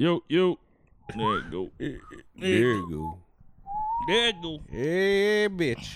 Yo, 0.00 0.22
yo. 0.28 0.56
There 1.16 1.38
it 1.38 1.50
go. 1.56 1.70
There 1.76 1.98
you 2.38 2.88
go. 2.88 3.18
There 4.06 4.28
it 4.28 4.36
go. 4.40 4.60
Hey, 4.70 5.48
bitch. 5.50 5.88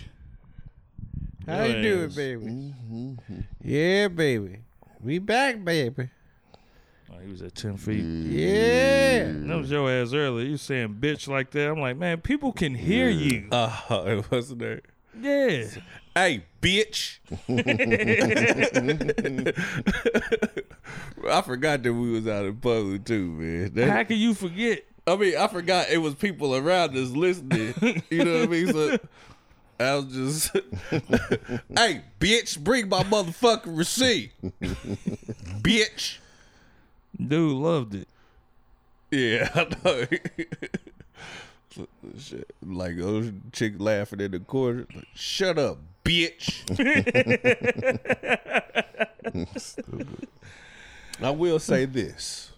How 1.46 1.62
you 1.62 1.82
doing, 1.82 2.00
Yes. 2.02 2.14
baby? 2.16 2.44
Mm-hmm. 2.44 3.40
Yeah, 3.62 4.08
baby. 4.08 4.58
We 5.00 5.20
back, 5.20 5.62
baby. 5.64 6.10
Oh, 7.12 7.18
he 7.24 7.30
was 7.30 7.42
at 7.42 7.54
10 7.54 7.76
feet. 7.76 8.02
Yeah. 8.02 9.30
That 9.46 9.56
was 9.58 9.70
your 9.70 9.88
ass 9.88 10.12
earlier. 10.12 10.48
You 10.48 10.56
saying 10.56 10.96
bitch 10.98 11.28
like 11.28 11.52
that. 11.52 11.70
I'm 11.70 11.78
like, 11.80 11.96
man, 11.96 12.20
people 12.22 12.50
can 12.52 12.74
hear 12.74 13.08
you. 13.08 13.46
Oh, 13.52 13.84
it 14.08 14.28
wasn't 14.32 14.58
there. 14.58 14.80
Yeah. 15.20 15.66
Hey, 16.12 16.44
bitch. 16.60 17.20
I 21.28 21.40
forgot 21.42 21.82
that 21.82 21.92
we 21.92 22.10
was 22.10 22.26
out 22.26 22.44
in 22.44 22.56
public 22.56 23.04
too, 23.04 23.30
man. 23.32 23.72
That- 23.74 23.90
How 23.90 24.04
can 24.04 24.16
you 24.18 24.34
forget? 24.34 24.84
I 25.06 25.16
mean, 25.16 25.36
I 25.36 25.48
forgot 25.48 25.90
it 25.90 25.98
was 25.98 26.14
people 26.14 26.54
around 26.54 26.96
us 26.96 27.10
listening. 27.10 27.74
You 28.10 28.24
know 28.24 28.34
what 28.40 28.42
I 28.42 28.46
mean? 28.46 28.72
So 28.72 28.98
I 29.80 29.94
was 29.96 30.14
just, 30.14 30.50
hey, 31.76 32.02
bitch, 32.20 32.58
bring 32.62 32.88
my 32.88 33.02
motherfucking 33.02 33.76
receipt, 33.76 34.30
bitch. 35.60 36.18
Dude 37.18 37.56
loved 37.56 37.94
it. 37.96 38.08
Yeah, 39.10 39.48
I 39.54 39.66
know. 39.84 40.06
Shit, 42.18 42.50
like 42.64 42.96
those 42.98 43.32
chick 43.52 43.74
laughing 43.78 44.20
in 44.20 44.30
the 44.32 44.40
corner. 44.40 44.86
Like, 44.94 45.06
Shut 45.14 45.58
up, 45.58 45.78
bitch. 46.04 46.62
I 51.24 51.30
will 51.30 51.58
say 51.58 51.84
this. 51.84 52.52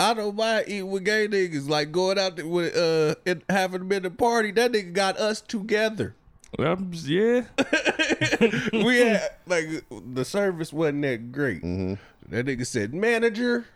I 0.00 0.14
don't 0.14 0.34
mind 0.34 0.64
eating 0.66 0.90
with 0.90 1.04
gay 1.04 1.28
niggas, 1.28 1.68
like 1.68 1.92
going 1.92 2.18
out 2.18 2.36
there 2.36 2.46
with 2.46 2.74
uh 2.74 3.16
and 3.26 3.42
having 3.50 3.86
been 3.86 4.06
a 4.06 4.10
party. 4.10 4.50
That 4.50 4.72
nigga 4.72 4.94
got 4.94 5.18
us 5.18 5.42
together. 5.42 6.14
Um, 6.58 6.90
yeah. 6.94 7.44
we 8.72 9.00
had 9.00 9.30
like 9.46 9.84
the 9.90 10.24
service 10.24 10.72
wasn't 10.72 11.02
that 11.02 11.32
great. 11.32 11.62
That 11.62 12.46
nigga 12.46 12.66
said 12.66 12.94
manager. 12.94 13.66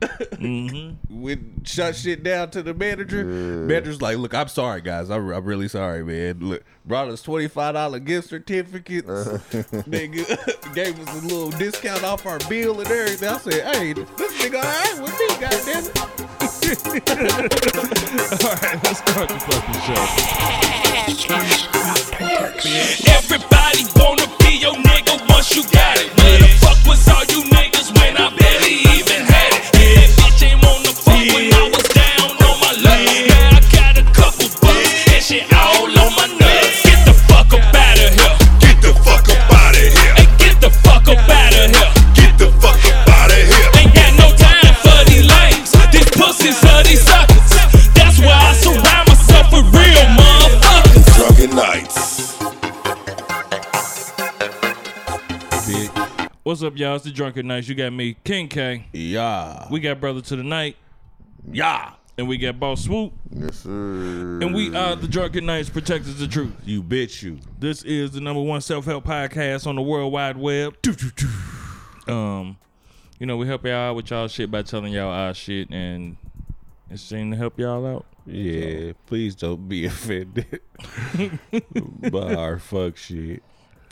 Mm-hmm. 0.00 1.22
We 1.22 1.38
shut 1.64 1.96
shit 1.96 2.22
down 2.22 2.50
to 2.50 2.62
the 2.62 2.74
manager. 2.74 3.24
Manager's 3.24 4.00
like, 4.02 4.18
look, 4.18 4.34
I'm 4.34 4.48
sorry, 4.48 4.80
guys. 4.80 5.10
I'm, 5.10 5.28
I'm 5.30 5.44
really 5.44 5.68
sorry, 5.68 6.04
man. 6.04 6.38
Look, 6.40 6.62
brought 6.84 7.08
us 7.08 7.22
twenty 7.22 7.48
five 7.48 7.74
dollar 7.74 7.98
gift 8.00 8.28
certificates. 8.28 9.06
nigga 9.08 10.64
gave 10.74 10.98
us 11.00 11.22
a 11.22 11.26
little 11.26 11.50
discount 11.50 12.04
off 12.04 12.26
our 12.26 12.38
bill 12.48 12.80
and 12.80 12.90
everything. 12.90 13.28
I 13.28 13.38
said, 13.38 13.74
hey, 13.76 13.92
this 13.94 14.08
nigga 14.42 14.56
all 14.56 14.62
right 14.62 15.00
with 15.02 15.18
me, 15.18 15.26
goddamn 15.40 15.84
it. 15.86 16.10
All 16.64 16.70
right, 16.70 16.80
let's 18.84 18.98
start 18.98 19.28
the 19.28 19.38
fucking 19.38 19.80
show. 19.84 20.00
Everybody 23.12 23.84
wanna 23.96 24.26
be 24.40 24.52
your 24.56 24.72
nigga 24.74 25.20
once 25.28 25.54
you 25.54 25.62
got 25.70 25.98
it. 25.98 26.10
Where 26.16 26.38
the 26.38 26.48
fuck 26.58 26.78
was 26.86 27.06
all 27.08 27.24
you 27.24 27.42
niggas 27.50 27.92
when 27.98 28.16
I 28.16 28.30
barely 28.34 28.74
even 28.96 29.24
had 29.26 29.52
it? 29.52 29.73
All 35.64 35.88
on 35.88 36.12
my 36.14 36.26
nuts. 36.36 36.84
Get 36.84 37.00
the 37.08 37.14
fuck 37.24 37.52
up 37.52 37.74
out 37.74 37.96
of 37.96 38.12
here. 38.12 38.36
Get 38.60 38.76
the 38.84 38.92
fuck 39.00 39.24
up 39.32 39.50
out 39.50 39.72
of 39.72 39.80
here. 39.80 40.14
Hey, 40.14 40.28
get 40.36 40.60
the 40.60 40.68
fuck 40.84 41.08
up 41.08 41.16
out 41.24 41.56
of 41.56 41.72
here. 41.72 41.90
Get 42.12 42.36
the 42.36 42.52
fuck 42.60 42.76
up 42.84 43.08
out 43.08 43.32
of 43.32 43.40
here. 43.40 43.70
Ain't 43.80 43.94
got 43.96 44.12
no 44.20 44.28
time 44.36 44.74
for 44.84 45.00
these 45.08 45.24
lames. 45.24 45.72
These 45.90 46.10
pussies 46.12 46.60
are 46.68 46.84
these 46.84 47.00
suckers. 47.00 47.48
That's 47.96 48.18
why 48.20 48.36
I 48.36 48.52
surround 48.60 49.08
myself 49.08 49.48
with 49.52 49.64
real 49.72 50.06
motherfuckers. 50.20 51.04
Drunken 51.16 51.56
Knights. 51.56 52.36
Bitch. 55.64 56.30
What's 56.42 56.62
up, 56.62 56.76
y'all? 56.76 56.96
It's 56.96 57.04
the 57.04 57.10
Drunken 57.10 57.46
Knights. 57.46 57.68
You 57.68 57.74
got 57.74 57.92
me, 57.92 58.16
King 58.22 58.48
K. 58.48 58.86
Yeah. 58.92 59.66
We 59.70 59.80
got 59.80 59.98
Brother 59.98 60.20
to 60.20 60.36
the 60.36 60.44
Night. 60.44 60.76
Yeah. 61.50 61.92
And 62.16 62.28
we 62.28 62.38
got 62.38 62.60
Boss 62.60 62.84
Swoop. 62.84 63.12
Yes, 63.30 63.58
sir. 63.58 63.70
And 63.70 64.54
we 64.54 64.74
are 64.76 64.94
the 64.94 65.08
Drunken 65.08 65.46
Knights 65.46 65.68
Protectors 65.68 66.20
of 66.20 66.30
Truth. 66.30 66.52
You 66.64 66.80
bitch 66.80 67.22
you. 67.24 67.40
This 67.58 67.82
is 67.82 68.12
the 68.12 68.20
number 68.20 68.40
one 68.40 68.60
self 68.60 68.84
help 68.84 69.04
podcast 69.04 69.66
on 69.66 69.74
the 69.74 69.82
World 69.82 70.12
Wide 70.12 70.36
Web. 70.36 70.76
Um, 72.06 72.56
you 73.18 73.26
know, 73.26 73.36
we 73.36 73.48
help 73.48 73.64
y'all 73.64 73.90
out 73.90 73.96
with 73.96 74.10
y'all 74.10 74.28
shit 74.28 74.48
by 74.48 74.62
telling 74.62 74.92
y'all 74.92 75.10
our 75.10 75.34
shit, 75.34 75.70
and 75.70 76.16
it 76.88 77.00
seemed 77.00 77.32
to 77.32 77.38
help 77.38 77.58
y'all 77.58 77.84
out. 77.84 78.06
Yeah, 78.26 78.92
please 79.06 79.34
don't 79.34 79.68
be 79.68 79.84
offended 79.86 80.60
by 82.12 82.34
our 82.34 82.60
fuck 82.60 82.96
shit. 82.96 83.42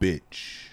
Bitch. 0.00 0.66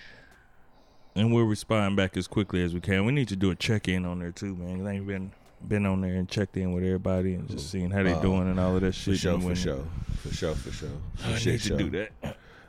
and 1.16 1.34
we'll 1.34 1.46
respond 1.46 1.96
back 1.96 2.16
as 2.18 2.28
quickly 2.28 2.64
as 2.64 2.74
we 2.76 2.82
can. 2.82 3.06
We 3.06 3.12
need 3.14 3.28
to 3.30 3.36
do 3.36 3.50
a 3.52 3.56
check 3.56 3.88
in 3.88 4.06
on 4.06 4.20
there 4.20 4.32
too, 4.32 4.56
man. 4.56 4.86
I 4.86 4.94
ain't 4.96 5.08
been 5.08 5.32
been 5.68 5.86
on 5.86 6.02
there 6.02 6.16
and 6.16 6.28
checked 6.28 6.58
in 6.58 6.74
with 6.74 6.84
everybody 6.84 7.36
and 7.36 7.48
just 7.48 7.70
seeing 7.70 7.92
how 7.92 8.02
they 8.02 8.20
doing 8.22 8.50
and 8.50 8.60
all 8.60 8.76
of 8.76 8.82
that 8.82 8.96
For 8.96 9.12
shit. 9.12 9.20
sure, 9.20 9.40
for 9.40 9.56
sure. 9.56 9.84
For 10.24 10.34
sure, 10.34 10.56
for 10.56 10.72
sure. 10.72 10.90
For 11.16 11.28
I 11.30 11.36
shit 11.38 11.54
need 11.54 11.62
to 11.62 11.68
show. 11.70 11.78
do 11.78 11.90
that. 11.92 12.10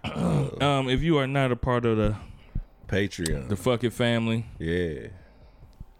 um, 0.60 0.88
if 0.88 1.02
you 1.02 1.18
are 1.18 1.26
not 1.26 1.52
a 1.52 1.56
part 1.56 1.84
of 1.84 1.96
the 1.96 2.16
Patreon. 2.88 3.48
the 3.48 3.56
fucking 3.56 3.90
family, 3.90 4.46
yeah. 4.58 5.08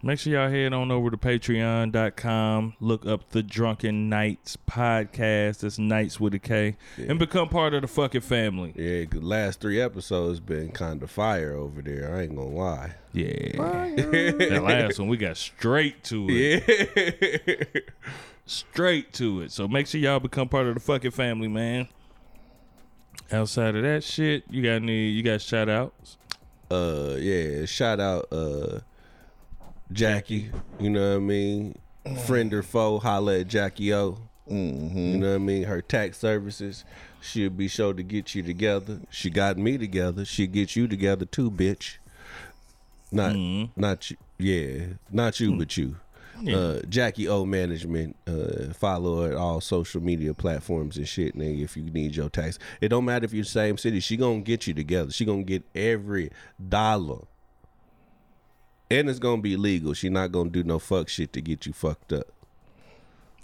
Make 0.05 0.19
sure 0.19 0.33
y'all 0.33 0.49
head 0.49 0.73
on 0.73 0.91
over 0.91 1.09
to 1.09 1.15
patreon.com, 1.15 2.73
look 2.81 3.05
up 3.05 3.29
the 3.29 3.41
Drunken 3.41 4.09
Knights 4.09 4.57
podcast. 4.69 5.59
That's 5.59 5.79
Knights 5.79 6.19
with 6.19 6.33
a 6.33 6.39
K. 6.39 6.75
And 6.97 7.17
become 7.17 7.47
part 7.47 7.73
of 7.73 7.83
the 7.83 7.87
fucking 7.87 8.19
family. 8.19 8.73
Yeah, 8.75 9.05
'cause 9.05 9.23
last 9.23 9.61
three 9.61 9.79
episodes 9.79 10.41
been 10.41 10.71
kind 10.71 11.01
of 11.03 11.09
fire 11.09 11.53
over 11.53 11.81
there. 11.81 12.13
I 12.13 12.23
ain't 12.23 12.35
gonna 12.35 12.49
lie. 12.49 12.95
Yeah. 13.13 13.53
that 13.55 14.61
last 14.61 14.99
one, 14.99 15.07
we 15.07 15.15
got 15.15 15.37
straight 15.37 16.03
to 16.05 16.27
it. 16.29 17.63
Yeah. 17.75 17.81
Straight 18.45 19.13
to 19.13 19.39
it. 19.41 19.53
So 19.53 19.69
make 19.69 19.87
sure 19.87 20.01
y'all 20.01 20.19
become 20.19 20.49
part 20.49 20.67
of 20.67 20.73
the 20.73 20.81
fucking 20.81 21.11
family, 21.11 21.47
man. 21.47 21.87
Outside 23.31 23.75
of 23.75 23.83
that 23.83 24.03
shit, 24.03 24.43
you 24.49 24.61
got 24.61 24.75
any 24.75 25.07
you 25.07 25.23
got 25.23 25.41
shout 25.41 25.69
outs? 25.69 26.17
uh 26.71 27.15
yeah 27.19 27.65
shout 27.65 27.99
out 27.99 28.25
uh 28.31 28.79
jackie 29.91 30.49
you 30.79 30.89
know 30.89 31.11
what 31.11 31.17
i 31.17 31.19
mean? 31.19 31.75
Friend 32.25 32.51
or 32.53 32.63
foe 32.63 32.99
holla 32.99 33.39
at 33.41 33.47
jackie 33.47 33.93
o. 33.93 34.17
You 34.47 34.55
know 35.17 35.29
what 35.29 35.35
i 35.35 35.37
mean? 35.39 35.63
Her 35.63 35.81
tax 35.81 36.17
services 36.17 36.83
she'll 37.21 37.49
be 37.49 37.67
sure 37.67 37.93
to 37.93 38.03
get 38.03 38.33
you 38.35 38.43
together. 38.43 38.99
She 39.09 39.29
got 39.29 39.57
me 39.57 39.77
together. 39.77 40.25
She 40.25 40.47
get 40.47 40.75
you 40.75 40.87
together 40.87 41.25
too 41.25 41.49
bitch. 41.51 41.97
Not 43.11 43.35
not 43.75 44.09
you 44.09 44.17
yeah 44.39 44.85
not 45.11 45.39
you 45.39 45.55
but 45.55 45.77
you 45.77 45.97
uh 46.53 46.81
jackie 46.89 47.27
o 47.27 47.45
management 47.45 48.15
uh 48.27 48.73
follow 48.73 49.23
her 49.23 49.31
at 49.31 49.37
all 49.37 49.61
social 49.61 50.01
media 50.01 50.33
platforms 50.33 50.97
and 50.97 51.07
shit 51.07 51.35
nigga 51.37 51.63
if 51.63 51.77
you 51.77 51.83
need 51.83 52.15
your 52.15 52.29
tax. 52.29 52.59
It 52.81 52.89
don't 52.89 53.05
matter 53.05 53.25
if 53.25 53.33
you're 53.33 53.43
the 53.43 53.49
same 53.49 53.77
city. 53.77 53.99
She 53.99 54.17
gonna 54.17 54.41
get 54.41 54.67
you 54.67 54.73
together. 54.73 55.11
She 55.11 55.25
gonna 55.25 55.43
get 55.43 55.63
every 55.75 56.31
dollar. 56.69 57.19
And 58.91 59.09
it's 59.09 59.19
gonna 59.19 59.41
be 59.41 59.55
legal. 59.57 59.93
She 59.93 60.09
not 60.09 60.31
gonna 60.31 60.49
do 60.49 60.63
no 60.63 60.79
fuck 60.79 61.09
shit 61.09 61.33
to 61.33 61.41
get 61.41 61.65
you 61.65 61.73
fucked 61.73 62.13
up. 62.13 62.27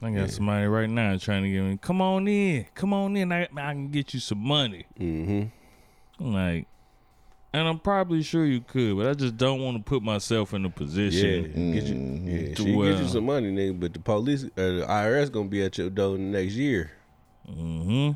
I 0.01 0.11
got 0.11 0.29
somebody 0.31 0.65
right 0.65 0.89
now 0.89 1.17
trying 1.17 1.43
to 1.43 1.49
get 1.49 1.61
me. 1.61 1.77
Come 1.81 2.01
on 2.01 2.27
in, 2.27 2.65
come 2.73 2.93
on 2.93 3.17
in. 3.17 3.31
I, 3.33 3.43
I 3.43 3.73
can 3.73 3.89
get 3.89 4.13
you 4.13 4.19
some 4.19 4.39
money. 4.39 4.85
mm-hmm. 4.99 5.43
I'm 6.23 6.33
like, 6.33 6.67
and 7.51 7.67
I'm 7.67 7.79
probably 7.79 8.21
sure 8.21 8.45
you 8.45 8.61
could, 8.61 8.97
but 8.97 9.07
I 9.07 9.13
just 9.13 9.35
don't 9.37 9.61
want 9.61 9.77
to 9.77 9.83
put 9.83 10.03
myself 10.03 10.53
in 10.53 10.65
a 10.65 10.67
yeah 10.67 10.73
position. 10.73 11.71
get 11.73 11.83
you 11.85 11.95
yeah 12.31 12.53
she 12.55 12.65
get 12.65 13.01
you 13.01 13.07
some 13.07 13.25
money 13.25 13.51
nigga 13.51 13.79
but 13.79 13.93
the 13.93 13.99
police 13.99 14.43
uh, 14.43 14.47
the 14.55 14.85
irs 14.87 15.31
gonna 15.31 15.47
be 15.49 15.63
at 15.63 15.77
your 15.77 15.89
door 15.89 16.17
next 16.17 16.53
year 16.53 16.91
Mm-hmm. 17.49 18.11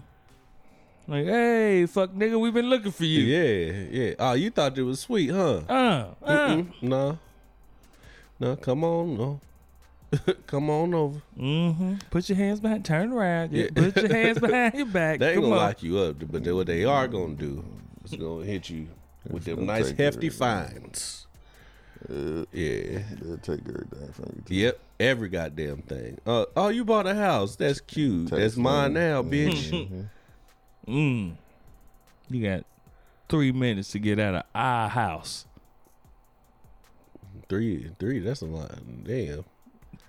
Like, 1.11 1.25
hey, 1.25 1.85
fuck 1.87 2.11
nigga, 2.11 2.39
we've 2.39 2.53
been 2.53 2.69
looking 2.69 2.91
for 2.91 3.03
you. 3.05 3.21
yeah 3.23 3.85
yeah 3.91 4.13
oh 4.19 4.33
you 4.33 4.49
thought 4.51 4.77
it 4.77 4.83
was 4.83 4.99
sweet 4.99 5.31
huh 5.31 5.61
Uh, 5.67 6.05
uh. 6.23 6.63
No 6.81 7.17
no 8.39 8.55
come 8.57 8.83
on 8.83 9.17
no 9.17 9.39
come 10.47 10.69
on 10.69 10.93
over 10.93 11.19
Mm-hmm. 11.39 11.95
Put 12.11 12.29
your 12.29 12.37
hands 12.37 12.59
behind, 12.59 12.85
turn 12.85 13.11
around. 13.11 13.51
Yeah. 13.51 13.63
Yeah. 13.75 13.89
Put 13.91 13.97
your 14.03 14.13
hands 14.13 14.37
behind 14.39 14.75
your 14.75 14.85
back. 14.85 15.17
They 15.19 15.29
ain't 15.31 15.35
Come 15.37 15.45
gonna 15.49 15.55
on. 15.55 15.61
lock 15.67 15.81
you 15.81 15.97
up, 15.97 16.17
but 16.31 16.45
what 16.53 16.67
they 16.67 16.85
are 16.85 17.07
gonna 17.07 17.33
do 17.33 17.65
is 18.05 18.13
gonna 18.13 18.45
hit 18.45 18.69
you 18.69 18.87
with 19.29 19.45
them 19.45 19.65
nice 19.65 19.91
hefty 19.91 20.29
fines. 20.29 21.27
Uh, 22.09 22.43
Yeah. 22.51 22.99
they'll 23.21 23.37
take 23.37 23.61
everything 23.67 24.11
from 24.11 24.33
you. 24.35 24.43
too. 24.45 24.55
Yep. 24.55 24.79
Every 24.99 25.29
goddamn 25.29 25.81
thing. 25.83 26.17
Uh, 26.25 26.45
oh, 26.55 26.67
you 26.69 26.83
bought 26.85 27.07
a 27.07 27.15
house. 27.15 27.55
That's 27.55 27.79
cute. 27.81 28.29
Tax 28.29 28.39
That's 28.41 28.57
mine 28.57 28.93
money. 28.93 29.05
now, 29.05 29.23
bitch. 29.23 29.69
Mhm. 29.71 30.05
Mm. 30.85 31.35
You 32.29 32.45
got 32.45 32.65
three 33.29 33.53
minutes 33.53 33.91
to 33.93 33.99
get 33.99 34.19
out 34.19 34.35
of 34.35 34.43
our 34.53 34.89
house. 34.89 35.45
Three, 37.47 37.91
three. 37.99 38.19
That's 38.19 38.41
a 38.41 38.45
lot. 38.47 38.71
Damn. 39.03 39.45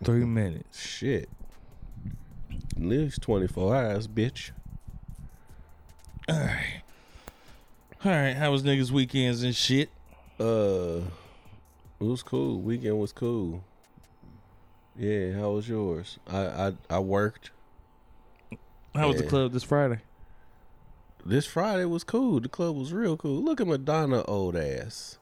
Three 0.02 0.24
minutes. 0.24 0.80
Shit. 0.80 1.28
At 2.76 2.82
least 2.82 3.22
twenty 3.22 3.46
four 3.46 3.74
hours, 3.76 4.08
bitch. 4.08 4.50
All 6.28 6.38
right. 6.40 6.82
All 8.04 8.10
right. 8.10 8.34
How 8.36 8.50
was 8.50 8.62
niggas' 8.62 8.90
weekends 8.90 9.42
and 9.42 9.54
shit? 9.56 9.88
Uh, 10.38 11.00
it 12.00 12.04
was 12.04 12.22
cool. 12.22 12.60
Weekend 12.60 12.98
was 12.98 13.12
cool. 13.12 13.64
Yeah. 14.98 15.32
How 15.32 15.50
was 15.52 15.68
yours? 15.68 16.18
I 16.28 16.38
I, 16.46 16.72
I 16.90 16.98
worked. 16.98 17.50
How 18.94 19.08
was 19.08 19.16
the 19.16 19.26
club 19.26 19.52
this 19.52 19.64
Friday? 19.64 20.00
This 21.24 21.46
Friday 21.46 21.86
was 21.86 22.04
cool. 22.04 22.40
The 22.40 22.48
club 22.48 22.76
was 22.76 22.92
real 22.92 23.16
cool. 23.16 23.42
Look 23.42 23.60
at 23.60 23.66
Madonna, 23.66 24.22
old 24.24 24.54
ass, 24.56 25.18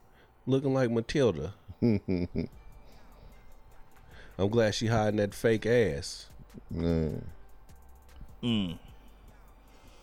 looking 0.46 0.75
like 0.75 0.90
Matilda. 0.90 1.55
I'm 1.82 2.49
glad 4.50 4.75
she 4.75 4.88
hiding 4.88 5.19
that 5.19 5.35
fake 5.35 5.67
ass. 5.67 6.26
Man, 6.70 7.25
Mm. 8.43 8.76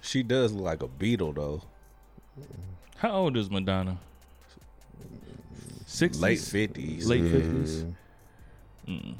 She 0.02 0.24
does 0.24 0.54
look 0.54 0.64
like 0.64 0.82
a 0.82 0.88
beetle 0.88 1.34
though. 1.34 1.62
How 2.98 3.12
old 3.12 3.38
is 3.38 3.50
Madonna? 3.50 3.98
Six. 5.86 6.20
Late 6.20 6.40
fifties. 6.40 7.08
Late 7.08 7.24
fifties. 7.32 7.84
yeah. 8.88 8.94
Mm. 8.94 9.16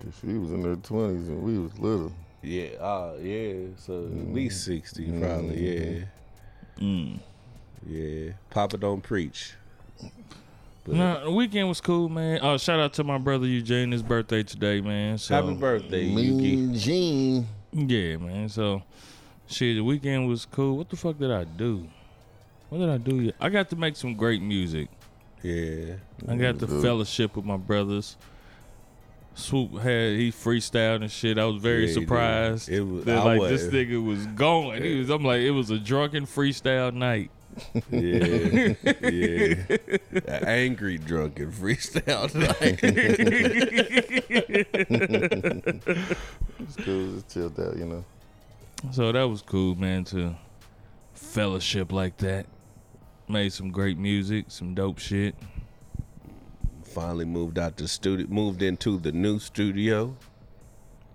'Cause 0.00 0.12
she 0.20 0.26
was 0.38 0.50
in 0.52 0.62
her 0.64 0.76
twenties 0.76 1.28
and 1.28 1.42
we 1.42 1.58
was 1.58 1.78
little. 1.78 2.12
Yeah. 2.42 2.70
Ah. 2.80 3.12
yeah. 3.14 3.54
So 3.76 4.06
at 4.06 4.32
least 4.34 4.64
sixty, 4.64 5.06
probably. 5.12 5.78
Yeah. 6.00 6.04
Mm. 6.80 7.18
Yeah. 7.88 8.32
Papa 8.50 8.76
don't 8.78 9.00
preach. 9.02 9.52
But 10.84 10.94
No, 10.96 11.24
the 11.24 11.30
weekend 11.30 11.68
was 11.68 11.80
cool, 11.80 12.08
man. 12.08 12.40
Oh, 12.42 12.58
shout 12.58 12.80
out 12.80 12.92
to 12.94 13.04
my 13.04 13.16
brother 13.18 13.46
Eugene. 13.46 13.92
His 13.92 14.02
birthday 14.02 14.42
today, 14.42 14.80
man. 14.80 15.16
So 15.18 15.34
happy 15.36 15.54
birthday, 15.54 16.04
Yuki. 16.04 16.56
Mean 16.56 16.74
Gene. 16.74 17.46
yeah, 17.72 18.16
man. 18.16 18.48
So 18.48 18.82
shit, 19.46 19.76
the 19.76 19.84
weekend 19.84 20.26
was 20.28 20.44
cool. 20.44 20.76
What 20.76 20.90
the 20.90 20.96
fuck 20.96 21.18
did 21.18 21.30
I 21.30 21.44
do? 21.44 21.86
What 22.72 22.78
did 22.78 22.88
I 22.88 22.96
do? 22.96 23.30
I 23.38 23.50
got 23.50 23.68
to 23.68 23.76
make 23.76 23.96
some 23.96 24.14
great 24.14 24.40
music. 24.40 24.88
Yeah. 25.42 25.96
I 26.26 26.36
got 26.36 26.58
the 26.58 26.66
Good. 26.66 26.82
fellowship 26.82 27.36
with 27.36 27.44
my 27.44 27.58
brothers. 27.58 28.16
Swoop 29.34 29.72
had 29.74 30.16
he 30.16 30.30
freestyled 30.32 31.02
and 31.02 31.10
shit. 31.10 31.36
I 31.36 31.44
was 31.44 31.60
very 31.60 31.82
Yeah, 31.82 31.88
he 31.88 31.94
did. 31.96 32.00
surprised. 32.00 32.68
It 32.70 32.80
was- 32.80 33.04
that, 33.04 33.18
I 33.18 33.36
like 33.36 33.50
this 33.50 33.64
nigga 33.66 34.02
was 34.02 34.24
going. 34.28 34.82
He 34.82 35.00
was. 35.00 35.10
I'm 35.10 35.22
like, 35.22 35.42
it 35.42 35.50
was 35.50 35.68
a 35.70 35.78
drunken 35.78 36.24
freestyle 36.24 36.94
night. 36.94 37.30
Yeah. 37.90 38.72
yeah. 39.02 39.76
An 40.38 40.44
angry 40.46 40.96
drunken 40.96 41.52
freestyle 41.52 42.34
night. 42.34 42.78
It's 46.58 46.76
cool. 46.76 47.12
Just 47.16 47.28
chilled 47.28 47.60
out, 47.60 47.76
you 47.76 47.84
know. 47.84 48.04
So 48.92 49.12
that 49.12 49.24
was 49.24 49.42
cool, 49.42 49.74
man. 49.74 50.04
To 50.04 50.36
fellowship 51.12 51.92
like 51.92 52.16
that. 52.18 52.46
Made 53.28 53.52
some 53.52 53.70
great 53.70 53.98
music, 53.98 54.46
some 54.48 54.74
dope 54.74 54.98
shit. 54.98 55.34
Finally 56.84 57.24
moved 57.24 57.58
out 57.58 57.76
the 57.76 57.88
studio, 57.88 58.26
moved 58.28 58.62
into 58.62 58.98
the 58.98 59.12
new 59.12 59.38
studio. 59.38 60.14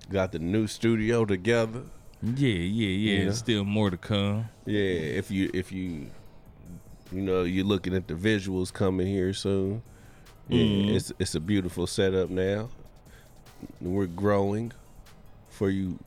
Got 0.09 0.31
the 0.31 0.39
new 0.39 0.65
studio 0.67 1.25
together. 1.25 1.83
Yeah, 2.23 2.47
yeah, 2.49 2.87
yeah. 2.87 3.23
Yeah. 3.25 3.31
Still 3.31 3.63
more 3.65 3.91
to 3.91 3.97
come. 3.97 4.49
Yeah, 4.65 4.79
if 4.81 5.29
you 5.29 5.51
if 5.53 5.71
you 5.71 6.09
you 7.11 7.21
know 7.21 7.43
you're 7.43 7.65
looking 7.65 7.93
at 7.93 8.07
the 8.07 8.15
visuals 8.15 8.73
coming 8.73 9.05
here 9.07 9.33
soon. 9.33 9.83
Yeah, 10.49 10.63
Mhm. 10.63 10.95
it's 10.95 11.11
it's 11.19 11.35
a 11.35 11.39
beautiful 11.39 11.85
setup 11.85 12.29
now. 12.29 12.69
We're 13.81 14.07
growing 14.07 14.71
for 15.49 15.69
you 15.69 15.99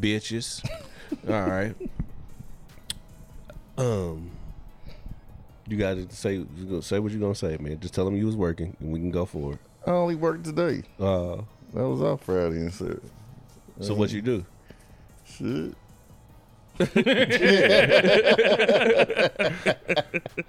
bitches. 0.00 0.62
All 1.28 1.42
right. 1.48 1.74
Um 3.78 4.30
you 5.70 5.78
got 5.78 5.96
to 5.96 6.14
say 6.14 6.44
say 6.80 6.98
what 6.98 7.12
you're 7.12 7.20
gonna 7.20 7.34
say, 7.34 7.56
man. 7.58 7.80
Just 7.80 7.94
tell 7.94 8.04
them 8.04 8.16
you 8.16 8.26
was 8.26 8.36
working 8.36 8.76
and 8.80 8.92
we 8.92 8.98
can 8.98 9.10
go 9.10 9.24
for 9.24 9.54
it. 9.54 9.58
I 9.86 9.92
only 9.92 10.14
worked 10.14 10.44
today. 10.44 10.82
Uh 10.98 11.36
I 11.76 11.82
was 11.82 12.02
off 12.02 12.24
Friday 12.24 12.56
and 12.56 12.72
so 12.72 12.98
what 13.94 14.12
you 14.12 14.22
do? 14.22 14.44
shit. 15.24 15.74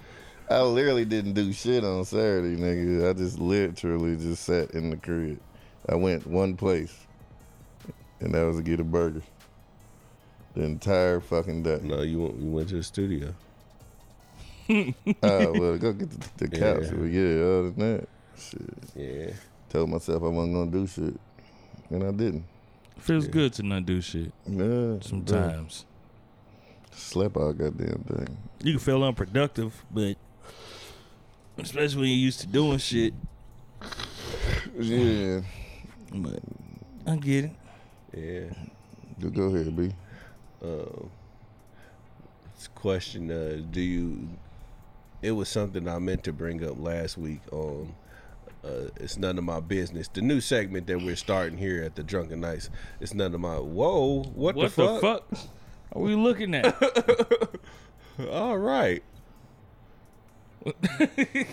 I 0.51 0.61
literally 0.63 1.05
didn't 1.05 1.33
do 1.33 1.53
shit 1.53 1.85
on 1.85 2.03
Saturday, 2.03 2.57
nigga. 2.57 3.09
I 3.09 3.13
just 3.13 3.39
literally 3.39 4.17
just 4.17 4.43
sat 4.43 4.71
in 4.71 4.89
the 4.89 4.97
crib. 4.97 5.39
I 5.87 5.95
went 5.95 6.27
one 6.27 6.57
place, 6.57 7.07
and 8.19 8.35
that 8.35 8.43
was 8.43 8.57
to 8.57 8.63
get 8.63 8.81
a 8.81 8.83
burger. 8.83 9.21
The 10.55 10.63
entire 10.63 11.21
fucking 11.21 11.63
day. 11.63 11.79
No, 11.83 12.01
you 12.01 12.23
went 12.23 12.41
you 12.41 12.49
went 12.49 12.69
to 12.69 12.75
the 12.75 12.83
studio. 12.83 13.33
Oh, 15.23 15.51
well, 15.59 15.77
go 15.77 15.93
get 15.93 16.09
the, 16.11 16.29
the 16.37 16.47
couch. 16.47 16.83
Yeah. 16.85 16.91
But 16.93 17.05
yeah, 17.05 17.43
other 17.43 17.71
than 17.71 17.97
that, 17.97 18.07
shit. 18.37 18.61
Yeah. 18.95 19.33
Told 19.69 19.89
myself 19.89 20.23
I 20.23 20.27
wasn't 20.27 20.53
gonna 20.55 20.71
do 20.71 20.87
shit, 20.87 21.19
and 21.89 22.03
I 22.03 22.11
didn't. 22.11 22.43
Feels 22.99 23.25
Yeah. 23.25 23.31
good 23.31 23.53
to 23.53 23.63
not 23.63 23.85
do 23.85 23.99
shit 24.01 24.31
Yeah, 24.45 24.97
sometimes. 25.01 25.85
Slept 26.91 27.35
all 27.37 27.53
goddamn 27.53 28.03
thing. 28.07 28.37
You 28.63 28.73
can 28.73 28.79
feel 28.79 29.03
unproductive, 29.03 29.83
but 29.91 30.15
especially 31.57 31.99
when 32.01 32.09
you're 32.09 32.17
used 32.17 32.41
to 32.41 32.47
doing 32.47 32.77
shit. 32.77 33.13
Yeah. 34.77 35.41
But 36.13 36.39
I 37.07 37.15
get 37.15 37.45
it. 37.45 37.51
Yeah. 38.13 38.53
You 39.19 39.29
go 39.29 39.43
ahead, 39.43 39.75
B. 39.75 39.93
um, 40.63 41.09
this 42.55 42.67
question 42.75 43.31
uh, 43.31 43.61
do 43.71 43.81
you 43.81 44.27
it 45.21 45.31
was 45.31 45.49
something 45.49 45.87
i 45.87 45.99
meant 45.99 46.23
to 46.23 46.33
bring 46.33 46.63
up 46.63 46.79
last 46.79 47.17
week 47.17 47.41
on 47.51 47.93
uh, 48.63 48.87
it's 48.97 49.17
none 49.17 49.37
of 49.37 49.43
my 49.43 49.59
business 49.59 50.07
the 50.09 50.21
new 50.21 50.39
segment 50.41 50.85
that 50.87 50.99
we're 51.01 51.15
starting 51.15 51.57
here 51.57 51.83
at 51.83 51.95
the 51.95 52.03
drunken 52.03 52.41
knights 52.41 52.69
it's 52.99 53.13
none 53.13 53.33
of 53.33 53.39
my 53.41 53.55
whoa 53.55 54.23
what, 54.35 54.55
What 54.55 54.75
the, 54.75 54.99
fuck? 54.99 55.27
are 55.93 56.01
we 56.01 56.15
looking 56.15 56.53
at? 56.55 56.75
all 58.31 58.57
right 58.57 59.03
this 60.63 61.47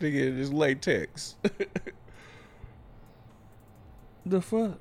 nigga 0.00 0.38
is 0.38 0.50
latex 0.52 1.36
the 4.26 4.40
fuck? 4.40 4.78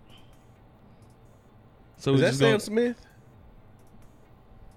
So 1.98 2.14
is 2.14 2.22
that 2.22 2.34
sam 2.36 2.48
gonna- 2.52 2.60
smith 2.62 3.02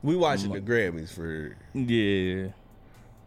we 0.02 0.16
watching 0.16 0.50
the 0.52 0.60
grammys 0.60 1.12
for 1.12 1.56
Yeah. 1.74 2.48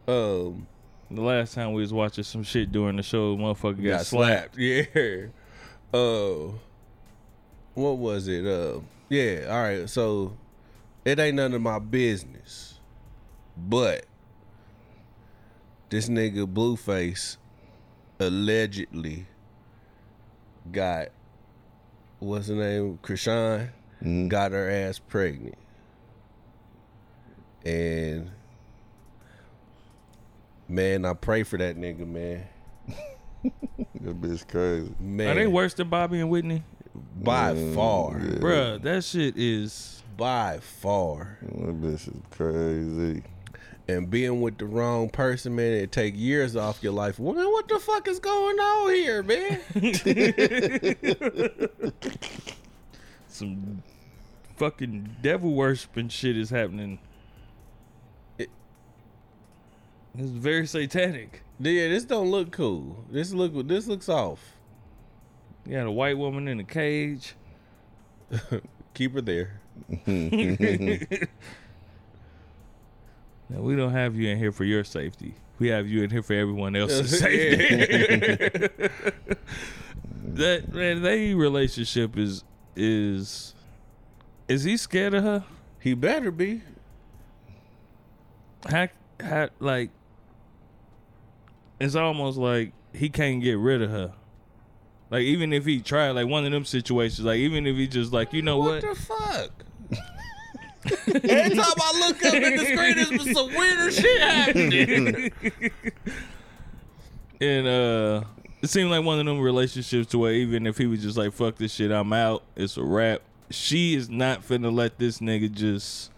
Um 0.07 0.67
The 1.11 1.21
last 1.21 1.53
time 1.53 1.73
we 1.73 1.81
was 1.81 1.93
watching 1.93 2.23
some 2.23 2.43
shit 2.43 2.71
during 2.71 2.95
the 2.97 3.03
show, 3.03 3.35
motherfucker 3.37 3.83
got, 3.83 3.97
got 3.97 4.05
slapped. 4.05 4.55
slapped. 4.55 4.57
Yeah. 4.57 5.25
Uh, 5.93 6.53
what 7.75 7.97
was 7.97 8.27
it? 8.27 8.45
Uh, 8.45 8.79
yeah. 9.09 9.45
All 9.49 9.61
right. 9.61 9.87
So 9.89 10.35
it 11.05 11.19
ain't 11.19 11.35
none 11.35 11.53
of 11.53 11.61
my 11.61 11.77
business, 11.79 12.79
but 13.57 14.05
this 15.89 16.09
nigga 16.09 16.51
Blueface 16.51 17.37
allegedly 18.19 19.27
got 20.71 21.09
what's 22.19 22.47
her 22.47 22.55
name? 22.55 22.97
Chrisean 23.03 23.69
Mhm. 24.01 24.29
got 24.29 24.51
her 24.53 24.69
ass 24.69 24.97
pregnant, 24.97 25.57
and 27.65 28.31
man, 30.73 31.05
I 31.05 31.13
pray 31.13 31.43
for 31.43 31.57
that 31.57 31.77
nigga, 31.77 32.07
man. 32.07 32.43
That 34.01 34.21
bitch 34.21 34.47
crazy. 34.47 34.93
Man, 34.99 35.29
Are 35.29 35.35
they 35.35 35.47
worse 35.47 35.73
than 35.73 35.89
Bobby 35.89 36.19
and 36.19 36.29
Whitney? 36.29 36.63
by 37.21 37.53
Mm, 37.53 37.75
far, 37.75 38.19
yeah. 38.19 38.39
Bruh, 38.39 38.81
that 38.81 39.03
shit 39.03 39.37
is 39.37 40.03
by 40.17 40.59
far. 40.59 41.37
That 41.41 41.81
bitch 41.81 42.07
is 42.07 42.21
crazy. 42.31 43.23
And 43.87 44.09
being 44.09 44.41
with 44.41 44.57
the 44.57 44.65
wrong 44.65 45.09
person, 45.09 45.55
man, 45.55 45.73
it 45.73 45.91
take 45.91 46.15
years 46.17 46.55
off 46.55 46.81
your 46.81 46.93
life. 46.93 47.19
Well, 47.19 47.33
man, 47.33 47.49
what 47.51 47.67
the 47.67 47.79
fuck 47.79 48.07
is 48.07 48.19
going 48.19 48.57
on 48.59 48.93
here, 48.93 49.23
man? 49.23 49.59
some 53.27 53.83
fucking 54.55 55.17
devil 55.21 55.53
worshiping 55.53 56.09
shit 56.09 56.37
is 56.37 56.49
happening. 56.49 56.99
It's 60.17 60.29
very 60.29 60.67
satanic. 60.67 61.43
Yeah, 61.59 61.87
this 61.89 62.05
don't 62.05 62.29
look 62.29 62.51
cool. 62.51 63.03
This 63.09 63.33
look 63.33 63.67
this 63.67 63.87
looks 63.87 64.09
off. 64.09 64.39
You 65.65 65.77
got 65.77 65.87
a 65.87 65.91
white 65.91 66.17
woman 66.17 66.47
in 66.47 66.59
a 66.59 66.63
cage. 66.63 67.35
Keep 68.93 69.13
her 69.13 69.21
there. 69.21 69.59
Now, 73.49 73.61
we 73.61 73.75
don't 73.75 73.91
have 73.91 74.15
you 74.15 74.29
in 74.29 74.37
here 74.39 74.51
for 74.51 74.63
your 74.63 74.83
safety. 74.83 75.35
We 75.59 75.67
have 75.67 75.87
you 75.87 76.03
in 76.03 76.09
here 76.09 76.23
for 76.23 76.33
everyone 76.33 76.75
else's 76.75 77.19
safety. 77.19 77.75
that 80.23 80.73
man, 80.73 81.03
they 81.03 81.33
relationship 81.35 82.17
is 82.17 82.43
is 82.75 83.53
is 84.47 84.63
he 84.63 84.75
scared 84.77 85.13
of 85.13 85.23
her? 85.23 85.43
He 85.79 85.93
better 85.93 86.31
be. 86.31 86.63
How, 88.67 88.87
how 89.19 89.49
like 89.59 89.91
it's 91.83 91.95
almost 91.95 92.37
like 92.37 92.73
he 92.93 93.09
can't 93.09 93.41
get 93.41 93.57
rid 93.57 93.81
of 93.81 93.89
her. 93.89 94.13
Like 95.09 95.23
even 95.23 95.53
if 95.53 95.65
he 95.65 95.79
tried, 95.79 96.11
like 96.11 96.27
one 96.27 96.45
of 96.45 96.51
them 96.51 96.65
situations, 96.65 97.25
like 97.25 97.37
even 97.37 97.67
if 97.67 97.75
he 97.75 97.87
just 97.87 98.11
like, 98.11 98.33
you 98.33 98.41
know 98.41 98.57
what? 98.57 98.81
the 98.81 98.95
fuck? 98.95 99.51
Every 101.07 101.55
time 101.55 101.73
I 101.77 101.99
look 101.99 102.25
up 102.25 102.33
at 102.33 102.57
the 102.57 102.65
screen, 102.65 102.95
there's 102.95 103.33
some 103.33 103.53
weirder 103.53 103.91
shit 103.91 104.21
happening. 104.21 105.31
And 107.41 107.67
uh 107.67 108.23
it 108.61 108.69
seemed 108.69 108.89
like 108.89 109.03
one 109.03 109.19
of 109.19 109.25
them 109.25 109.41
relationships 109.41 110.07
to 110.11 110.17
where 110.17 110.31
even 110.31 110.65
if 110.65 110.77
he 110.77 110.85
was 110.85 111.01
just 111.01 111.17
like, 111.17 111.33
fuck 111.33 111.57
this 111.57 111.73
shit, 111.73 111.91
I'm 111.91 112.13
out, 112.13 112.43
it's 112.55 112.77
a 112.77 112.83
wrap. 112.83 113.21
She 113.49 113.95
is 113.95 114.09
not 114.09 114.47
finna 114.47 114.73
let 114.73 114.97
this 114.97 115.19
nigga 115.19 115.51
just 115.51 116.11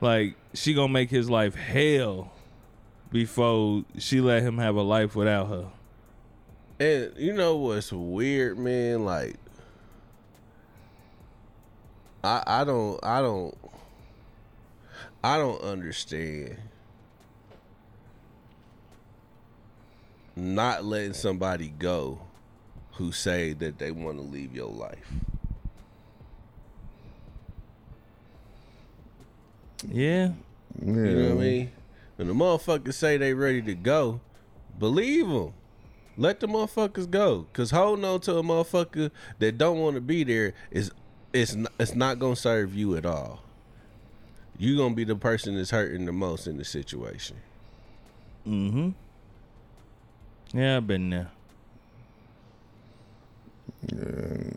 like 0.00 0.36
she 0.54 0.72
gonna 0.72 0.88
make 0.88 1.10
his 1.10 1.28
life 1.28 1.54
hell 1.54 2.32
before 3.10 3.84
she 3.98 4.20
let 4.20 4.42
him 4.42 4.58
have 4.58 4.76
a 4.76 4.82
life 4.82 5.14
without 5.14 5.48
her. 5.48 5.66
And 6.80 7.12
you 7.16 7.32
know 7.32 7.56
what's 7.56 7.92
weird, 7.92 8.58
man? 8.58 9.04
Like, 9.04 9.36
I 12.24 12.42
I 12.46 12.64
don't 12.64 12.98
I 13.04 13.20
don't 13.20 13.56
I 15.22 15.38
don't 15.38 15.62
understand 15.62 16.56
not 20.36 20.84
letting 20.84 21.12
somebody 21.12 21.68
go 21.68 22.20
who 22.92 23.12
say 23.12 23.52
that 23.52 23.78
they 23.78 23.90
want 23.90 24.18
to 24.18 24.22
leave 24.22 24.54
your 24.54 24.70
life. 24.70 25.12
Yeah. 29.88 30.32
Yeah. 30.82 30.86
You 30.86 30.92
know 30.92 31.22
what 31.22 31.30
I 31.30 31.46
mean? 31.46 31.72
When 32.16 32.28
the 32.28 32.34
motherfuckers 32.34 32.94
say 32.94 33.16
they 33.16 33.34
ready 33.34 33.62
to 33.62 33.74
go, 33.74 34.20
believe 34.78 35.28
them. 35.28 35.52
Let 36.16 36.40
the 36.40 36.46
motherfuckers 36.46 37.10
go. 37.10 37.46
Cause 37.52 37.72
holding 37.72 38.04
on 38.04 38.20
to 38.20 38.36
a 38.38 38.42
motherfucker 38.42 39.10
that 39.40 39.58
don't 39.58 39.80
want 39.80 39.96
to 39.96 40.00
be 40.00 40.22
there 40.22 40.54
is 40.70 40.92
it's 41.32 41.54
not, 41.54 41.72
it's 41.80 41.94
not 41.94 42.20
gonna 42.20 42.36
serve 42.36 42.74
you 42.74 42.96
at 42.96 43.04
all. 43.04 43.42
You 44.56 44.76
gonna 44.76 44.94
be 44.94 45.02
the 45.02 45.16
person 45.16 45.56
that's 45.56 45.70
hurting 45.70 46.06
the 46.06 46.12
most 46.12 46.46
in 46.46 46.56
the 46.56 46.64
situation. 46.64 47.36
Mm-hmm. 48.46 48.90
Yeah, 50.56 50.76
I've 50.76 50.86
been 50.86 51.10
there. 51.10 51.30
Yeah. 53.92 54.52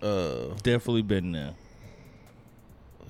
Uh, 0.00 0.54
Definitely 0.62 1.02
been 1.02 1.32
there. 1.32 1.54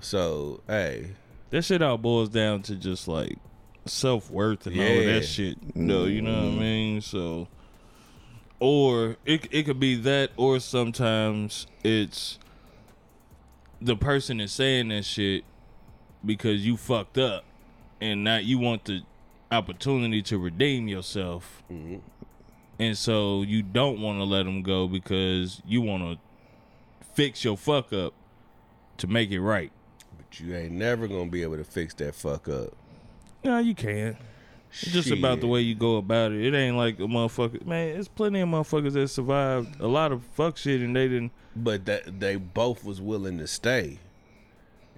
so 0.00 0.62
hey, 0.66 1.10
That 1.56 1.62
shit 1.62 1.80
all 1.80 1.96
boils 1.96 2.28
down 2.28 2.60
to 2.64 2.76
just 2.76 3.08
like 3.08 3.38
self 3.86 4.30
worth 4.30 4.66
and 4.66 4.78
all 4.78 4.86
of 4.86 4.94
Yeah. 4.94 5.12
that 5.14 5.24
shit. 5.24 5.74
No, 5.74 6.04
you 6.04 6.20
know 6.20 6.34
what 6.34 6.42
I 6.42 6.48
mm-hmm. 6.48 6.58
mean? 6.58 7.00
So 7.00 7.48
or 8.60 9.16
it 9.24 9.48
it 9.50 9.62
could 9.62 9.80
be 9.80 9.94
that 9.94 10.32
or 10.36 10.60
sometimes 10.60 11.66
it's 11.82 12.38
the 13.80 13.96
person 13.96 14.38
is 14.38 14.52
saying 14.52 14.88
that 14.88 15.06
shit 15.06 15.44
because 16.22 16.66
you 16.66 16.76
fucked 16.76 17.16
up 17.16 17.44
and 18.02 18.22
now 18.22 18.36
you 18.36 18.58
want 18.58 18.84
the 18.84 19.00
opportunity 19.50 20.20
to 20.24 20.36
redeem 20.36 20.88
yourself. 20.88 21.62
Mm-hmm. 21.72 22.00
And 22.78 22.98
so 22.98 23.40
you 23.40 23.62
don't 23.62 24.02
want 24.02 24.18
to 24.18 24.24
let 24.24 24.42
them 24.42 24.62
go 24.62 24.88
because 24.88 25.62
you 25.64 25.80
want 25.80 26.02
to 26.02 26.18
fix 27.14 27.44
your 27.44 27.56
fuck 27.56 27.94
up 27.94 28.12
to 28.98 29.06
make 29.06 29.30
it 29.30 29.40
right. 29.40 29.72
But 30.36 30.46
you 30.46 30.54
ain't 30.54 30.72
never 30.72 31.06
gonna 31.06 31.30
be 31.30 31.42
able 31.42 31.56
to 31.56 31.64
fix 31.64 31.94
that 31.94 32.14
fuck 32.14 32.48
up. 32.48 32.74
No, 33.44 33.58
you 33.58 33.74
can't. 33.74 34.16
It's 34.70 34.92
just 34.92 35.10
about 35.10 35.40
the 35.40 35.46
way 35.46 35.60
you 35.60 35.74
go 35.74 35.96
about 35.96 36.32
it. 36.32 36.44
It 36.44 36.54
ain't 36.54 36.76
like 36.76 36.98
a 36.98 37.02
motherfucker. 37.02 37.64
Man, 37.64 37.94
there's 37.94 38.08
plenty 38.08 38.40
of 38.40 38.48
motherfuckers 38.48 38.92
that 38.94 39.08
survived 39.08 39.80
a 39.80 39.86
lot 39.86 40.12
of 40.12 40.22
fuck 40.34 40.56
shit 40.56 40.80
and 40.80 40.94
they 40.94 41.08
didn't. 41.08 41.32
But 41.54 41.86
that 41.86 42.20
they 42.20 42.36
both 42.36 42.84
was 42.84 43.00
willing 43.00 43.38
to 43.38 43.46
stay. 43.46 44.00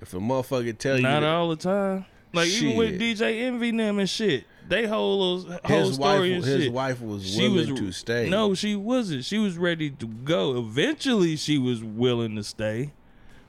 If 0.00 0.14
a 0.14 0.18
motherfucker 0.18 0.76
tell 0.76 0.96
you 0.96 1.02
Not 1.02 1.22
all 1.22 1.50
the 1.50 1.56
time. 1.56 2.06
Like 2.32 2.48
even 2.48 2.76
with 2.76 3.00
DJ 3.00 3.42
Envy 3.42 3.70
them 3.70 3.98
and 3.98 4.08
shit, 4.08 4.44
they 4.68 4.86
whole 4.86 5.40
whole 5.40 5.58
his 5.66 5.94
story 5.94 6.30
wife, 6.30 6.36
and 6.36 6.44
his 6.44 6.64
shit. 6.64 6.72
wife 6.72 7.00
was 7.00 7.26
she 7.26 7.48
willing 7.48 7.70
was 7.70 7.80
to 7.80 7.92
stay. 7.92 8.28
No, 8.28 8.54
she 8.54 8.76
wasn't. 8.76 9.24
She 9.24 9.38
was 9.38 9.56
ready 9.56 9.90
to 9.90 10.06
go. 10.06 10.58
Eventually, 10.58 11.36
she 11.36 11.56
was 11.56 11.82
willing 11.82 12.36
to 12.36 12.44
stay, 12.44 12.92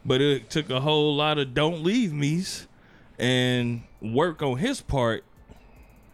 but 0.05 0.21
it 0.21 0.49
took 0.49 0.69
a 0.69 0.81
whole 0.81 1.15
lot 1.15 1.37
of 1.37 1.53
"don't 1.53 1.83
leave 1.83 2.13
me's" 2.13 2.67
and 3.17 3.81
work 4.01 4.41
on 4.41 4.57
his 4.57 4.81
part 4.81 5.23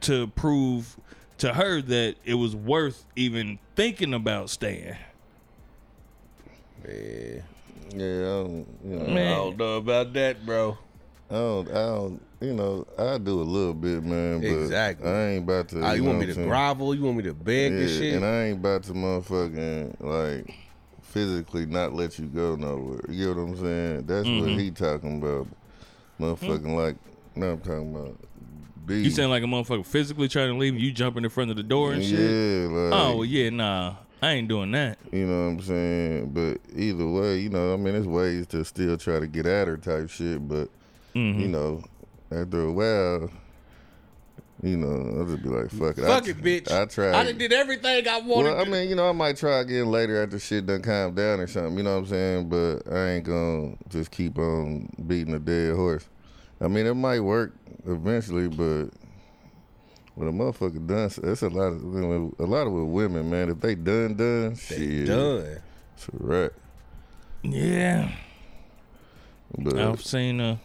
to 0.02 0.28
prove 0.28 0.98
to 1.38 1.54
her 1.54 1.82
that 1.82 2.16
it 2.24 2.36
was 2.36 2.56
worth 2.56 3.06
even 3.16 3.60
thinking 3.76 4.14
about 4.14 4.50
staying. 4.50 4.96
Man, 6.86 7.44
Yeah, 7.96 8.06
I 8.06 8.22
don't, 8.24 8.68
you 8.84 8.96
know, 9.00 9.06
Man. 9.08 9.28
I 9.32 9.36
don't 9.36 9.58
know 9.58 9.78
about 9.78 10.14
that, 10.14 10.46
bro. 10.46 10.78
I 11.30 11.34
don't, 11.34 11.68
I 11.70 11.74
don't, 11.74 12.22
you 12.40 12.54
know, 12.54 12.86
I 13.00 13.18
do 13.18 13.42
a 13.42 13.44
little 13.44 13.74
bit, 13.74 14.04
man. 14.04 14.42
But 14.42 14.48
Exactly. 14.48 15.10
I 15.10 15.28
ain't 15.30 15.44
about 15.44 15.70
to. 15.70 15.82
Ah, 15.84 15.94
you, 15.94 16.04
want 16.04 16.20
me 16.20 16.28
to 16.28 16.40
I'm 16.40 16.48
grovel? 16.48 16.94
You 16.94 17.02
want 17.04 17.18
me 17.18 17.24
to 17.24 17.34
beg 17.34 17.72
Yeah, 17.74 17.80
and 17.80 17.90
shit? 17.90 18.14
and 18.16 18.26
I 18.26 18.44
ain't 18.46 18.60
about 18.60 18.84
to 18.84 18.94
motherfucking 18.94 19.96
like 20.00 20.54
physically 21.16 21.66
not 21.66 21.94
let 21.94 22.20
you 22.20 22.26
go 22.26 22.58
nowhere. 22.58 23.00
You 23.08 23.34
know 23.34 23.46
what 23.46 23.50
I'm 23.52 23.58
saying? 23.58 24.06
That's 24.06 24.28
what 24.28 24.36
Mm-hmm. 24.50 24.60
he 24.60 24.72
talking 24.72 25.24
about. 25.24 25.48
Motherfucking 26.20 26.76
like, 26.76 26.98
no, 27.38 27.52
I'm 27.54 27.60
talking 27.62 27.96
about. 27.96 28.18
B. 28.86 28.96
You 29.02 29.10
sound 29.12 29.30
like 29.32 29.42
a 29.42 29.46
motherfucker 29.46 29.86
physically 29.86 30.28
trying 30.28 30.50
to 30.52 30.58
leave, 30.58 30.78
you 30.78 30.92
jumping 30.92 31.24
in 31.24 31.30
front 31.30 31.52
of 31.52 31.56
the 31.58 31.64
door 31.64 31.94
and 31.94 32.04
shit. 32.04 32.20
Yeah, 32.20 32.68
like, 32.68 32.94
Oh 32.94 33.24
yeah, 33.24 33.50
nah, 33.50 33.96
I 34.22 34.32
ain't 34.34 34.50
doing 34.50 34.72
that. 34.72 34.98
You 35.14 35.26
know 35.26 35.46
what 35.46 35.52
I'm 35.54 35.62
saying? 35.62 36.30
But 36.32 36.58
either 36.76 37.08
way, 37.08 37.40
you 37.40 37.50
know, 37.50 37.74
I 37.74 37.78
mean, 37.78 37.94
there's 37.94 38.08
ways 38.08 38.46
to 38.48 38.66
still 38.66 38.98
try 38.98 39.20
to 39.22 39.28
get 39.28 39.46
at 39.46 39.70
her 39.70 39.78
type 39.78 40.10
shit. 40.10 40.46
But 40.46 40.68
Mm-hmm. 41.16 41.40
you 41.40 41.48
know, 41.48 41.82
after 42.30 42.62
a 42.66 42.72
while, 42.74 43.30
you 44.66 44.78
know, 44.78 45.20
I'll 45.20 45.26
just 45.26 45.44
be 45.44 45.50
like, 45.50 45.70
fuck 45.70 45.98
it. 45.98 46.04
I 46.04 46.08
Fuck 46.08 46.24
tr- 46.26 46.30
it, 46.32 46.42
bitch. 46.42 46.72
I 46.72 46.86
tried. 46.86 47.14
I 47.14 47.24
done 47.24 47.38
did 47.38 47.54
everything 47.54 48.08
I 48.08 48.20
wanted. 48.20 48.52
Well, 48.52 48.62
I 48.62 48.66
mean, 48.66 48.90
you 48.90 48.96
know, 48.96 49.08
I 49.08 49.12
might 49.12 49.38
try 49.38 49.60
again 49.60 49.92
later 49.92 50.22
after 50.24 50.40
shit 50.40 50.66
done 50.66 50.82
calm 50.82 51.14
down 51.14 51.40
or 51.40 51.48
something. 51.48 51.78
You 51.78 51.84
know 51.84 51.92
what 51.94 52.00
I'm 52.00 52.06
saying? 52.08 52.50
But 52.50 52.92
I 52.92 53.10
ain't 53.12 53.26
gonna 53.26 53.76
just 53.90 54.10
keep 54.12 54.38
on 54.40 54.90
beating 55.08 55.34
a 55.36 55.40
dead 55.40 55.76
horse. 55.76 56.08
I 56.60 56.68
mean, 56.68 56.86
it 56.88 56.94
might 56.96 57.20
work 57.20 57.54
eventually, 57.86 58.48
but 58.48 58.86
when 60.16 60.28
a 60.28 60.32
motherfucker 60.32 60.86
done, 60.88 61.12
that's 61.22 61.42
a 61.44 61.50
lot 61.50 61.74
of 61.74 61.84
a 62.40 62.46
lot 62.46 62.66
of 62.66 62.74
with 62.74 62.86
women, 62.88 63.30
man. 63.30 63.50
If 63.50 63.60
they 63.60 63.76
done 63.76 64.16
done, 64.16 64.50
They 64.70 64.78
shit, 64.78 65.08
done. 65.08 65.62
it's 65.96 66.08
a 66.08 66.12
wrap. 66.14 66.52
Yeah, 67.44 68.12
But 69.60 69.78
I've 69.78 70.04
seen 70.04 70.40
a 70.42 70.60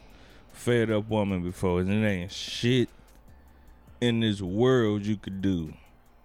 fed 0.52 0.90
up 0.90 1.10
woman 1.10 1.42
before, 1.42 1.80
and 1.80 1.90
it 1.92 2.06
ain't 2.08 2.32
shit 2.32 2.88
in 4.00 4.20
this 4.20 4.40
world 4.40 5.04
you 5.04 5.16
could 5.16 5.42
do. 5.42 5.72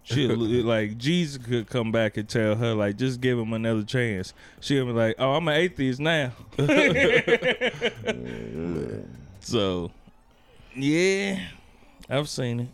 She 0.04 0.28
like 0.28 0.98
Jesus 0.98 1.44
could 1.44 1.68
come 1.68 1.92
back 1.92 2.18
and 2.18 2.30
tell 2.30 2.56
her, 2.56 2.74
like, 2.74 2.98
just 2.98 3.22
give 3.22 3.40
him 3.40 3.54
another 3.54 3.84
chance. 3.84 4.34
She'll 4.60 4.86
be 4.86 4.92
like, 4.92 5.16
"Oh, 5.18 5.34
I'm 5.34 5.48
an 5.48 5.56
atheist 5.56 6.00
now." 6.00 6.32
so, 9.40 9.92
yeah, 10.76 11.40
I've 12.10 12.30
seen 12.30 12.60
it. 12.60 12.70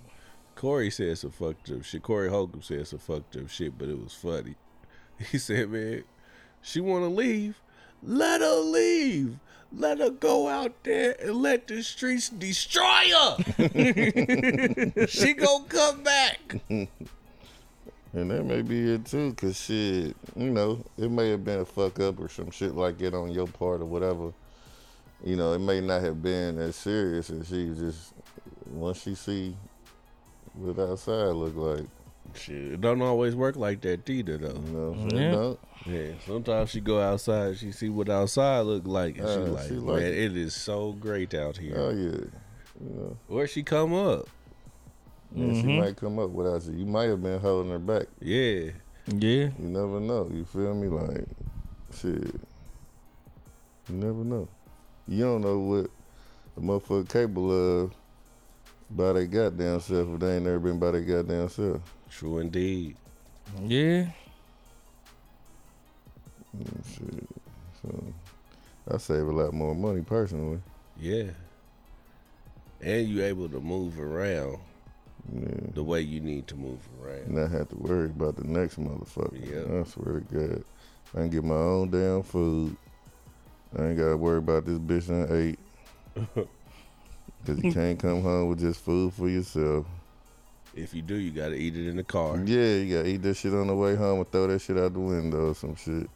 Corey 0.61 0.91
said 0.91 1.17
some 1.17 1.31
fucked 1.31 1.71
up 1.71 1.83
shit. 1.83 2.03
Corey 2.03 2.29
Holcomb 2.29 2.61
said 2.61 2.85
some 2.85 2.99
fucked 2.99 3.35
up 3.35 3.49
shit, 3.49 3.75
but 3.77 3.89
it 3.89 3.99
was 3.99 4.13
funny. 4.13 4.55
He 5.31 5.37
said, 5.37 5.69
man, 5.69 6.03
she 6.61 6.81
want 6.81 7.03
to 7.03 7.09
leave. 7.09 7.59
Let 8.03 8.41
her 8.41 8.59
leave. 8.59 9.37
Let 9.73 9.99
her 9.99 10.09
go 10.09 10.49
out 10.49 10.83
there 10.83 11.15
and 11.21 11.35
let 11.41 11.67
the 11.67 11.81
streets 11.81 12.29
destroy 12.29 12.83
her. 12.83 13.37
she 15.07 15.33
gonna 15.33 15.63
come 15.69 16.03
back. 16.03 16.55
and 16.69 16.87
that 18.13 18.43
may 18.43 18.61
be 18.61 18.93
it 18.93 19.05
too, 19.05 19.33
cause 19.33 19.57
shit, 19.57 20.15
you 20.35 20.49
know, 20.49 20.83
it 20.97 21.09
may 21.09 21.29
have 21.29 21.45
been 21.45 21.59
a 21.59 21.65
fuck 21.65 21.99
up 22.01 22.19
or 22.19 22.27
some 22.27 22.51
shit 22.51 22.75
like 22.75 22.97
that 22.97 23.13
on 23.13 23.31
your 23.31 23.47
part 23.47 23.81
or 23.81 23.85
whatever. 23.85 24.33
You 25.23 25.37
know, 25.37 25.53
it 25.53 25.59
may 25.59 25.79
not 25.79 26.01
have 26.01 26.21
been 26.21 26.57
as 26.57 26.75
serious 26.75 27.29
as 27.29 27.47
she 27.47 27.67
just 27.67 28.13
once 28.65 29.03
she 29.03 29.15
see 29.15 29.55
what 30.53 30.79
outside 30.79 31.29
look 31.29 31.55
like. 31.55 31.85
Shit, 32.33 32.73
it 32.73 32.81
don't 32.81 33.01
always 33.01 33.35
work 33.35 33.55
like 33.55 33.81
that 33.81 34.09
either, 34.09 34.37
though. 34.37 34.47
You 34.65 34.71
know 34.71 34.89
what 34.91 34.99
I'm 34.99 35.09
saying? 35.09 35.21
Yeah. 35.23 35.31
Don't- 35.31 35.59
Yeah, 35.85 36.11
sometimes 36.27 36.69
she 36.69 36.79
go 36.79 37.01
outside, 37.01 37.57
she 37.57 37.71
see 37.71 37.89
what 37.89 38.07
outside 38.09 38.61
look 38.61 38.85
like, 38.85 39.17
and 39.17 39.27
she 39.27 39.33
Uh, 39.33 39.39
like, 39.47 39.67
she 39.67 39.73
man, 39.73 39.85
like- 39.87 40.03
it 40.03 40.37
is 40.37 40.53
so 40.53 40.91
great 40.93 41.33
out 41.33 41.57
here. 41.57 41.73
Oh 41.77 41.89
yeah. 41.89 42.25
You 42.83 42.95
know, 42.95 43.17
Where 43.27 43.47
she 43.47 43.63
come 43.63 43.93
up? 43.93 44.27
and 45.35 45.55
she 45.55 45.79
might 45.79 45.95
come 45.95 46.19
up 46.19 46.29
without 46.29 46.63
you. 46.65 46.73
You 46.79 46.85
might 46.85 47.09
have 47.09 47.21
been 47.23 47.39
holding 47.39 47.71
her 47.71 47.79
back. 47.79 48.07
Yeah, 48.19 48.71
Yeah. 49.07 49.49
You 49.49 49.53
never 49.59 49.99
know. 49.99 50.29
You 50.31 50.45
feel 50.45 50.73
me? 50.75 50.87
Like, 50.87 51.25
shit. 51.93 52.35
You 53.89 53.95
never 53.95 54.23
know. 54.23 54.47
You 55.07 55.23
don't 55.23 55.41
know 55.41 55.59
what 55.59 55.89
a 56.57 56.59
motherfucker 56.61 57.09
capable 57.09 57.51
of 57.85 57.91
by 58.95 59.13
their 59.13 59.25
goddamn 59.25 59.79
self 59.79 60.07
if 60.13 60.19
they 60.19 60.35
ain't 60.35 60.45
never 60.45 60.59
been 60.59 60.79
by 60.79 60.91
their 60.91 61.01
goddamn 61.01 61.49
self. 61.49 61.81
true 62.09 62.39
indeed. 62.39 62.95
Yeah. 63.63 64.07
Mm, 66.57 66.95
shit. 66.95 67.27
So, 67.81 68.03
I 68.89 68.97
save 68.97 69.27
a 69.27 69.31
lot 69.31 69.53
more 69.53 69.73
money 69.75 70.01
personally. 70.01 70.59
Yeah, 70.99 71.31
and 72.81 73.07
you 73.07 73.23
able 73.23 73.49
to 73.49 73.59
move 73.59 73.99
around 73.99 74.57
Yeah. 75.33 75.69
the 75.73 75.83
way 75.83 76.01
you 76.01 76.19
need 76.19 76.47
to 76.47 76.55
move 76.55 76.79
around. 77.01 77.27
And 77.27 77.39
I 77.39 77.47
have 77.47 77.69
to 77.69 77.75
worry 77.77 78.05
about 78.07 78.35
the 78.35 78.43
next 78.43 78.77
motherfucker. 78.79 79.39
Yeah. 79.39 79.79
I 79.79 79.83
swear 79.85 80.19
to 80.19 80.25
God. 80.47 80.63
I 81.13 81.17
can 81.19 81.29
get 81.29 81.43
my 81.43 81.55
own 81.55 81.89
damn 81.89 82.23
food. 82.23 82.75
I 83.77 83.85
ain't 83.87 83.97
gotta 83.97 84.17
worry 84.17 84.37
about 84.39 84.65
this 84.65 84.79
bitch 84.79 85.09
I 85.09 85.33
ate. 85.33 86.47
Cause 87.45 87.59
you 87.63 87.71
can't 87.73 87.97
come 87.99 88.21
home 88.21 88.49
with 88.49 88.59
just 88.59 88.81
food 88.81 89.13
for 89.13 89.27
yourself. 89.27 89.85
If 90.75 90.93
you 90.93 91.01
do, 91.01 91.15
you 91.15 91.31
gotta 91.31 91.55
eat 91.55 91.75
it 91.75 91.87
in 91.89 91.97
the 91.97 92.03
car. 92.03 92.37
Yeah, 92.37 92.75
you 92.75 92.95
gotta 92.97 93.09
eat 93.09 93.21
that 93.23 93.35
shit 93.35 93.53
on 93.53 93.67
the 93.67 93.75
way 93.75 93.95
home 93.95 94.19
and 94.19 94.31
throw 94.31 94.47
that 94.47 94.59
shit 94.59 94.77
out 94.77 94.93
the 94.93 94.99
window 94.99 95.49
or 95.49 95.55
some 95.55 95.75
shit. 95.75 96.09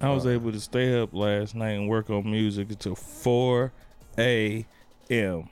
I 0.00 0.10
was 0.10 0.26
able 0.26 0.52
to 0.52 0.60
stay 0.60 1.00
up 1.00 1.14
last 1.14 1.54
night 1.54 1.70
and 1.70 1.88
work 1.88 2.10
on 2.10 2.30
music 2.30 2.68
until 2.70 2.94
4 2.94 3.72
a.m. 4.18 5.48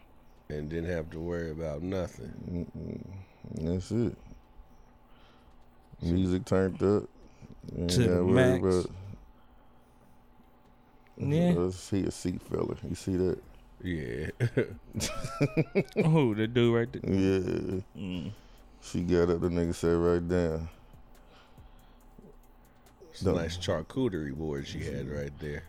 and 0.50 0.68
didn't 0.68 0.90
have 0.90 1.10
to 1.10 1.18
worry 1.18 1.50
about 1.50 1.82
nothing. 1.82 2.68
Mm-mm. 2.76 3.64
That's 3.72 3.90
it. 3.90 4.16
Music 6.02 6.44
turned 6.44 6.82
up. 6.82 7.04
You 7.76 7.86
To 7.86 8.02
the 8.02 8.22
max. 8.22 8.62
about- 8.62 8.90
Yeah. 11.16 11.52
Let's 11.56 11.76
see 11.78 12.02
a 12.04 12.10
seat 12.10 12.42
fella. 12.42 12.76
You 12.86 12.94
see 12.94 13.16
that? 13.16 13.38
Yeah, 13.84 14.30
oh, 15.98 16.32
the 16.32 16.48
dude 16.50 16.74
right 16.74 16.90
there? 16.90 17.02
Yeah. 17.04 17.80
Mm. 17.94 18.32
She 18.80 19.02
got 19.02 19.28
up, 19.28 19.42
the 19.42 19.48
nigga 19.48 19.74
said 19.74 19.96
right 19.96 20.26
down. 20.26 20.70
it's 23.10 23.20
a 23.20 23.32
nice 23.32 23.58
charcuterie 23.58 24.34
board 24.34 24.66
she 24.66 24.80
had 24.80 25.06
right 25.06 25.38
there. 25.38 25.64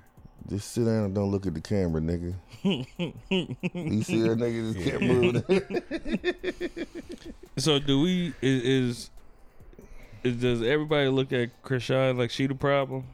Just 0.48 0.72
sit 0.72 0.86
down 0.86 1.04
and 1.04 1.14
don't 1.14 1.30
look 1.30 1.46
at 1.46 1.56
the 1.56 1.60
camera, 1.60 2.00
nigga. 2.00 2.36
you 2.64 4.04
see 4.04 4.22
that 4.22 4.38
nigga 4.38 4.74
just 4.74 4.90
kept 4.90 5.02
moving. 5.04 6.88
So 7.58 7.80
do 7.80 8.00
we 8.00 8.34
is, 8.42 8.64
is 8.64 9.10
is 10.24 10.36
does 10.38 10.62
everybody 10.62 11.10
look 11.10 11.34
at 11.34 11.62
Chrisean 11.64 12.18
like 12.18 12.32
she 12.32 12.48
the 12.48 12.56
problem? 12.56 13.08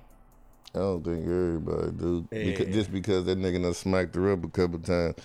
I 0.74 0.80
don't 0.80 1.04
think 1.04 1.24
everybody 1.26 1.92
do. 1.92 2.28
Beca- 2.32 2.68
Yeah. 2.68 2.74
just 2.74 2.92
because 2.92 3.26
that 3.26 3.38
nigga 3.40 3.62
done 3.62 3.74
smacked 3.74 4.16
her 4.16 4.32
up 4.32 4.44
a 4.46 4.48
couple 4.50 4.80
times. 4.80 5.16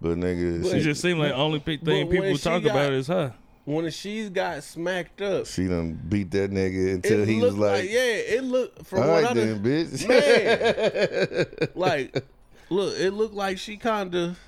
But 0.00 0.16
nigga, 0.18 0.64
It 0.64 0.70
she, 0.70 0.80
just 0.80 1.00
seemed 1.00 1.18
like 1.20 1.32
only 1.32 1.58
pe- 1.60 1.76
thing 1.78 2.08
people 2.08 2.36
talk 2.38 2.62
got- 2.62 2.70
about 2.70 2.92
is 2.92 3.06
her. 3.08 3.34
When 3.64 3.88
she's 3.90 4.28
got 4.28 4.64
smacked 4.64 5.22
up, 5.22 5.46
she 5.46 5.68
done 5.68 6.00
beat 6.08 6.32
that 6.32 6.50
nigga 6.50 6.94
until 6.96 7.24
he 7.24 7.36
was 7.40 7.56
looked 7.56 7.72
like, 7.82 7.88
yeah, 7.90 8.00
it 8.00 8.42
looked 8.42 8.84
from 8.86 9.02
all 9.02 9.08
what 9.08 9.22
right 9.22 9.30
I 9.30 9.34
then, 9.34 9.62
done, 9.62 9.86
bitch. 9.86 11.68
like, 11.76 12.24
look, 12.70 12.98
it 12.98 13.12
looked 13.12 13.34
like 13.34 13.58
she 13.58 13.76
kind 13.76 14.14
of. 14.16 14.38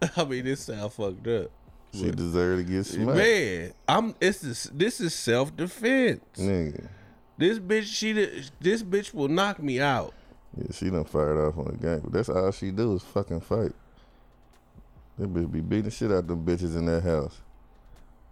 I 0.16 0.24
mean, 0.24 0.44
this 0.44 0.60
sound 0.60 0.92
fucked 0.92 1.26
up. 1.26 1.50
she 1.92 2.12
deserved 2.12 2.64
to 2.68 2.72
get 2.72 2.84
smacked. 2.86 3.16
Man, 3.18 3.72
I'm. 3.88 4.14
It's 4.20 4.38
this. 4.40 4.70
This 4.72 5.00
is 5.00 5.14
self 5.14 5.56
defense. 5.56 6.20
Nigga. 6.36 6.86
This 7.38 7.58
bitch, 7.60 7.84
she. 7.84 8.12
This 8.60 8.82
bitch 8.82 9.14
will 9.14 9.28
knock 9.28 9.62
me 9.62 9.80
out. 9.80 10.12
Yeah, 10.56 10.72
she 10.72 10.90
done 10.90 11.04
fired 11.04 11.38
off 11.38 11.56
on 11.56 11.66
the 11.66 11.76
game. 11.78 12.00
But 12.02 12.12
that's 12.12 12.28
all 12.28 12.50
she 12.50 12.72
do 12.72 12.94
is 12.94 13.02
fucking 13.02 13.40
fight. 13.40 13.72
That 15.18 15.32
bitch 15.32 15.50
be 15.50 15.60
beating 15.60 15.84
the 15.84 15.90
shit 15.90 16.10
out 16.10 16.26
them 16.26 16.44
bitches 16.44 16.76
in 16.76 16.86
that 16.86 17.02
house. 17.02 17.40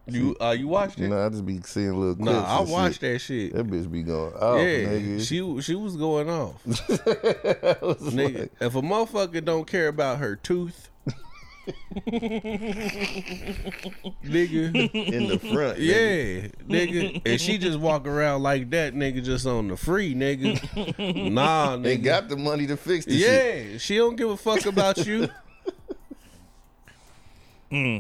You. 0.09 0.37
Uh, 0.41 0.51
you 0.51 0.69
watched 0.69 1.01
it? 1.01 1.09
Know, 1.09 1.25
I 1.25 1.29
just 1.29 1.45
be 1.45 1.61
seeing 1.63 1.95
little 1.95 2.15
clips. 2.15 2.31
Nah, 2.31 2.59
I 2.59 2.61
watched 2.61 3.01
shit. 3.01 3.13
that 3.13 3.19
shit. 3.21 3.55
That 3.55 3.67
bitch 3.67 3.91
be 3.91 4.03
going 4.03 4.35
off, 4.35 4.61
yeah, 4.61 4.85
nigga. 4.87 5.21
she 5.21 5.63
she 5.63 5.75
was 5.75 5.97
going 5.97 6.31
off. 6.31 6.63
nigga, 6.65 8.49
if 8.61 8.75
a 8.75 8.83
motherfucker 8.83 9.45
don't 9.45 9.67
care 9.67 9.89
about 9.89 10.19
her 10.19 10.37
tooth, 10.37 10.91
nigga, 14.25 14.91
in 14.95 15.29
the 15.29 15.39
front. 15.39 15.79
nigga. 15.79 15.79
yeah, 15.79 16.49
nigga, 16.69 17.23
and 17.27 17.41
she 17.41 17.59
just 17.59 17.79
walk 17.79 18.07
around 18.07 18.43
like 18.43 18.71
that, 18.71 18.95
nigga, 18.95 19.23
just 19.25 19.47
on 19.47 19.69
the 19.69 19.77
free, 19.77 20.15
nigga. 20.15 21.33
Nah, 21.33 21.77
They 21.77 21.97
got 21.97 22.29
the 22.29 22.37
money 22.37 22.67
to 22.67 22.77
fix 22.77 23.05
the 23.05 23.19
shit. 23.19 23.67
yeah, 23.73 23.79
she 23.79 23.97
don't 23.97 24.17
give 24.17 24.31
a 24.31 24.37
fuck 24.37 24.67
about 24.67 25.05
you. 25.07 25.29
Hmm. 27.69 27.97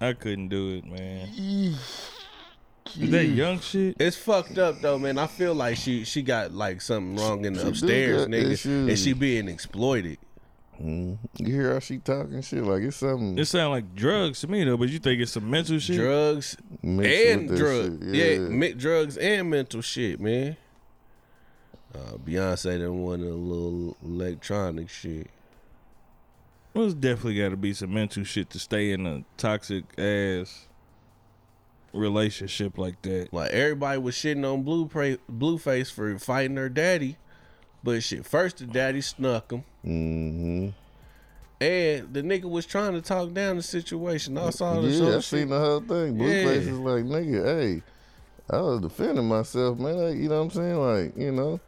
I 0.00 0.14
couldn't 0.14 0.48
do 0.48 0.76
it, 0.78 0.86
man. 0.86 1.28
Is 2.98 3.10
that 3.10 3.26
young 3.26 3.60
shit? 3.60 3.96
It's 4.00 4.16
fucked 4.16 4.56
up 4.56 4.80
though, 4.80 4.98
man. 4.98 5.18
I 5.18 5.26
feel 5.26 5.54
like 5.54 5.76
she 5.76 6.04
she 6.04 6.22
got 6.22 6.52
like 6.52 6.80
something 6.80 7.16
wrong 7.22 7.44
in 7.44 7.52
the 7.52 7.60
She 7.64 7.68
upstairs, 7.68 8.26
nigga, 8.28 8.50
issues. 8.52 8.88
and 8.88 8.98
she 8.98 9.12
being 9.12 9.46
exploited. 9.48 10.16
You 10.82 11.18
hear 11.38 11.74
how 11.74 11.78
she 11.78 11.98
talking 11.98 12.42
shit? 12.42 12.64
Like 12.64 12.82
it's 12.82 12.96
something 12.96 13.38
It 13.38 13.44
sound 13.44 13.70
like 13.70 13.94
drugs 13.94 14.40
to 14.40 14.48
me 14.48 14.64
though, 14.64 14.76
but 14.76 14.88
you 14.88 14.98
think 14.98 15.20
it's 15.20 15.32
some 15.32 15.48
mental 15.48 15.78
shit? 15.78 15.96
Drugs 15.96 16.56
mixed 16.82 17.26
and 17.28 17.48
drugs. 17.48 18.04
shit. 18.04 18.14
Yeah, 18.14 18.38
mi- 18.48 18.72
drugs 18.72 19.16
and 19.16 19.48
mental 19.50 19.80
shit, 19.80 20.18
man. 20.20 20.56
Uh, 21.94 22.16
Beyonce 22.26 22.78
done 22.80 23.02
one 23.02 23.20
of 23.20 23.26
the 23.26 23.32
little 23.34 23.96
electronic 24.04 24.88
shit. 24.88 25.28
Well, 26.74 26.86
it's 26.86 26.94
definitely 26.94 27.36
got 27.38 27.50
to 27.50 27.56
be 27.56 27.74
some 27.74 27.92
mental 27.92 28.24
shit 28.24 28.48
to 28.50 28.58
stay 28.58 28.92
in 28.92 29.06
a 29.06 29.22
toxic 29.36 29.84
ass 29.98 30.66
relationship 31.92 32.78
like 32.78 33.00
that. 33.02 33.28
Like 33.32 33.50
everybody 33.50 33.98
was 33.98 34.14
shitting 34.14 34.50
on 34.50 34.62
Blue 34.62 34.86
pra- 34.86 35.18
Blueface 35.30 35.92
for 35.92 36.18
fighting 36.18 36.56
her 36.56 36.68
daddy, 36.70 37.18
but 37.84 38.02
shit, 38.02 38.24
first 38.26 38.56
the 38.58 38.66
daddy 38.66 39.02
snuck 39.02 39.52
him, 39.52 39.64
Mm-hmm. 39.84 40.68
and 41.60 42.14
the 42.14 42.22
nigga 42.22 42.44
was 42.48 42.66
trying 42.66 42.92
to 42.92 43.00
talk 43.02 43.32
down 43.32 43.56
the 43.56 43.62
situation. 43.62 44.38
I 44.38 44.50
saw 44.50 44.80
the 44.80 44.88
Yeah, 44.88 45.08
I 45.08 45.12
shit. 45.14 45.24
seen 45.24 45.48
the 45.48 45.58
whole 45.58 45.80
thing. 45.80 46.18
Yeah. 46.20 46.26
Blueface 46.26 46.56
is 46.58 46.78
like, 46.78 47.04
nigga, 47.04 47.44
hey, 47.44 47.82
I 48.50 48.60
was 48.60 48.80
defending 48.80 49.26
myself, 49.28 49.78
man. 49.78 49.96
Like, 49.96 50.16
you 50.16 50.28
know 50.28 50.38
what 50.38 50.44
I'm 50.44 50.50
saying? 50.50 50.76
Like, 50.76 51.16
you 51.16 51.32
know. 51.32 51.60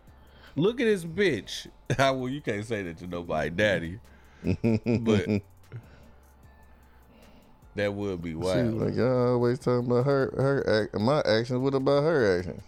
Look 0.57 0.81
at 0.81 0.85
this 0.85 1.05
bitch. 1.05 1.67
well, 1.99 2.29
you 2.29 2.41
can't 2.41 2.65
say 2.65 2.83
that 2.85 2.99
to 2.99 3.07
nobody, 3.09 3.51
daddy, 3.51 3.99
but 5.01 5.43
that 7.75 7.93
would 7.93 8.23
be 8.23 8.35
wild. 8.35 8.75
was 8.75 8.83
like, 8.89 8.95
y'all 8.97 9.33
always 9.33 9.59
talking 9.59 9.91
about 9.91 10.05
her, 10.07 10.33
her 10.37 10.83
act, 10.85 11.01
my 11.01 11.19
actions. 11.19 11.59
What 11.59 11.75
about 11.75 12.03
her 12.05 12.39
actions? 12.39 12.63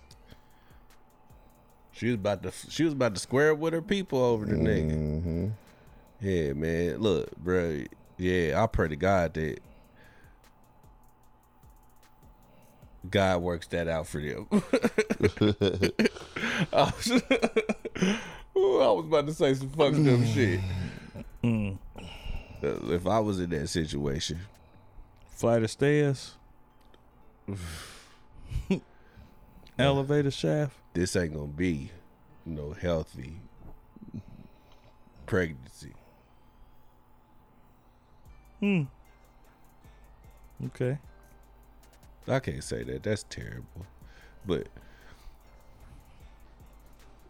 She 1.96 2.06
was 2.09 2.14
about 2.16 2.42
to 2.42 2.52
she 2.68 2.85
was 2.85 2.92
about 2.92 3.14
to 3.14 3.20
square 3.20 3.52
up 3.52 3.59
with 3.59 3.72
her 3.72 3.80
people 3.80 4.22
over 4.22 4.44
the 4.44 4.54
nigga. 4.54 4.92
Mm-hmm. 4.92 5.46
Yeah, 6.20 6.52
man. 6.52 6.98
Look, 6.98 7.35
bro. 7.38 7.85
Yeah, 8.18 8.62
I 8.62 8.66
pray 8.66 8.88
to 8.88 8.96
God 8.96 9.32
that 9.35 9.61
God 13.09 13.40
works 13.40 13.66
that 13.68 13.88
out 13.88 14.06
for 14.06 14.20
them. 14.20 14.46
I, 16.72 16.92
was, 16.96 17.11
Ooh, 18.56 18.80
I 18.80 18.90
was 18.90 19.06
about 19.06 19.26
to 19.28 19.32
say 19.35 19.54
some 19.54 19.70
fucked 19.70 19.96
up 20.06 20.24
shit. 20.35 20.61
Uh, 21.42 21.72
If 22.92 23.06
I 23.06 23.20
was 23.20 23.40
in 23.40 23.50
that 23.50 23.68
situation, 23.68 24.40
Flight 25.30 25.62
of 25.62 25.70
stairs, 25.70 26.35
elevator 29.78 30.30
shaft. 30.30 30.76
this 30.94 31.16
ain't 31.16 31.34
gonna 31.34 31.46
be 31.46 31.90
no 32.44 32.72
healthy 32.72 33.40
pregnancy. 35.26 35.92
Hmm. 38.60 38.82
Okay. 40.66 40.98
I 42.28 42.38
can't 42.40 42.64
say 42.64 42.82
that. 42.84 43.02
That's 43.02 43.24
terrible. 43.24 43.86
But 44.46 44.68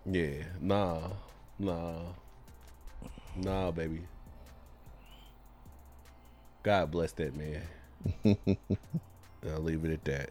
yeah, 0.04 0.44
nah, 0.60 1.00
nah, 1.58 1.98
nah, 3.34 3.70
baby. 3.72 4.02
God 6.62 6.90
bless 6.90 7.12
that 7.12 7.34
man. 7.34 7.62
I'll 9.48 9.60
leave 9.60 9.84
it 9.84 9.92
at 9.92 10.04
that. 10.04 10.30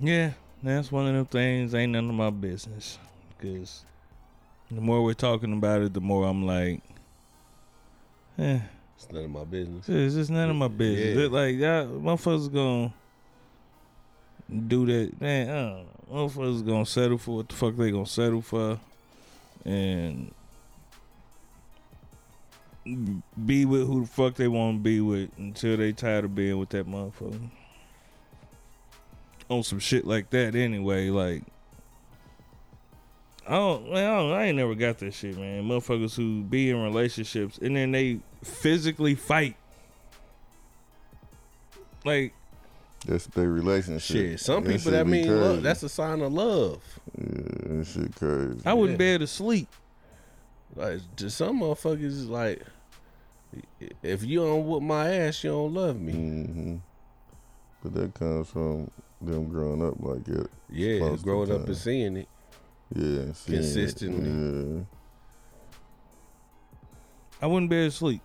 Yeah, 0.00 0.32
that's 0.62 0.90
one 0.90 1.06
of 1.06 1.14
them 1.14 1.26
things. 1.26 1.74
Ain't 1.74 1.92
none 1.92 2.08
of 2.08 2.14
my 2.14 2.30
business. 2.30 2.98
Cause 3.40 3.84
the 4.70 4.80
more 4.80 5.02
we're 5.04 5.14
talking 5.14 5.52
about 5.52 5.82
it, 5.82 5.92
the 5.92 6.00
more 6.00 6.26
I'm 6.26 6.46
like, 6.46 6.80
eh, 8.38 8.60
It's 8.96 9.10
none 9.12 9.24
of 9.24 9.30
my 9.30 9.44
business. 9.44 9.88
it's 9.88 10.14
just 10.14 10.30
none 10.30 10.50
of 10.50 10.56
my 10.56 10.68
business. 10.68 11.16
Yeah. 11.16 11.24
It, 11.24 11.32
like 11.32 11.56
y'all, 11.56 11.86
motherfuckers 11.86 12.52
gonna 12.52 12.92
do 14.68 14.86
that. 14.86 15.20
Man, 15.20 15.48
I 15.48 15.52
don't 15.52 15.70
know. 16.10 16.28
Motherfuckers 16.28 16.66
gonna 16.66 16.86
settle 16.86 17.18
for 17.18 17.36
what 17.36 17.48
the 17.48 17.54
fuck 17.54 17.76
they 17.76 17.90
gonna 17.90 18.06
settle 18.06 18.42
for, 18.42 18.78
and 19.64 20.32
be 23.46 23.64
with 23.64 23.86
who 23.86 24.02
the 24.02 24.06
fuck 24.06 24.34
they 24.34 24.48
want 24.48 24.78
to 24.78 24.82
be 24.82 25.00
with 25.00 25.30
until 25.38 25.76
they 25.76 25.92
tired 25.92 26.24
of 26.24 26.34
being 26.34 26.58
with 26.58 26.68
that 26.70 26.86
motherfucker. 26.86 27.50
On 29.50 29.62
some 29.62 29.78
shit 29.78 30.06
like 30.06 30.30
that, 30.30 30.54
anyway. 30.54 31.10
Like, 31.10 31.42
I 33.46 33.52
don't, 33.52 33.92
man, 33.92 34.10
I, 34.10 34.16
don't, 34.16 34.32
I 34.32 34.44
ain't 34.46 34.56
never 34.56 34.74
got 34.74 34.98
that 34.98 35.12
shit, 35.14 35.36
man. 35.36 35.64
Motherfuckers 35.64 36.16
who 36.16 36.42
be 36.42 36.70
in 36.70 36.82
relationships 36.82 37.58
and 37.58 37.76
then 37.76 37.92
they 37.92 38.20
physically 38.42 39.14
fight. 39.14 39.56
Like, 42.04 42.32
That's 43.06 43.26
their 43.26 43.48
relationship. 43.50 44.00
Shit, 44.16 44.40
some 44.40 44.64
That 44.64 44.70
people 44.76 44.92
that 44.92 45.06
mean 45.06 45.24
crazy. 45.26 45.38
love. 45.38 45.62
That's 45.62 45.82
a 45.82 45.88
sign 45.90 46.20
of 46.22 46.32
love. 46.32 46.82
yeah, 47.18 47.24
that 47.78 47.86
shit 47.86 48.14
crazy. 48.16 48.60
I 48.64 48.72
wouldn't 48.72 48.98
Yeah. 48.98 49.04
be 49.06 49.10
able 49.10 49.26
to 49.26 49.26
sleep. 49.26 49.68
Like 50.76 51.00
to 51.16 51.30
some 51.30 51.60
motherfuckers, 51.60 52.28
like 52.28 52.62
if 54.02 54.24
you 54.24 54.40
don't 54.40 54.66
whoop 54.66 54.82
my 54.82 55.08
ass, 55.14 55.44
you 55.44 55.50
don't 55.50 55.72
love 55.72 56.00
me. 56.00 56.12
hmm 56.12 56.76
But 57.82 57.94
that 57.94 58.14
comes 58.14 58.48
from 58.48 58.90
them 59.26 59.48
growing 59.48 59.86
up 59.86 59.94
like 59.98 60.26
it. 60.28 60.50
Yeah, 60.70 61.00
Most 61.00 61.12
of 61.12 61.18
the 61.18 61.24
growing 61.24 61.52
up 61.52 61.66
and 61.66 61.76
seeing 61.76 62.16
it. 62.16 62.28
Yeah, 62.94 63.32
seeing 63.32 63.58
it. 63.58 63.62
Consistently. 63.62 64.86
I 67.40 67.46
wouldn't 67.46 67.70
be 67.70 67.76
able 67.76 67.90
to 67.90 67.96
sleep. 67.96 68.22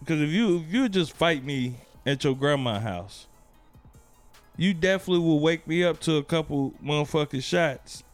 Because 0.00 0.20
if 0.20 0.30
you 0.30 0.58
if 0.58 0.72
you 0.72 0.88
just 0.88 1.12
fight 1.12 1.44
me 1.44 1.76
at 2.04 2.22
your 2.22 2.36
grandma's 2.36 2.82
house, 2.82 3.26
you 4.56 4.74
definitely 4.74 5.24
will 5.24 5.40
wake 5.40 5.66
me 5.66 5.82
up 5.84 6.00
to 6.00 6.16
a 6.16 6.22
couple 6.22 6.72
motherfucking 6.82 7.42
shots. 7.42 8.04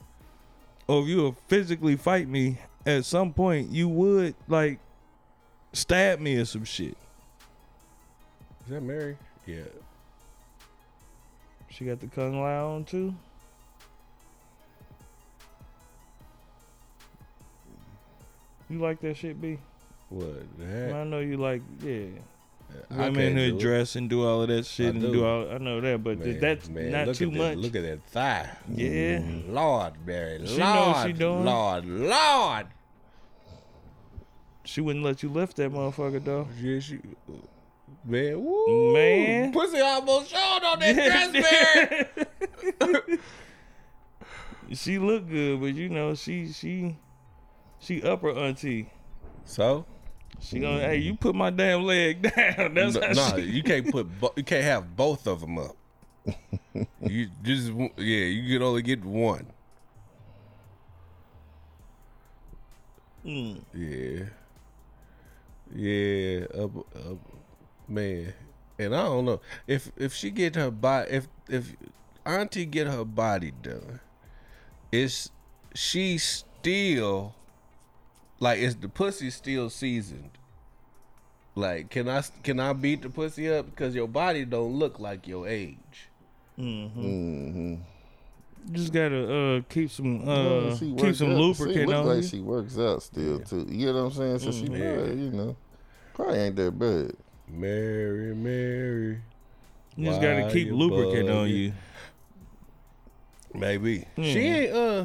Or 0.87 1.03
if 1.03 1.09
you 1.09 1.17
will 1.19 1.37
physically 1.49 1.97
fight 1.97 2.29
me 2.29 2.59
at 2.87 3.05
some 3.05 3.33
point, 3.33 3.71
you 3.71 3.89
would 3.89 4.35
like 4.49 4.79
stab 5.73 6.21
me 6.21 6.37
or 6.37 6.45
some 6.45 6.65
shit. 6.65 6.97
Is 8.65 8.71
that 8.71 8.83
Mary? 8.83 9.17
Yeah. 9.47 9.65
She 11.73 11.85
got 11.87 12.01
the 12.01 12.07
kung 12.07 12.39
lao 12.41 12.75
on 12.75 12.85
too. 12.85 13.15
You 18.71 18.79
like 18.79 19.01
that 19.01 19.17
shit, 19.17 19.41
B? 19.41 19.59
What 20.09 20.45
the 20.59 20.95
I 20.95 21.05
know 21.05 21.21
you 21.21 21.37
like, 21.37 21.63
yeah. 21.83 22.07
I 22.91 23.11
Women 23.11 23.37
who 23.37 23.59
dress 23.59 23.97
and 23.97 24.09
do 24.09 24.27
all 24.27 24.43
of 24.43 24.49
that 24.49 24.59
I 24.59 24.63
shit 24.63 24.95
and 24.95 25.01
do. 25.03 25.13
do 25.13 25.25
all. 25.27 25.51
I 25.51 25.59
know 25.59 25.81
that, 25.83 26.03
but 26.03 26.19
Man, 26.19 26.41
that's 26.41 26.69
man, 26.71 26.91
not 27.07 27.15
too 27.15 27.27
that- 27.31 27.37
much. 27.37 27.57
look 27.59 27.77
at 27.77 27.83
that 27.83 28.03
thigh. 28.05 28.49
Yeah. 28.75 29.19
Mm, 29.19 29.53
Lord. 29.53 29.93
She 30.07 30.13
Lord, 30.13 30.59
know 30.59 30.89
what 30.89 31.07
she 31.07 31.13
doing. 31.13 31.45
Lord, 31.45 31.85
Lord. 31.87 32.67
She 34.65 34.81
wouldn't 34.81 35.05
let 35.05 35.23
you 35.23 35.29
lift 35.29 35.57
that 35.57 35.71
motherfucker 35.71 36.25
though. 36.25 36.49
Yeah, 36.61 36.79
she, 36.81 36.99
man, 38.05 38.43
woo, 38.45 38.93
Man. 38.93 39.53
pussy 39.53 39.81
almost 39.81 40.31
showed 40.31 40.61
on 40.65 40.79
that 40.81 40.95
dress, 40.95 42.09
Mary. 43.01 43.19
she 44.75 44.99
look 44.99 45.29
good, 45.29 45.61
but 45.61 45.75
you 45.75 45.89
know 45.89 46.15
she 46.15 46.53
she 46.53 46.97
she 47.79 48.03
upper 48.03 48.31
auntie. 48.31 48.91
So, 49.45 49.85
She 50.41 50.61
gonna 50.61 50.81
hey 50.81 50.99
you 50.99 51.17
put 51.17 51.35
my 51.35 51.51
damn 51.51 51.83
leg 51.85 52.23
down. 52.35 52.75
That's 52.75 52.95
no, 52.95 53.13
nah, 53.13 53.37
she. 53.37 53.43
you 53.43 53.63
can't 53.63 53.91
put, 53.91 54.21
bo- 54.21 54.33
you 54.37 54.45
can't 54.45 54.65
have 54.65 54.97
both 54.97 55.27
of 55.27 55.41
them 55.41 55.59
up. 55.59 55.77
you 57.01 57.29
just, 57.43 57.71
yeah, 57.73 58.25
you 58.27 58.55
can 58.59 58.63
only 58.63 58.83
get 58.83 59.05
one. 59.05 59.47
Mm. 63.25 63.61
Yeah. 63.75 64.25
Yeah, 65.75 66.47
up, 66.63 66.77
up, 66.95 67.19
man. 67.89 68.33
And 68.79 68.95
I 68.95 69.03
don't 69.05 69.25
know 69.25 69.41
if 69.67 69.91
if 69.97 70.13
she 70.15 70.31
get 70.31 70.57
her 70.57 70.71
body 70.71 71.11
if 71.11 71.29
if 71.49 71.75
Auntie 72.25 72.67
get 72.67 72.87
her 72.87 73.05
body 73.05 73.53
done, 73.63 74.01
is 74.91 75.31
she 75.75 76.19
still 76.19 77.35
like 78.41 78.59
is 78.59 78.77
the 78.77 78.89
pussy 78.89 79.31
still 79.31 79.71
seasoned? 79.71 80.31
Like 81.55 81.91
can 81.91 82.09
I 82.09 82.23
can 82.43 82.59
I 82.61 82.73
beat 82.73 83.03
the 83.03 83.11
pussy 83.11 83.51
up 83.53 83.67
because 83.67 83.95
your 83.95 84.09
body 84.09 84.45
don't 84.45 84.73
look 84.73 84.99
like 84.99 85.29
your 85.29 85.47
age? 85.47 86.09
Mm-hmm. 86.59 87.75
Just 88.73 88.93
gotta 88.93 89.35
uh 89.59 89.61
keep 89.69 89.91
some 89.91 90.23
uh 90.29 90.35
Well, 90.35 90.77
she 90.77 90.95
keep 90.95 91.15
some 91.17 91.33
out. 91.33 91.39
lubricant 91.39 91.77
she 91.79 91.87
look 91.87 91.97
on 91.97 92.07
like 92.07 92.25
she 92.25 92.41
works 92.41 92.79
out 92.79 93.03
still 93.03 93.41
too. 93.41 93.67
You 93.69 93.87
know 93.93 94.05
what 94.05 94.17
I'm 94.19 94.39
saying? 94.39 94.39
So 94.39 94.51
she 94.53 94.67
Mm. 94.69 94.79
Yeah. 94.79 94.95
probably, 94.95 95.23
you 95.25 95.31
know, 95.31 95.57
probably 96.15 96.39
ain't 96.39 96.57
that 96.57 96.79
bad. 96.79 97.13
Mary, 97.49 98.35
Mary, 98.35 99.21
You 99.97 100.07
just 100.07 100.21
gotta 100.21 100.49
keep 100.53 100.71
lubricant 100.71 101.29
on 101.29 101.49
you. 101.51 101.73
maybe 103.55 104.07
she 104.17 104.23
Mhm. 104.23 104.37
ain't 104.37 104.73
uh 104.73 105.05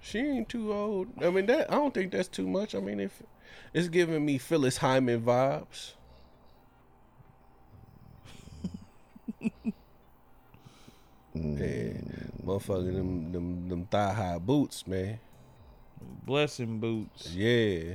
she 0.00 0.18
ain't 0.20 0.48
too 0.48 0.72
old. 0.72 1.08
I 1.22 1.30
mean 1.30 1.46
that 1.46 1.70
I 1.70 1.74
don't 1.74 1.92
think 1.92 2.12
that's 2.12 2.28
too 2.28 2.46
much. 2.46 2.74
I 2.74 2.80
mean 2.80 3.00
if 3.00 3.22
it's 3.74 3.88
giving 3.88 4.24
me 4.24 4.38
Phyllis 4.38 4.78
Hyman 4.78 5.22
vibes. 5.22 5.94
Yeah, 11.34 11.92
motherfucker, 12.44 12.92
them 12.92 13.30
them 13.32 13.68
them 13.68 13.84
thigh 13.86 14.12
high 14.12 14.38
boots, 14.38 14.86
man. 14.86 15.20
Blessing 16.24 16.80
boots. 16.80 17.28
Yeah, 17.32 17.94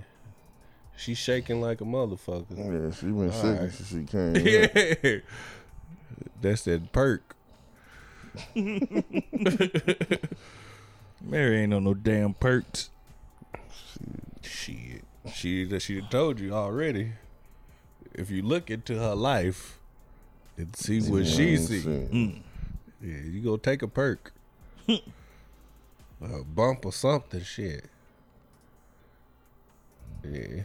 she 0.96 1.14
shaking 1.14 1.62
like 1.62 1.82
a 1.82 1.86
motherfucker. 1.86 2.46
Yeah, 2.58 2.92
she 2.96 3.08
been 3.08 3.32
sick 3.32 3.60
right. 3.60 3.72
since 3.72 3.90
she 3.90 4.04
came. 4.06 4.36
up. 4.36 4.44
Yeah, 5.04 5.20
that's 6.42 6.64
that 6.64 6.92
perk. 6.92 7.36
Mary 11.22 11.62
ain't 11.62 11.74
on 11.74 11.84
no 11.84 11.94
damn 11.94 12.34
perks. 12.34 12.90
Shit, 14.42 15.04
she 15.34 15.64
that 15.66 15.82
she 15.82 16.02
told 16.02 16.40
you 16.40 16.54
already. 16.54 17.14
If 18.14 18.30
you 18.30 18.44
look 18.44 18.70
into 18.70 19.00
her 19.00 19.16
life 19.16 19.80
and 20.58 20.76
see 20.76 21.02
what 21.02 21.26
she 21.26 21.58
see, 21.58 21.80
what 21.80 22.12
mm. 22.12 22.42
yeah, 23.02 23.22
you 23.24 23.42
go 23.42 23.58
take 23.58 23.82
a 23.82 23.88
perk, 23.88 24.32
a 24.88 25.02
bump 26.46 26.86
or 26.86 26.94
something. 26.94 27.42
Shit, 27.42 27.86
yeah. 30.24 30.64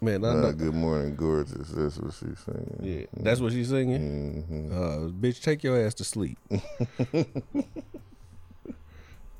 Man, 0.00 0.24
I 0.24 0.28
Uh, 0.28 0.34
know. 0.34 0.52
good 0.52 0.74
morning, 0.74 1.16
gorgeous. 1.16 1.68
That's 1.70 1.98
what 1.98 2.14
she's 2.14 2.38
singing. 2.38 2.78
Yeah, 2.82 3.06
that's 3.16 3.40
what 3.40 3.52
she's 3.52 3.68
singing. 3.68 4.42
hmm 4.48 4.72
Uh, 4.72 5.08
bitch, 5.10 5.42
take 5.42 5.64
your 5.64 5.76
ass 5.84 5.94
to 5.94 6.04
sleep. 6.04 6.38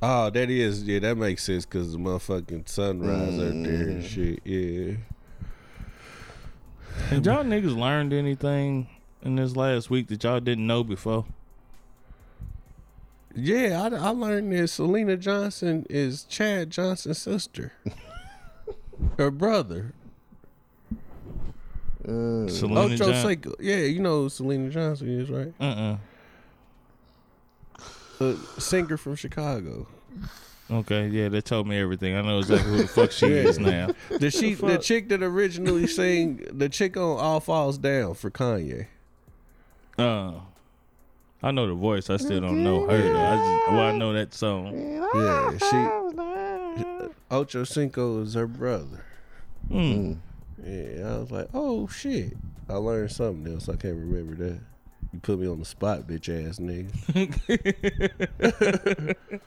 oh, 0.02 0.30
that 0.30 0.50
is 0.50 0.82
yeah, 0.82 0.98
that 1.00 1.16
makes 1.16 1.44
sense 1.44 1.64
because 1.64 1.92
the 1.92 1.98
motherfucking 1.98 2.68
sunrise 2.68 3.38
out 3.38 3.62
there 3.62 3.88
and 3.88 4.04
shit. 4.04 4.40
Yeah. 4.44 4.94
And 7.10 7.24
y'all 7.24 7.44
niggas 7.44 7.76
learned 7.76 8.12
anything 8.12 8.88
in 9.22 9.36
this 9.36 9.54
last 9.54 9.90
week 9.90 10.08
that 10.08 10.24
y'all 10.24 10.40
didn't 10.40 10.66
know 10.66 10.82
before? 10.82 11.24
Yeah, 13.34 13.80
I, 13.82 13.94
I 13.94 14.08
learned 14.10 14.50
that 14.52 14.64
Syleena 14.64 15.18
Johnson 15.20 15.86
is 15.88 16.24
Chad 16.24 16.70
Johnson's 16.70 17.18
sister. 17.18 17.72
Her 19.18 19.30
brother. 19.30 19.92
Uh, 22.08 22.48
Syleena 22.48 22.94
Ocho 22.94 23.12
John- 23.12 23.26
Cinco. 23.26 23.54
Yeah, 23.60 23.76
you 23.76 24.00
know 24.00 24.22
who 24.22 24.28
Syleena 24.30 24.70
Johnson 24.70 25.20
is, 25.20 25.28
right? 25.28 25.52
Uh-uh. 25.60 25.96
A 28.20 28.34
singer 28.60 28.96
from 28.96 29.14
Chicago. 29.14 29.86
Okay, 30.70 31.08
yeah, 31.08 31.28
they 31.28 31.40
told 31.40 31.66
me 31.68 31.78
everything. 31.78 32.14
I 32.16 32.22
know 32.22 32.38
exactly 32.40 32.70
who 32.72 32.78
the 32.78 32.88
fuck 32.88 33.10
she 33.12 33.26
is 33.32 33.58
now. 33.58 33.90
The 34.10 34.30
she, 34.30 34.54
the 34.54 34.68
fuck? 34.68 34.80
chick 34.82 35.08
that 35.10 35.22
originally 35.22 35.86
sang 35.86 36.46
the 36.52 36.68
chick 36.68 36.96
on 36.96 37.18
All 37.18 37.40
Falls 37.40 37.78
Down 37.78 38.14
for 38.14 38.30
Kanye. 38.30 38.86
Uh, 39.98 40.32
I 41.42 41.50
know 41.52 41.66
the 41.66 41.74
voice. 41.74 42.10
I 42.10 42.16
still 42.16 42.40
don't 42.40 42.62
know 42.64 42.86
her. 42.88 42.98
Though. 43.00 43.16
I 43.18 43.36
just, 43.36 43.70
well, 43.72 43.80
I 43.80 43.92
know 43.96 44.12
that 44.12 44.34
song. 44.34 44.76
Yeah, 45.14 45.58
she 45.58 47.08
Ocho 47.30 47.64
Cinco 47.64 48.22
is 48.22 48.34
her 48.34 48.46
brother. 48.46 49.04
Mm. 49.70 50.18
Yeah, 50.64 51.14
I 51.14 51.18
was 51.18 51.30
like, 51.30 51.48
oh 51.54 51.86
shit. 51.88 52.36
I 52.68 52.74
learned 52.74 53.12
something 53.12 53.52
else. 53.52 53.68
I 53.68 53.76
can't 53.76 53.96
remember 53.96 54.34
that. 54.44 54.60
You 55.12 55.20
put 55.20 55.38
me 55.38 55.48
on 55.48 55.58
the 55.58 55.64
spot, 55.64 56.06
bitch 56.06 56.28
ass 56.28 56.58
nigga. 56.58 56.92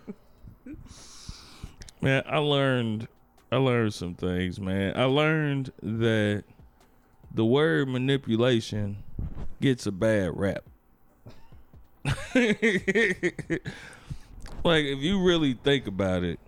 Man, 2.02 2.24
I 2.26 2.38
learned 2.40 3.08
I 3.52 3.58
learned 3.58 3.94
some 3.94 4.16
things, 4.16 4.60
man. 4.60 4.94
I 4.96 5.04
learned 5.04 5.72
that 5.84 6.46
the 7.34 7.44
word 7.44 7.90
manipulation 7.90 9.04
gets 9.60 9.86
a 9.86 9.92
bad 9.92 10.32
rap. 10.36 10.64
like 12.06 12.16
if 14.86 15.00
you 15.00 15.22
really 15.22 15.54
think 15.54 15.86
about 15.86 16.24
it, 16.24 16.40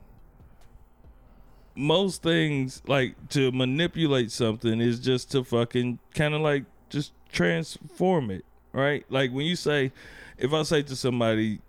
most 1.75 2.21
things 2.21 2.81
like 2.87 3.15
to 3.29 3.51
manipulate 3.51 4.31
something 4.31 4.79
is 4.79 4.99
just 4.99 5.31
to 5.31 5.43
fucking 5.43 5.99
kind 6.13 6.33
of 6.33 6.41
like 6.41 6.65
just 6.89 7.13
transform 7.31 8.29
it, 8.31 8.45
right? 8.71 9.05
Like 9.09 9.31
when 9.31 9.45
you 9.45 9.55
say 9.55 9.91
if 10.37 10.53
I 10.53 10.63
say 10.63 10.83
to 10.83 10.95
somebody 10.95 11.59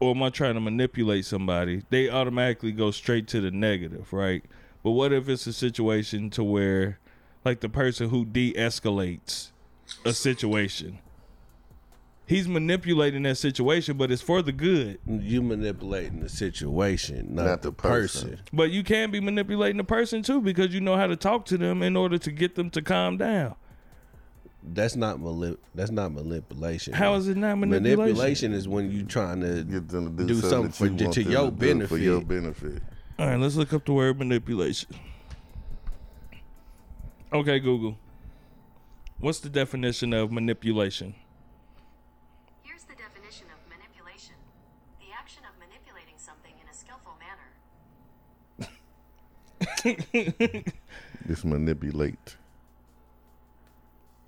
or 0.00 0.14
am 0.14 0.22
I 0.22 0.30
trying 0.30 0.54
to 0.54 0.60
manipulate 0.60 1.24
somebody, 1.24 1.82
they 1.90 2.10
automatically 2.10 2.72
go 2.72 2.90
straight 2.90 3.26
to 3.28 3.40
the 3.40 3.50
negative, 3.50 4.12
right? 4.12 4.44
But 4.82 4.90
what 4.90 5.12
if 5.12 5.28
it's 5.28 5.46
a 5.46 5.52
situation 5.52 6.30
to 6.30 6.44
where, 6.44 6.98
like 7.44 7.60
the 7.60 7.68
person 7.68 8.10
who 8.10 8.24
de-escalates 8.24 9.50
a 10.04 10.12
situation, 10.12 10.98
he's 12.26 12.48
manipulating 12.48 13.22
that 13.24 13.36
situation, 13.36 13.96
but 13.96 14.10
it's 14.10 14.22
for 14.22 14.42
the 14.42 14.52
good. 14.52 14.98
You 15.06 15.42
manipulating 15.42 16.20
the 16.20 16.28
situation, 16.28 17.34
not, 17.34 17.44
Not 17.46 17.62
the 17.62 17.68
the 17.68 17.74
person. 17.74 18.30
person. 18.30 18.44
But 18.52 18.70
you 18.70 18.82
can 18.82 19.10
be 19.10 19.20
manipulating 19.20 19.76
the 19.76 19.84
person 19.84 20.22
too 20.22 20.40
because 20.40 20.72
you 20.74 20.80
know 20.80 20.96
how 20.96 21.06
to 21.06 21.16
talk 21.16 21.44
to 21.46 21.58
them 21.58 21.82
in 21.82 21.96
order 21.96 22.18
to 22.18 22.30
get 22.30 22.54
them 22.54 22.70
to 22.70 22.82
calm 22.82 23.16
down. 23.16 23.54
That's 24.66 24.96
not 24.96 25.20
mali- 25.20 25.58
That's 25.74 25.90
not 25.90 26.12
manipulation. 26.12 26.94
How 26.94 27.14
is 27.16 27.28
it 27.28 27.36
not 27.36 27.56
manipulation? 27.58 27.98
Manipulation 28.00 28.52
is 28.54 28.66
when 28.66 28.90
you 28.90 29.02
trying 29.04 29.40
to 29.42 29.62
Get 29.62 29.88
them 29.88 30.16
to 30.16 30.22
do, 30.24 30.34
Do 30.34 30.40
something, 30.40 30.72
something 30.72 30.96
that 30.96 31.04
you 31.04 31.06
for- 31.08 31.12
to 31.14 31.22
them 31.24 31.32
your 31.32 31.50
do 31.80 31.86
For 31.86 31.98
your 31.98 32.20
benefit. 32.22 32.62
benefit. 32.62 32.82
All 33.18 33.26
right, 33.28 33.38
let's 33.38 33.56
look 33.56 33.72
up 33.74 33.84
the 33.84 33.92
word 33.92 34.18
manipulation. 34.18 34.88
Okay, 37.32 37.58
Google. 37.58 37.98
What's 39.18 39.40
the 39.40 39.48
definition 39.48 40.12
of 40.12 40.30
manipulation? 40.32 41.14
Here's 42.62 42.84
the 42.84 42.94
definition 42.94 43.46
of 43.52 43.58
manipulation 43.70 44.34
the 45.00 45.12
action 45.18 45.42
of 45.44 45.58
manipulating 45.58 46.14
something 46.16 46.52
in 46.62 46.68
a 46.68 46.74
skillful 46.74 47.13
manner. 48.58 48.70
Just 51.26 51.44
manipulate. 51.44 52.36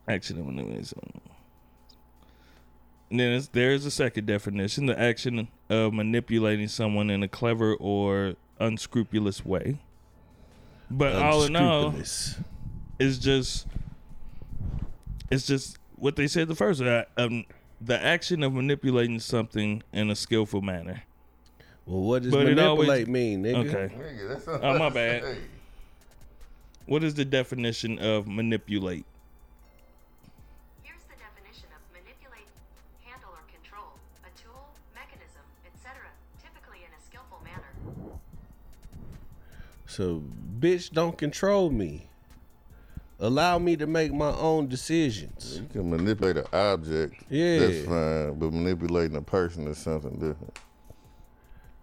action 0.09 0.39
of 0.39 0.47
manipulation. 0.47 0.99
And 3.11 3.21
then 3.21 3.33
it's, 3.33 3.49
there's 3.49 3.85
a 3.87 3.91
second 3.91 4.27
definition: 4.27 4.87
the 4.87 4.99
action 4.99 5.49
of 5.71 5.93
manipulating 5.93 6.69
someone 6.69 7.11
in 7.11 7.23
a 7.23 7.29
clever 7.29 7.75
or 7.75 8.35
unscrupulous 8.59 9.45
way. 9.45 9.79
But 10.91 11.15
all 11.17 11.45
in 11.45 11.55
all, 11.57 11.87
Unscrupulous. 11.89 12.39
it's 12.99 13.19
just 13.19 13.67
it's 15.31 15.47
just 15.47 15.79
what 15.97 16.17
they 16.17 16.27
said 16.27 16.49
the 16.49 16.55
first. 16.55 16.81
Uh, 16.83 17.05
um, 17.17 17.45
the 17.81 18.01
action 18.03 18.43
of 18.43 18.53
manipulating 18.55 19.21
something 19.21 19.83
in 19.93 20.11
a 20.11 20.17
skillful 20.17 20.63
manner. 20.63 21.03
Well, 21.87 22.03
what 22.03 22.23
does 22.25 22.33
But 22.33 22.45
manipulate 22.47 22.67
always- 22.67 23.07
mean, 23.07 23.45
nigga? 23.45 23.69
Okay. 23.69 23.95
Nigga, 23.95 24.61
Oh, 24.63 24.79
my 24.79 24.89
bad. 24.91 25.39
What 26.87 27.03
is 27.05 27.15
the 27.15 27.25
definition 27.25 27.99
of 27.99 28.27
manipulate? 28.27 29.05
Here's 30.83 31.03
the 31.05 31.15
definition 31.19 31.69
of 31.75 31.83
manipulate, 31.93 32.47
handle, 33.05 33.31
or 33.31 33.43
control 33.53 33.95
a 34.25 34.31
tool, 34.41 34.69
mechanism, 34.95 35.43
etc., 35.65 36.03
typically 36.43 36.79
in 36.79 36.91
a 36.93 37.01
skillful 37.05 37.41
manner. 37.45 38.19
So, 39.87 40.23
bitch, 40.59 40.91
don't 40.93 41.17
control 41.17 41.71
me. 41.71 42.09
Allow 43.19 43.59
me 43.59 43.77
to 43.77 43.87
make 43.87 44.13
my 44.13 44.31
own 44.33 44.67
decisions. 44.69 45.59
You 45.61 45.67
can 45.73 45.91
manipulate 45.91 46.37
an 46.37 46.45
object. 46.53 47.15
Yeah. 47.31 47.61
That's 47.61 47.85
fine. 47.87 48.35
But 48.39 48.53
manipulating 48.53 49.17
a 49.17 49.23
person 49.23 49.67
is 49.69 49.79
something 49.79 50.13
different. 50.15 50.59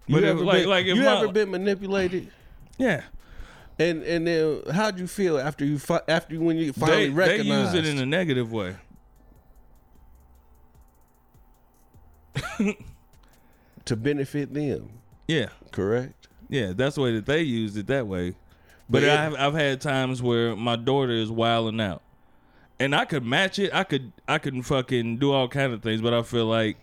But 0.08 0.22
you 0.22 0.28
ever 0.28 0.44
like- 0.44 0.60
been, 0.62 0.68
like 0.70 0.86
if 0.86 0.96
you 0.96 1.02
my- 1.02 1.16
ever 1.18 1.28
been 1.32 1.50
manipulated? 1.50 2.30
Yeah, 2.78 3.02
And 3.78 4.02
and 4.02 4.26
then 4.26 4.62
how'd 4.72 4.98
you 4.98 5.06
feel 5.06 5.38
after 5.38 5.64
you 5.64 5.78
fi- 5.78 6.02
after 6.08 6.38
when 6.40 6.56
you 6.58 6.72
finally 6.72 7.04
they, 7.04 7.08
they 7.08 7.14
recognized 7.14 7.74
use 7.74 7.86
it 7.86 7.90
in 7.90 7.98
a 8.00 8.06
negative 8.06 8.52
way. 8.52 8.76
to 13.84 13.96
benefit 13.96 14.52
them? 14.54 14.88
Yeah, 15.28 15.46
Correct. 15.72 16.28
yeah, 16.48 16.72
that's 16.74 16.96
the 16.96 17.00
way 17.02 17.12
that 17.14 17.26
they 17.26 17.42
used 17.42 17.76
it 17.76 17.86
that 17.86 18.06
way. 18.06 18.30
But 18.88 19.00
But 19.02 19.04
I've 19.10 19.34
I've 19.36 19.54
had 19.54 19.80
times 19.80 20.20
where 20.22 20.54
my 20.54 20.76
daughter 20.76 21.12
is 21.12 21.30
wilding 21.30 21.80
out, 21.80 22.02
and 22.78 22.94
I 22.94 23.04
could 23.06 23.24
match 23.24 23.58
it. 23.58 23.72
I 23.74 23.84
could 23.84 24.12
I 24.28 24.38
could 24.38 24.64
fucking 24.66 25.18
do 25.18 25.32
all 25.32 25.48
kind 25.48 25.72
of 25.72 25.82
things, 25.82 26.00
but 26.02 26.12
I 26.12 26.22
feel 26.22 26.44
like 26.46 26.76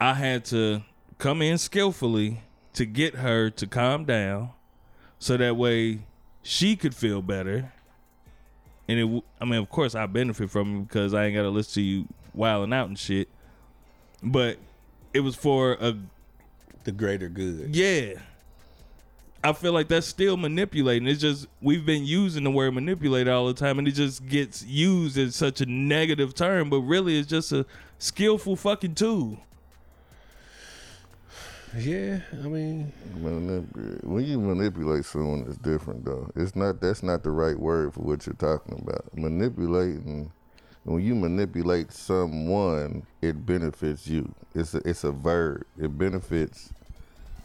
I 0.00 0.12
had 0.14 0.44
to 0.46 0.82
come 1.22 1.40
in 1.40 1.56
skillfully 1.56 2.42
to 2.72 2.84
get 2.84 3.14
her 3.14 3.48
to 3.48 3.64
calm 3.64 4.04
down, 4.04 4.50
so 5.20 5.36
that 5.36 5.56
way 5.56 6.00
she 6.42 6.74
could 6.74 6.96
feel 6.96 7.22
better. 7.22 7.72
And 8.88 8.98
it, 8.98 9.22
I 9.40 9.44
mean, 9.44 9.60
of 9.60 9.70
course, 9.70 9.94
I 9.94 10.06
benefit 10.06 10.50
from 10.50 10.76
it 10.76 10.88
because 10.88 11.14
I 11.14 11.26
ain't 11.26 11.36
got 11.36 11.42
to 11.42 11.48
listen 11.48 11.74
to 11.74 11.80
you 11.82 12.08
wilding 12.34 12.72
out 12.72 12.88
and 12.88 12.98
shit. 12.98 13.28
But 14.20 14.58
it 15.14 15.20
was 15.20 15.36
for 15.36 15.74
a 15.74 15.94
The 16.82 16.90
greater 16.90 17.28
good. 17.28 17.74
yeah. 17.74 18.14
I 19.44 19.52
feel 19.52 19.72
like 19.72 19.88
that's 19.88 20.06
still 20.06 20.36
manipulating. 20.36 21.06
It's 21.08 21.20
just 21.20 21.46
we've 21.60 21.84
been 21.86 22.04
using 22.04 22.44
the 22.44 22.50
word 22.50 22.74
manipulate 22.74 23.26
all 23.28 23.46
the 23.46 23.54
time 23.54 23.78
and 23.78 23.88
it 23.88 23.92
just 23.92 24.26
gets 24.26 24.64
used 24.64 25.18
as 25.18 25.34
such 25.34 25.60
a 25.60 25.66
negative 25.66 26.32
term, 26.34 26.70
but 26.70 26.78
really 26.80 27.18
it's 27.18 27.28
just 27.28 27.50
a 27.52 27.66
skillful 27.98 28.54
fucking 28.56 28.94
tool. 28.94 29.38
Yeah, 31.78 32.20
I 32.32 32.48
mean, 32.48 32.92
Manip- 33.18 34.04
When 34.04 34.24
you 34.24 34.38
manipulate 34.38 35.04
someone, 35.06 35.46
it's 35.48 35.56
different 35.56 36.04
though. 36.04 36.30
It's 36.36 36.54
not. 36.54 36.80
That's 36.80 37.02
not 37.02 37.22
the 37.22 37.30
right 37.30 37.58
word 37.58 37.94
for 37.94 38.00
what 38.00 38.26
you're 38.26 38.34
talking 38.34 38.78
about. 38.82 39.06
Manipulating. 39.16 40.30
When 40.84 41.00
you 41.02 41.14
manipulate 41.14 41.92
someone, 41.92 43.06
it 43.22 43.46
benefits 43.46 44.06
you. 44.06 44.34
It's 44.54 44.74
a, 44.74 44.86
it's 44.88 45.04
a 45.04 45.12
verb. 45.12 45.62
It 45.78 45.96
benefits. 45.96 46.70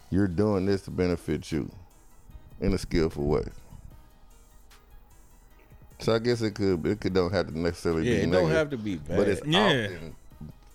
You're 0.10 0.28
doing 0.28 0.66
this 0.66 0.82
to 0.84 0.92
benefit 0.92 1.52
you, 1.52 1.70
in 2.60 2.74
a 2.74 2.78
skillful 2.78 3.26
way. 3.28 3.46
So 6.00 6.14
I 6.14 6.20
guess 6.20 6.42
it 6.42 6.56
could. 6.56 6.86
It 6.86 7.00
could 7.00 7.14
don't 7.14 7.32
have 7.32 7.48
to 7.48 7.58
necessarily 7.58 8.10
yeah, 8.10 8.18
be. 8.18 8.22
it 8.24 8.32
don't 8.32 8.52
have 8.52 8.70
to 8.72 8.78
be 8.78 8.96
bad. 8.98 9.18
but 9.18 9.28
it's 9.28 9.46
Yeah. 9.46 9.88
often, 9.88 10.16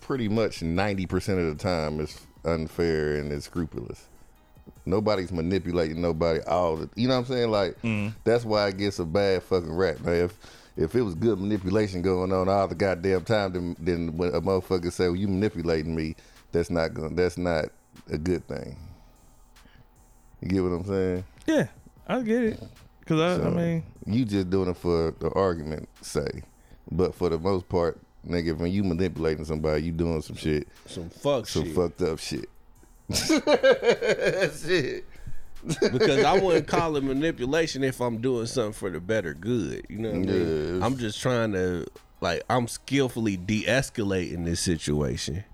pretty 0.00 0.28
much 0.28 0.62
ninety 0.62 1.06
percent 1.06 1.38
of 1.38 1.46
the 1.46 1.62
time, 1.62 2.00
it's 2.00 2.18
unfair 2.44 3.16
and 3.16 3.32
it's 3.32 3.46
scrupulous. 3.46 4.06
Nobody's 4.84 5.32
manipulating 5.32 6.00
nobody 6.00 6.40
all 6.46 6.76
the. 6.76 6.90
You 6.94 7.08
know 7.08 7.14
what 7.14 7.28
I'm 7.28 7.34
saying? 7.34 7.50
Like 7.50 7.80
mm. 7.82 8.12
that's 8.24 8.44
why 8.44 8.68
it 8.68 8.78
gets 8.78 8.98
a 8.98 9.04
bad 9.04 9.42
fucking 9.42 9.72
rap. 9.72 10.00
Now, 10.00 10.12
if 10.12 10.38
if 10.76 10.94
it 10.94 11.02
was 11.02 11.14
good 11.14 11.38
manipulation 11.38 12.02
going 12.02 12.32
on 12.32 12.48
all 12.48 12.68
the 12.68 12.74
goddamn 12.74 13.24
time, 13.24 13.52
then 13.52 13.76
then 13.78 14.16
when 14.16 14.34
a 14.34 14.40
motherfucker 14.40 14.92
say, 14.92 15.06
"Well, 15.06 15.16
you 15.16 15.28
manipulating 15.28 15.94
me," 15.94 16.16
that's 16.52 16.70
not 16.70 16.94
gonna. 16.94 17.14
That's 17.14 17.38
not 17.38 17.66
a 18.10 18.18
good 18.18 18.46
thing. 18.48 18.76
You 20.40 20.48
get 20.48 20.62
what 20.62 20.70
I'm 20.70 20.84
saying? 20.84 21.24
Yeah, 21.46 21.66
I 22.08 22.20
get 22.22 22.44
it. 22.44 22.62
Cause 23.06 23.20
I, 23.20 23.46
I 23.46 23.50
mean, 23.50 23.82
you 24.06 24.24
just 24.24 24.48
doing 24.50 24.70
it 24.70 24.76
for 24.76 25.12
the 25.18 25.30
argument 25.30 25.88
say, 26.00 26.42
but 26.90 27.14
for 27.14 27.28
the 27.28 27.38
most 27.38 27.68
part, 27.68 28.00
nigga, 28.26 28.56
when 28.56 28.72
you 28.72 28.84
manipulating 28.84 29.44
somebody, 29.44 29.82
you 29.82 29.92
doing 29.92 30.22
some 30.22 30.36
shit, 30.36 30.68
some 30.86 31.10
fuck 31.10 31.46
some 31.46 31.64
shit. 31.64 31.74
fucked 31.74 32.02
up 32.02 32.18
shit. 32.18 32.48
shit. 33.12 35.04
because 35.80 36.24
I 36.24 36.40
wouldn't 36.40 36.66
call 36.66 36.96
it 36.96 37.04
manipulation 37.04 37.84
if 37.84 38.00
I'm 38.00 38.18
doing 38.20 38.46
something 38.46 38.72
for 38.72 38.90
the 38.90 39.00
better 39.00 39.34
good. 39.34 39.86
You 39.88 39.98
know 39.98 40.10
what 40.10 40.28
I 40.28 40.32
mean? 40.32 40.82
I'm 40.82 40.96
just 40.96 41.20
trying 41.20 41.52
to 41.52 41.86
like 42.20 42.42
I'm 42.48 42.68
skillfully 42.68 43.36
de-escalating 43.36 44.44
this 44.44 44.60
situation. 44.60 45.44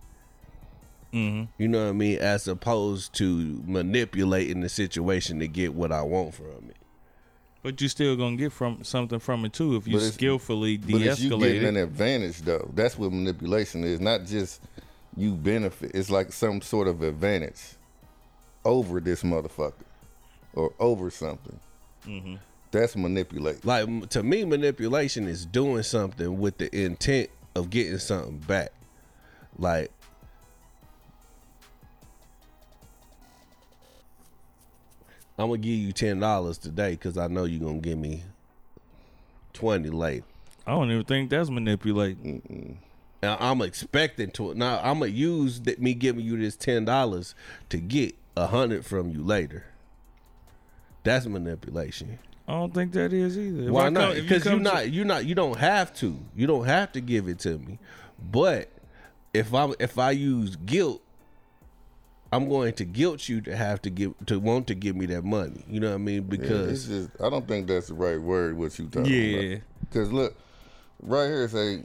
Mm-hmm. 1.13 1.45
You 1.61 1.69
know 1.69 1.85
what 1.85 1.91
I 1.91 1.93
mean? 1.93 2.19
As 2.19 2.49
opposed 2.49 3.15
to 3.15 3.63
manipulating 3.67 4.61
the 4.61 4.69
situation 4.69 5.41
to 5.41 5.49
get 5.49 5.75
what 5.75 5.91
I 5.93 6.03
want 6.03 6.35
from 6.35 6.69
it. 6.69 6.77
But 7.63 7.81
you 7.81 7.89
still 7.89 8.17
gonna 8.17 8.37
get 8.37 8.53
from 8.53 8.83
something 8.85 9.19
from 9.19 9.45
it 9.45 9.53
too 9.53 9.77
if 9.77 9.87
you 9.87 9.95
But 9.95 9.99
it's- 10.03 10.15
skillfully 10.15 10.77
But 10.77 11.03
it's 11.03 11.21
you 11.21 11.31
de-escalate 11.31 11.41
getting 11.53 11.69
an 11.69 11.77
advantage 11.77 12.39
though. 12.43 12.71
That's 12.75 12.97
what 12.99 13.13
manipulation 13.13 13.85
is. 13.85 14.01
Not 14.01 14.25
just 14.27 14.61
you 15.17 15.35
benefit. 15.35 15.93
It's 15.95 16.11
like 16.11 16.33
some 16.33 16.61
sort 16.63 16.87
of 16.89 17.03
advantage 17.03 17.61
over 18.65 19.01
this 19.01 19.23
motherfucker 19.23 19.73
or 20.55 20.73
over 20.79 21.11
something. 21.11 21.59
Mm-hmm. 22.07 22.37
That's 22.71 22.97
manipulate. 22.97 23.65
Like 23.65 24.11
to 24.11 24.23
me, 24.23 24.45
manipulation 24.45 25.27
is 25.27 25.47
doing 25.47 25.83
something 25.83 26.39
with 26.39 26.59
the 26.59 26.75
intent 26.79 27.31
of 27.57 27.71
getting 27.71 27.99
something 27.99 28.39
back. 28.39 28.71
Like 29.59 29.91
I'm 35.39 35.49
gonna 35.49 35.59
give 35.59 35.79
you 35.79 35.93
ten 35.93 36.21
dollars 36.21 36.59
today 36.59 36.93
because 36.93 37.17
I 37.17 37.29
know 37.29 37.45
you're 37.45 37.61
gonna 37.65 37.79
give 37.79 37.99
me 37.99 38.23
twenty 39.53 39.91
later. 39.91 40.25
I 40.67 40.73
don't 40.73 40.91
even 40.91 41.05
think 41.05 41.31
that's 41.31 41.49
manipulating. 41.51 42.79
And 43.23 43.37
I'm 43.41 43.63
expecting 43.63 44.31
to 44.33 44.55
now. 44.55 44.81
I'm 44.83 44.99
gonna 45.01 45.11
use 45.13 45.61
that 45.63 45.81
me 45.81 45.95
giving 45.95 46.25
you 46.25 46.37
this 46.39 46.57
ten 46.57 46.85
dollars 46.85 47.35
to 47.71 47.79
get 47.79 48.15
a 48.37 48.47
hundred 48.49 48.85
from 48.85 49.11
you 49.11 49.23
later. 49.23 49.65
That's 51.05 51.27
manipulation. 51.27 52.19
I 52.47 52.53
don't 52.53 52.73
think 52.75 52.93
that 52.93 53.13
is 53.13 53.39
either. 53.39 53.65
If 53.65 53.71
Why 53.71 53.85
come- 53.85 53.95
not? 53.95 54.17
you 54.17 54.23
Because 54.23 54.45
you 54.45 54.51
to- 54.53 54.59
not 54.59 54.91
you 54.91 55.05
not 55.05 55.25
you 55.25 55.35
don't 55.35 55.59
have 55.59 55.95
to. 55.97 56.19
You 56.35 56.47
don't 56.47 56.65
have 56.67 56.93
to 56.93 57.01
give 57.01 57.29
it 57.29 57.39
to 57.41 57.59
me. 57.59 57.79
But 58.31 58.71
if 59.33 59.55
I 59.55 59.71
if 59.79 59.99
I 59.99 60.11
use 60.13 60.57
guilt, 60.57 61.03
I'm 62.33 62.49
going 62.49 62.75
to 62.75 62.85
guilt 62.85 63.29
you 63.29 63.41
to 63.43 63.57
have 63.57 63.81
to 63.83 63.91
give 63.91 64.15
to 64.27 64.39
want 64.39 64.67
to 64.69 64.75
give 64.75 64.97
me 64.97 65.07
that 65.07 65.25
money. 65.25 65.65
You 65.69 65.81
know 65.81 65.89
what 65.89 65.95
I 65.95 65.99
mean? 65.99 66.29
Yeah, 66.31 66.37
it's 66.37 66.87
Because 66.87 66.87
just 66.87 67.11
I 67.23 67.31
don't 67.31 67.49
think 67.49 67.67
that's 67.69 67.89
the 67.89 67.95
right 67.95 68.21
word. 68.21 68.57
What 68.57 68.79
you 68.79 68.87
talking 68.87 69.11
Yeah. 69.11 69.39
about? 69.55 69.63
Because 69.89 70.13
look, 70.13 70.37
right 71.01 71.27
here 71.27 71.49
say 71.49 71.85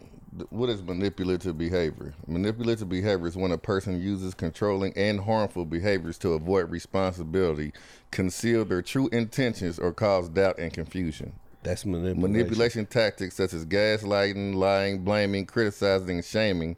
what 0.49 0.69
is 0.69 0.81
manipulative 0.81 1.57
behavior? 1.57 2.13
Manipulative 2.27 2.89
behavior 2.89 3.27
is 3.27 3.37
when 3.37 3.51
a 3.51 3.57
person 3.57 4.01
uses 4.01 4.33
controlling 4.33 4.91
and 4.97 5.19
harmful 5.21 5.63
behaviors 5.63 6.17
to 6.17 6.33
avoid 6.33 6.71
responsibility, 6.71 7.71
conceal 8.11 8.65
their 8.65 8.81
true 8.81 9.07
intentions, 9.09 9.77
or 9.77 9.93
cause 9.93 10.29
doubt 10.29 10.57
and 10.57 10.73
confusion. 10.73 11.33
that's 11.61 11.85
manipulation. 11.85 12.21
Manipulation 12.33 12.85
tactics 12.87 13.35
such 13.35 13.53
as 13.53 13.65
gaslighting, 13.65 14.55
lying, 14.55 15.03
blaming, 15.03 15.45
criticizing, 15.45 16.15
and 16.17 16.25
shaming 16.25 16.75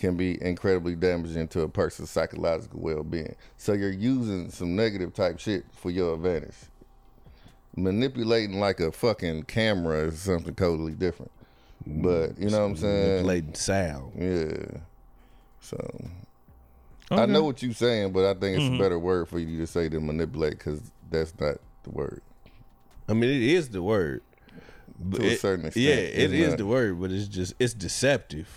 can 0.00 0.16
be 0.16 0.42
incredibly 0.42 0.96
damaging 0.96 1.46
to 1.46 1.60
a 1.60 1.68
person's 1.68 2.10
psychological 2.10 2.80
well 2.80 3.04
being. 3.04 3.36
So 3.58 3.74
you're 3.74 3.90
using 3.90 4.50
some 4.50 4.74
negative 4.74 5.12
type 5.12 5.38
shit 5.38 5.66
for 5.72 5.90
your 5.90 6.14
advantage. 6.14 6.56
Manipulating 7.76 8.58
like 8.58 8.80
a 8.80 8.90
fucking 8.90 9.42
camera 9.44 10.06
is 10.06 10.20
something 10.20 10.54
totally 10.54 10.92
different. 10.92 11.30
But 11.86 12.38
you 12.38 12.48
know 12.48 12.60
what 12.60 12.70
I'm 12.70 12.76
saying? 12.76 13.06
Manipulating 13.08 13.54
sound. 13.54 14.12
Yeah. 14.16 14.80
So 15.60 16.08
I 17.10 17.26
know 17.26 17.44
what 17.44 17.62
you're 17.62 17.74
saying, 17.74 18.12
but 18.12 18.24
I 18.24 18.32
think 18.32 18.56
it's 18.56 18.66
a 18.66 18.70
mm-hmm. 18.70 18.78
better 18.78 18.98
word 18.98 19.28
for 19.28 19.38
you 19.38 19.58
to 19.58 19.66
say 19.66 19.88
than 19.88 20.06
manipulate 20.06 20.58
because 20.58 20.80
that's 21.10 21.38
not 21.38 21.56
the 21.82 21.90
word. 21.90 22.22
I 23.06 23.12
mean, 23.12 23.28
it 23.28 23.42
is 23.42 23.68
the 23.68 23.82
word. 23.82 24.22
But 24.98 25.20
To 25.20 25.26
a 25.28 25.36
certain 25.36 25.66
extent, 25.66 25.84
Yeah, 25.84 25.94
it's 25.94 26.48
not. 26.50 26.58
the 26.58 26.66
word, 26.66 27.00
but 27.00 27.10
it's 27.10 27.28
just 27.28 27.54
it's 27.58 27.74
deceptive. 27.74 28.48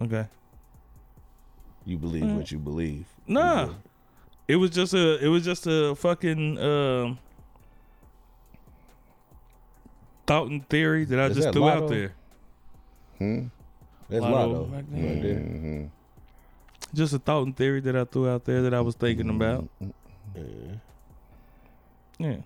Okay. 0.00 0.26
You 1.84 1.96
believe 1.98 2.24
what 2.26 2.50
you 2.50 2.58
believe. 2.58 3.06
Nah. 3.26 3.70
It 4.48 4.56
was 4.56 4.70
just 4.70 4.94
a 4.94 5.24
it 5.24 5.28
was 5.28 5.44
just 5.44 5.66
a 5.66 5.94
fucking 5.94 6.58
um 6.58 7.18
thought 10.26 10.48
and 10.48 10.68
theory 10.68 11.04
that 11.04 11.18
I 11.18 11.26
Is 11.26 11.36
just 11.36 11.46
that 11.48 11.52
threw 11.52 11.62
Lotto? 11.62 11.84
out 11.84 11.90
there. 11.90 12.14
That's 14.08 14.22
Lotto 14.22 14.48
Lotto. 14.52 14.64
back 14.64 14.84
then. 14.90 15.04
right 15.06 15.22
there. 15.22 15.34
Mm-hmm. 15.34 15.84
Just 16.94 17.14
a 17.14 17.18
thought 17.18 17.42
and 17.44 17.56
theory 17.56 17.80
that 17.80 17.96
I 17.96 18.04
threw 18.04 18.28
out 18.28 18.44
there 18.44 18.62
that 18.62 18.74
I 18.74 18.80
was 18.80 18.94
thinking 18.94 19.30
about. 19.30 19.68
Yeah. 20.34 20.42
Yeah. 22.18 22.36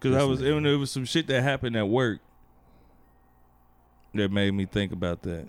Cause 0.00 0.14
I 0.16 0.24
was 0.24 0.42
it, 0.42 0.52
it 0.52 0.76
was 0.76 0.90
some 0.90 1.04
shit 1.04 1.28
that 1.28 1.42
happened 1.42 1.76
at 1.76 1.88
work 1.88 2.20
that 4.14 4.30
made 4.30 4.52
me 4.52 4.66
think 4.66 4.92
about 4.92 5.22
that. 5.22 5.48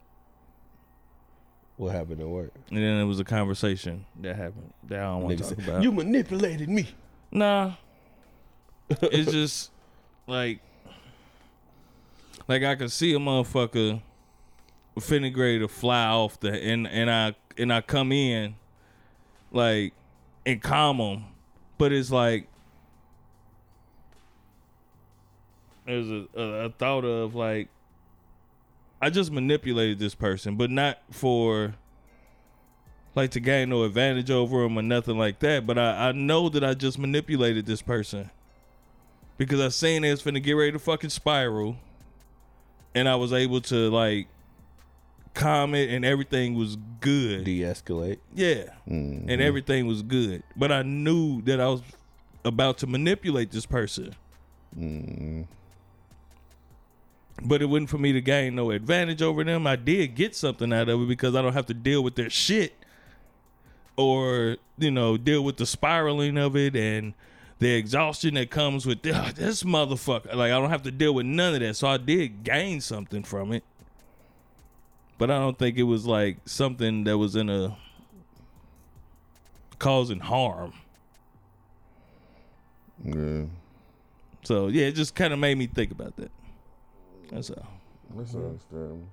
What 1.78 1.94
happened 1.94 2.22
at 2.22 2.28
work? 2.28 2.52
And 2.70 2.78
then 2.78 3.00
it 3.00 3.06
was 3.06 3.20
a 3.20 3.24
conversation 3.24 4.06
that 4.22 4.36
happened 4.36 4.74
that 4.88 5.00
I 5.00 5.04
don't 5.04 5.24
want 5.24 5.38
to 5.38 5.44
talk 5.44 5.56
said, 5.56 5.68
about. 5.68 5.84
You 5.84 5.92
manipulated 5.92 6.70
me. 6.70 6.88
Nah. 7.32 7.74
it's 8.90 9.32
just 9.32 9.72
like 10.28 10.60
like 12.48 12.64
I 12.64 12.76
could 12.76 12.92
see 12.92 13.14
a 13.14 13.20
motherfucker 13.20 14.02
finna 15.00 15.36
ready 15.36 15.60
to 15.60 15.68
fly 15.68 16.06
off 16.06 16.40
the 16.40 16.52
and 16.52 16.88
and 16.88 17.10
I 17.10 17.36
and 17.58 17.74
I 17.74 17.82
come 17.82 18.12
in 18.12 18.56
like 19.52 19.94
and 20.46 20.62
calm 20.62 20.98
him. 20.98 21.26
But 21.78 21.92
it's 21.92 22.12
like 22.12 22.48
there's 25.86 26.10
a, 26.10 26.28
a, 26.36 26.44
a 26.66 26.70
thought 26.70 27.04
of 27.04 27.36
like 27.36 27.70
I 29.04 29.10
just 29.10 29.34
manipulated 29.34 30.00
this 30.00 30.16
person, 30.16 30.56
but 30.56 30.70
not 30.70 31.00
for 31.12 31.76
like 33.16 33.32
to 33.32 33.42
gain 33.42 33.70
no 33.70 33.84
advantage 33.84 34.32
over 34.32 34.64
him 34.64 34.80
or 34.80 34.82
nothing 34.82 35.18
like 35.18 35.40
that. 35.40 35.68
But 35.68 35.78
I, 35.78 36.08
I 36.08 36.12
know 36.14 36.48
that 36.48 36.64
I 36.64 36.74
just 36.74 36.98
manipulated 36.98 37.66
this 37.66 37.82
person 37.82 38.32
because 39.38 39.60
I 39.60 39.68
seen 39.68 40.06
it 40.06 40.12
was 40.12 40.24
finna 40.24 40.42
get 40.42 40.54
ready 40.54 40.72
to 40.72 40.80
fucking 40.80 41.10
spiral, 41.10 41.76
and 42.96 43.10
I 43.10 43.18
was 43.18 43.34
able 43.34 43.60
to 43.62 43.90
like 43.90 44.28
calm 45.34 45.76
it, 45.76 45.90
and 45.90 46.06
everything 46.06 46.54
was 46.54 46.78
good. 47.02 47.44
De-escalate. 47.44 48.20
Yeah, 48.34 48.70
mm-hmm. 48.88 49.30
and 49.30 49.42
everything 49.42 49.86
was 49.86 50.02
good. 50.02 50.44
But 50.56 50.72
I 50.72 50.82
knew 50.84 51.42
that 51.42 51.60
I 51.60 51.68
was 51.68 51.82
about 52.46 52.78
to 52.78 52.88
manipulate 52.88 53.52
this 53.52 53.66
person. 53.66 54.16
Mm-hmm. 54.80 55.42
But 57.42 57.62
it 57.62 57.66
wasn't 57.66 57.90
for 57.90 57.98
me 57.98 58.14
to 58.14 58.22
gain 58.22 58.56
no 58.56 58.72
advantage 58.72 59.22
over 59.22 59.44
them. 59.44 59.66
I 59.66 59.76
did 59.76 60.16
get 60.16 60.36
something 60.36 60.72
out 60.72 60.88
of 60.88 61.02
it 61.02 61.08
because 61.08 61.36
I 61.36 61.42
don't 61.42 61.54
have 61.54 61.66
to 61.68 61.74
deal 61.74 62.04
with 62.04 62.16
their 62.16 62.30
shit 62.30 62.74
or, 63.98 64.58
you 64.78 64.92
know, 64.92 65.18
deal 65.18 65.44
with 65.44 65.58
the 65.58 65.66
spiraling 65.66 66.38
of 66.38 66.56
it 66.56 66.76
and 66.76 67.14
the 67.60 67.72
exhaustion 67.74 68.36
that 68.36 68.50
comes 68.50 68.86
with 68.86 69.00
"Ah, 69.08 69.32
this 69.36 69.64
motherfucker. 69.64 70.36
Like, 70.36 70.52
I 70.52 70.60
don't 70.60 70.70
have 70.70 70.84
to 70.84 70.92
deal 70.92 71.14
with 71.14 71.26
none 71.26 71.54
of 71.56 71.62
that. 71.62 71.76
So 71.76 71.88
I 71.88 71.98
did 71.98 72.44
gain 72.44 72.82
something 72.82 73.24
from 73.24 73.52
it. 73.52 73.64
But 75.18 75.32
I 75.32 75.40
don't 75.40 75.58
think 75.58 75.78
it 75.78 75.84
was 75.84 76.06
like 76.06 76.38
something 76.46 77.04
that 77.06 77.18
was 77.18 77.36
in 77.36 77.50
a 77.50 77.78
causing 79.80 80.20
harm. 80.20 80.74
Yeah. 83.04 83.44
So 84.44 84.68
yeah, 84.68 84.86
it 84.86 84.94
just 84.94 85.16
kind 85.16 85.34
of 85.34 85.40
made 85.40 85.58
me 85.58 85.68
think 85.68 85.92
about 85.92 86.16
that. 86.18 86.32
That's 87.34 87.50
all. 87.50 87.68
That's 88.16 88.36
understandable. 88.36 89.08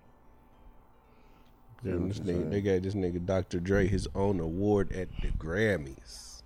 Yeah, 1.82 1.92
this 1.98 2.18
you're 2.18 2.26
nigga, 2.26 2.50
they 2.50 2.60
gave 2.60 2.82
this 2.82 2.94
nigga 2.94 3.24
Dr. 3.24 3.60
Dre 3.60 3.86
his 3.86 4.06
own 4.14 4.38
award 4.40 4.92
at 4.92 5.08
the 5.22 5.28
Grammys. 5.28 6.42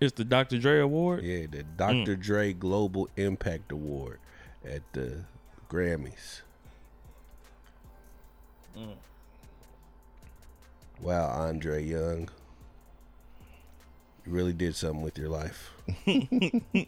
It's 0.00 0.12
the 0.12 0.24
Dr. 0.24 0.58
Dre 0.58 0.78
Award. 0.78 1.24
Yeah, 1.24 1.46
the 1.50 1.64
mm. 1.64 1.76
Dr. 1.76 2.14
Dre 2.14 2.52
Global 2.52 3.08
Impact 3.16 3.72
Award 3.72 4.20
at 4.64 4.82
the 4.92 5.24
Grammys. 5.68 6.42
Mm. 8.76 8.94
Wow, 11.00 11.26
Andre 11.26 11.84
Young. 11.84 12.28
You 14.24 14.32
really 14.32 14.52
did 14.52 14.76
something 14.76 15.02
with 15.02 15.18
your 15.18 15.30
life. 15.30 15.72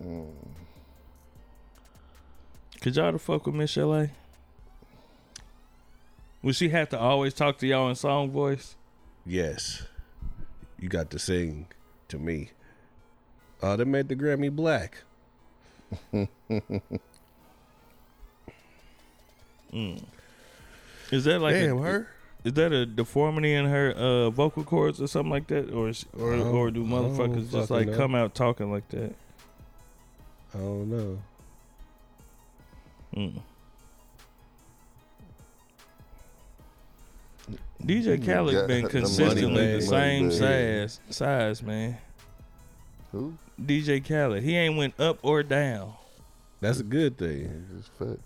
Mm. 0.00 0.30
Could 2.80 2.96
y'all 2.96 3.12
to 3.12 3.18
fuck 3.18 3.46
with 3.46 3.54
Miss 3.54 3.76
LA? 3.76 4.06
Would 6.42 6.54
she 6.54 6.68
have 6.68 6.88
to 6.90 6.98
always 6.98 7.34
talk 7.34 7.58
to 7.58 7.66
y'all 7.66 7.88
in 7.88 7.96
song 7.96 8.30
voice? 8.30 8.76
Yes. 9.26 9.82
You 10.78 10.88
got 10.88 11.10
to 11.10 11.18
sing 11.18 11.66
to 12.08 12.18
me. 12.18 12.50
Oh, 13.62 13.76
they 13.76 13.84
made 13.84 14.08
the 14.08 14.14
Grammy 14.14 14.54
black. 14.54 14.98
Is 21.10 21.24
that 21.24 21.40
like 21.40 21.54
Damn, 21.54 21.78
a, 21.78 21.82
her. 21.82 22.08
Is 22.44 22.52
that 22.54 22.72
a 22.72 22.86
deformity 22.86 23.52
in 23.54 23.66
her 23.66 23.90
uh, 23.92 24.30
vocal 24.30 24.62
cords 24.62 25.02
or 25.02 25.08
something 25.08 25.30
like 25.30 25.48
that, 25.48 25.72
or 25.72 25.88
is, 25.88 26.06
or 26.16 26.34
or 26.34 26.70
do 26.70 26.84
motherfuckers 26.84 27.50
just 27.50 27.70
like 27.70 27.88
know. 27.88 27.96
come 27.96 28.14
out 28.14 28.34
talking 28.34 28.70
like 28.70 28.88
that? 28.90 29.14
I 30.54 30.58
don't 30.58 30.88
know. 30.90 31.18
Mm. 33.14 33.40
DJ 37.82 38.24
Khaled 38.24 38.54
got 38.54 38.66
been 38.66 38.82
the 38.82 38.82
money 38.82 38.88
consistently 38.88 39.42
the 39.42 39.48
money 39.48 39.80
same 39.80 40.28
bag. 40.28 40.90
size, 40.90 41.00
size 41.10 41.62
man. 41.62 41.98
Who? 43.12 43.38
DJ 43.60 44.06
Khaled, 44.06 44.42
he 44.42 44.56
ain't 44.56 44.76
went 44.76 44.98
up 45.00 45.18
or 45.22 45.42
down. 45.42 45.94
That's 46.60 46.80
a 46.80 46.84
good 46.84 47.16
thing. 47.16 47.66
He's 47.70 47.78
just 47.78 47.92
fat. 47.98 48.18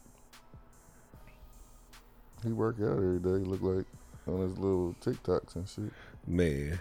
He 2.43 2.53
work 2.53 2.77
out 2.81 2.97
every 2.97 3.19
day. 3.19 3.29
Look 3.29 3.63
like 3.63 3.87
on 4.27 4.41
his 4.41 4.59
little 4.59 4.97
TikToks 5.01 5.55
and 5.55 5.69
shit. 5.69 5.93
Man. 6.27 6.79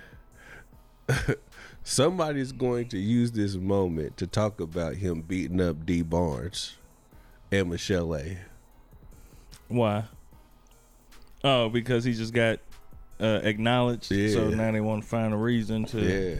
Somebody's 1.83 2.51
going 2.51 2.87
to 2.89 2.97
use 2.97 3.31
this 3.31 3.55
moment 3.55 4.17
to 4.17 4.27
talk 4.27 4.61
about 4.61 4.95
him 4.95 5.21
beating 5.21 5.59
up 5.59 5.85
Dee 5.85 6.03
Barnes 6.03 6.75
and 7.51 7.67
Michel'le 7.71 8.37
Why? 9.67 10.03
Oh, 11.43 11.69
because 11.69 12.03
he 12.03 12.13
just 12.13 12.33
got 12.33 12.59
uh, 13.19 13.39
acknowledged. 13.43 14.05
So 14.05 14.15
Yeah. 14.15 14.55
now 14.55 14.71
they 14.71 14.81
want 14.81 15.03
to 15.03 15.09
find 15.09 15.33
a 15.33 15.37
reason 15.37 15.85
to. 15.85 15.99
Yeah. 15.99 16.35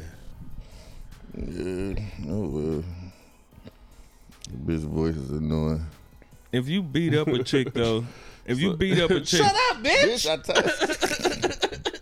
Yeah. 1.37 1.95
Oh 2.29 2.47
well. 2.49 2.83
Bitch 4.65 4.79
voice 4.81 5.15
is 5.15 5.29
annoying. 5.31 5.85
If 6.51 6.67
you 6.67 6.81
beat 6.83 7.15
up 7.15 7.27
a 7.29 7.41
chick 7.43 7.73
though, 7.73 8.03
if 8.45 8.59
you 8.59 8.75
beat 8.75 8.99
up 8.99 9.09
a 9.11 9.19
chick, 9.21 9.41
shut 9.41 9.55
up, 9.71 9.77
Bitch, 9.83 10.27
I 10.29 10.37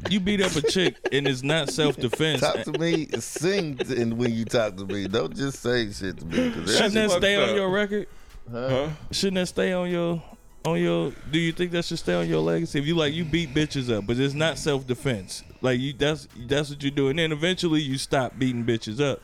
t- 0.09 0.13
you 0.13 0.19
beat 0.19 0.41
up 0.41 0.55
a 0.55 0.61
chick 0.63 0.95
and 1.11 1.27
it's 1.27 1.43
not 1.43 1.69
self 1.69 1.95
defense. 1.97 2.41
talk 2.41 2.63
to 2.63 2.71
me, 2.79 3.07
sing, 3.19 3.79
and 3.95 4.17
when 4.17 4.33
you 4.33 4.45
talk 4.45 4.75
to 4.77 4.85
me, 4.85 5.07
don't 5.07 5.35
just 5.35 5.59
say 5.61 5.91
shit 5.91 6.17
to 6.17 6.25
me. 6.25 6.51
'cause 6.51 6.73
Shouldn't 6.75 6.93
that 6.95 7.09
that's- 7.09 7.17
stay 7.17 7.35
on 7.35 7.55
your 7.55 7.69
record? 7.69 8.07
Huh? 8.51 8.89
Shouldn't 9.11 9.35
that 9.35 9.47
stay 9.47 9.73
on 9.73 9.89
your 9.89 10.21
on 10.65 10.81
your? 10.81 11.11
Do 11.31 11.39
you 11.39 11.51
think 11.51 11.71
that 11.71 11.85
should 11.85 11.99
stay 11.99 12.13
on 12.13 12.27
your 12.27 12.41
legacy? 12.41 12.79
If 12.79 12.85
you 12.85 12.95
like, 12.95 13.13
you 13.13 13.25
beat 13.25 13.53
bitches 13.53 13.95
up, 13.95 14.07
but 14.07 14.17
it's 14.17 14.33
not 14.33 14.57
self 14.57 14.87
defense. 14.87 15.43
Like 15.61 15.79
you, 15.79 15.93
that's 15.93 16.27
that's 16.47 16.69
what 16.69 16.81
you 16.83 16.91
do, 16.91 17.09
and 17.09 17.19
then 17.19 17.31
eventually 17.31 17.81
you 17.81 17.97
stop 17.97 18.37
beating 18.37 18.65
bitches 18.65 18.99
up. 19.01 19.21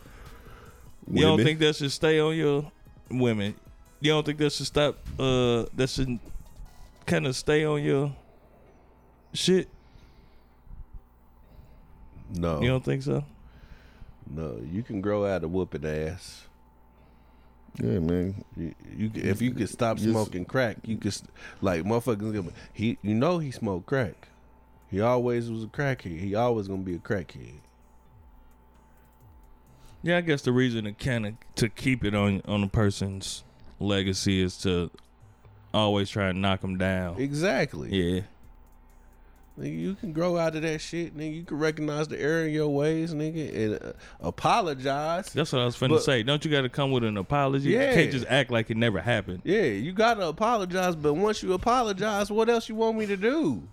You 1.11 1.21
don't 1.21 1.43
think 1.43 1.59
that 1.59 1.75
should 1.75 1.91
stay 1.91 2.19
on 2.19 2.35
your 2.35 2.71
women? 3.09 3.55
You 4.01 4.11
don't 4.11 4.25
think 4.25 4.37
that 4.39 4.51
should 4.51 4.65
stop? 4.65 4.97
Uh, 5.19 5.65
that 5.75 5.89
should 5.89 6.19
kind 7.05 7.27
of 7.27 7.35
stay 7.35 7.63
on 7.65 7.83
your 7.83 8.11
shit. 9.33 9.69
No. 12.29 12.61
You 12.61 12.67
don't 12.69 12.83
think 12.83 13.03
so? 13.03 13.23
no. 14.29 14.59
You 14.71 14.83
can 14.83 15.01
grow 15.01 15.25
out 15.25 15.43
of 15.43 15.51
whooping 15.51 15.85
ass. 15.85 16.44
Yeah, 17.81 17.99
man. 17.99 18.43
You, 18.55 18.73
you 18.95 19.11
if 19.15 19.41
you 19.41 19.51
could 19.51 19.69
stop 19.69 19.97
Yes. 19.97 20.07
smoking 20.09 20.45
crack, 20.45 20.77
you 20.85 20.97
could 20.97 21.13
like 21.61 21.83
motherfuckers. 21.83 22.33
gonna- 22.33 22.51
He, 22.73 22.97
you 23.01 23.13
know, 23.15 23.39
he 23.39 23.51
smoked 23.51 23.85
crack. 23.85 24.29
He 24.89 25.01
always 25.01 25.49
was 25.49 25.63
a 25.63 25.67
crackhead. 25.67 26.19
He 26.19 26.35
always 26.35 26.67
gonna 26.67 26.83
be 26.83 26.95
a 26.95 26.99
crackhead. 26.99 27.55
Yeah, 30.03 30.17
I 30.17 30.21
guess 30.21 30.41
the 30.43 30.51
reason 30.51 30.85
to 30.85 30.93
kind 30.93 31.25
of 31.25 31.33
to 31.55 31.67
keep 31.69 32.03
it 32.05 32.13
on 32.13 32.41
on 32.47 32.63
a 32.63 32.67
person's 32.67 33.43
legacy 33.79 34.41
is 34.41 34.57
to 34.59 34.91
always 35.73 36.09
try 36.09 36.29
and 36.29 36.41
knock 36.41 36.61
them 36.61 36.77
down. 36.77 37.19
Exactly. 37.19 37.89
Yeah. 37.91 38.21
Nigga, 39.57 39.79
you 39.79 39.95
can 39.95 40.11
grow 40.11 40.37
out 40.37 40.55
of 40.57 40.63
that 40.63 40.81
shit, 40.81 41.15
nigga. 41.17 41.33
You 41.33 41.43
can 41.45 41.57
recognize 41.57 42.09
the 42.09 42.19
error 42.19 42.45
in 42.45 42.53
your 42.53 42.67
ways, 42.67 43.13
nigga, 43.13 43.55
and 43.55 43.73
uh, 43.81 43.93
apologize. 44.19 45.31
That's 45.33 45.53
what 45.53 45.61
I 45.61 45.65
was 45.65 45.75
finna 45.77 45.89
But- 45.89 46.03
say. 46.03 46.23
Don't 46.23 46.43
you 46.43 46.51
got 46.51 46.61
to 46.61 46.69
come 46.69 46.91
with 46.91 47.03
an 47.03 47.17
apology? 47.17 47.69
You 47.69 47.79
Yeah. 47.79 47.93
can't 47.93 48.11
just 48.11 48.25
act 48.27 48.51
like 48.51 48.69
it 48.69 48.77
never 48.77 48.99
happened. 48.99 49.41
Yeah, 49.45 49.61
you 49.63 49.93
gotta 49.93 50.27
apologize, 50.27 50.95
but 50.95 51.13
once 51.13 51.41
you 51.41 51.53
apologize, 51.53 52.29
what 52.29 52.49
else 52.49 52.67
you 52.69 52.75
want 52.75 52.97
me 52.97 53.05
to 53.05 53.17
do? 53.17 53.63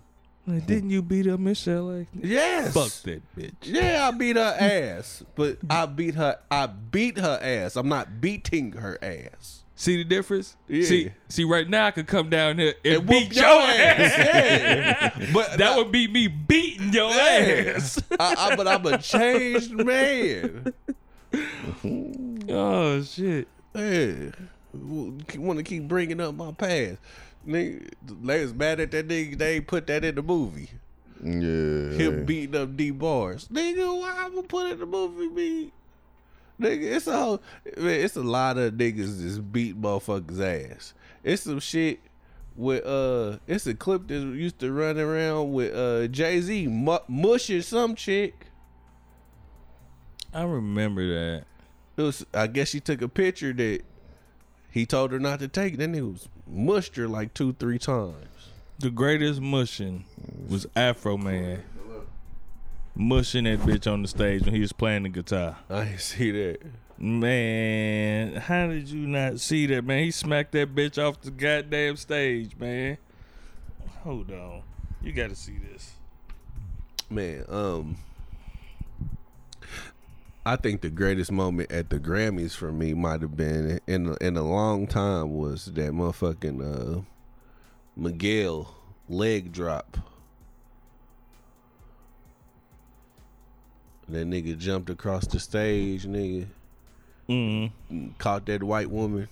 Like, 0.45 0.65
didn't 0.67 0.89
you 0.89 1.01
beat 1.01 1.27
up 1.27 1.39
Michelle? 1.39 1.83
Like, 1.83 2.07
Yes. 2.21 2.73
fuck 2.73 2.91
that 3.03 3.21
bitch. 3.37 3.53
Yeah, 3.63 4.07
I 4.07 4.11
beat 4.11 4.35
her 4.35 4.55
ass, 4.59 5.23
but 5.35 5.57
I 5.69 5.85
beat 5.85 6.15
her. 6.15 6.37
I 6.51 6.65
beat 6.67 7.17
her 7.17 7.39
ass. 7.41 7.75
I'm 7.77 7.87
not 7.87 8.19
beating 8.19 8.73
her 8.73 8.97
ass. 9.01 9.62
See 9.75 9.97
the 9.97 10.03
difference? 10.03 10.55
Yeah. 10.67 10.85
See, 10.85 11.11
see, 11.29 11.43
right 11.43 11.67
now 11.67 11.87
I 11.87 11.91
could 11.91 12.05
come 12.05 12.29
down 12.29 12.59
here 12.59 12.75
and, 12.85 12.95
And 12.95 13.07
beat 13.07 13.35
your, 13.35 13.43
your 13.43 13.61
ass. 13.61 14.17
Yeah. 14.17 15.09
But 15.33 15.57
that 15.57 15.75
would 15.77 15.91
be 15.91 16.07
me 16.07 16.27
beating 16.27 16.93
your 16.93 17.11
ass. 17.11 18.01
I, 18.19 18.35
I, 18.37 18.55
but 18.55 18.67
I'm 18.67 18.85
a 18.85 18.99
changed 18.99 19.73
man. 19.73 20.73
oh 22.49 23.01
shit. 23.01 23.47
Yeah. 23.73 24.29
Want 24.73 25.57
to 25.57 25.63
keep 25.63 25.87
bringing 25.87 26.21
up 26.21 26.35
my 26.35 26.51
past. 26.51 26.97
Nigga, 27.47 27.89
they 28.23 28.41
was 28.41 28.53
mad 28.53 28.79
at 28.79 28.91
that 28.91 29.07
nigga. 29.07 29.37
They 29.37 29.55
ain't 29.55 29.67
put 29.67 29.87
that 29.87 30.05
in 30.05 30.15
the 30.15 30.21
movie. 30.21 30.69
Yeah. 31.23 31.97
Him 31.97 32.25
beating 32.25 32.55
up 32.55 32.75
Dee 32.77 32.91
Barnes. 32.91 33.47
Nigga, 33.47 33.99
why 33.99 34.13
I'm 34.19 34.35
gonna 34.35 34.47
put 34.47 34.67
it 34.67 34.73
in 34.73 34.79
the 34.79 34.85
movie? 34.85 35.29
Me, 35.29 35.71
nigga, 36.59 36.83
it's 36.95 37.07
a 37.07 37.17
whole, 37.17 37.41
man, 37.77 37.99
it's 38.01 38.15
a 38.15 38.21
lot 38.23 38.57
of 38.57 38.73
niggas 38.73 39.21
just 39.21 39.51
beat 39.51 39.79
motherfuckers 39.79 40.39
ass. 40.39 40.93
It's 41.23 41.43
some 41.43 41.59
shit 41.59 41.99
with 42.55 42.85
uh, 42.85 43.39
it's 43.47 43.65
a 43.67 43.73
clip 43.73 44.07
that 44.07 44.15
used 44.15 44.59
to 44.59 44.71
run 44.71 44.99
around 44.99 45.53
with 45.53 45.75
uh 45.75 46.07
Jay 46.07 46.39
Z 46.41 46.67
mu- 46.67 46.97
mushing 47.07 47.61
some 47.61 47.95
chick. 47.95 48.47
I 50.33 50.43
remember 50.43 51.07
that. 51.07 51.45
It 51.95 52.01
was, 52.01 52.25
I 52.33 52.47
guess 52.47 52.69
she 52.69 52.79
took 52.79 53.01
a 53.01 53.07
picture 53.07 53.53
that 53.53 53.81
he 54.71 54.85
told 54.85 55.11
her 55.11 55.19
not 55.19 55.39
to 55.39 55.47
take. 55.47 55.77
Then 55.77 55.93
he 55.93 56.01
was 56.01 56.27
mushed 56.47 56.95
her 56.95 57.07
like 57.07 57.33
two, 57.35 57.53
three 57.53 57.77
times. 57.77 58.15
The 58.79 58.89
greatest 58.89 59.39
mushing 59.39 60.05
was 60.49 60.65
Afroman. 60.75 61.61
Mushing 62.95 63.45
that 63.45 63.59
bitch 63.59 63.91
on 63.91 64.03
the 64.03 64.07
stage 64.07 64.43
when 64.43 64.53
he 64.53 64.61
was 64.61 64.71
playing 64.71 65.03
the 65.03 65.09
guitar. 65.09 65.57
I 65.69 65.85
didn't 65.85 65.99
see 66.01 66.31
that. 66.31 66.59
Man, 66.99 68.35
how 68.35 68.67
did 68.67 68.87
you 68.87 69.07
not 69.07 69.39
see 69.39 69.65
that, 69.67 69.83
man? 69.83 70.03
He 70.03 70.11
smacked 70.11 70.51
that 70.51 70.75
bitch 70.75 71.03
off 71.03 71.19
the 71.21 71.31
goddamn 71.31 71.97
stage, 71.97 72.55
man. 72.57 72.97
Hold 74.03 74.31
on. 74.31 74.61
You 75.01 75.11
gotta 75.11 75.35
see 75.35 75.57
this. 75.57 75.93
Man, 77.09 77.45
um 77.49 77.97
I 80.45 80.55
think 80.57 80.81
the 80.81 80.89
greatest 80.89 81.31
moment 81.31 81.71
at 81.71 81.89
the 81.89 81.99
Grammys 81.99 82.55
for 82.55 82.71
me 82.71 82.93
might 82.93 83.21
have 83.21 83.35
been 83.35 83.79
in 83.87 84.07
a, 84.07 84.17
in 84.25 84.37
a 84.37 84.43
long 84.43 84.87
time 84.87 85.33
was 85.33 85.65
that 85.65 85.91
motherfucking 85.93 86.97
uh 86.97 87.01
Miguel 87.95 88.75
leg 89.09 89.51
drop. 89.51 89.97
That 94.09 94.27
nigga 94.27 94.57
jumped 94.57 94.89
across 94.89 95.25
the 95.27 95.39
stage, 95.39 96.05
nigga, 96.05 96.47
Mm. 97.29 97.71
caught 98.17 98.45
that 98.47 98.61
white 98.63 98.89
woman. 98.89 99.29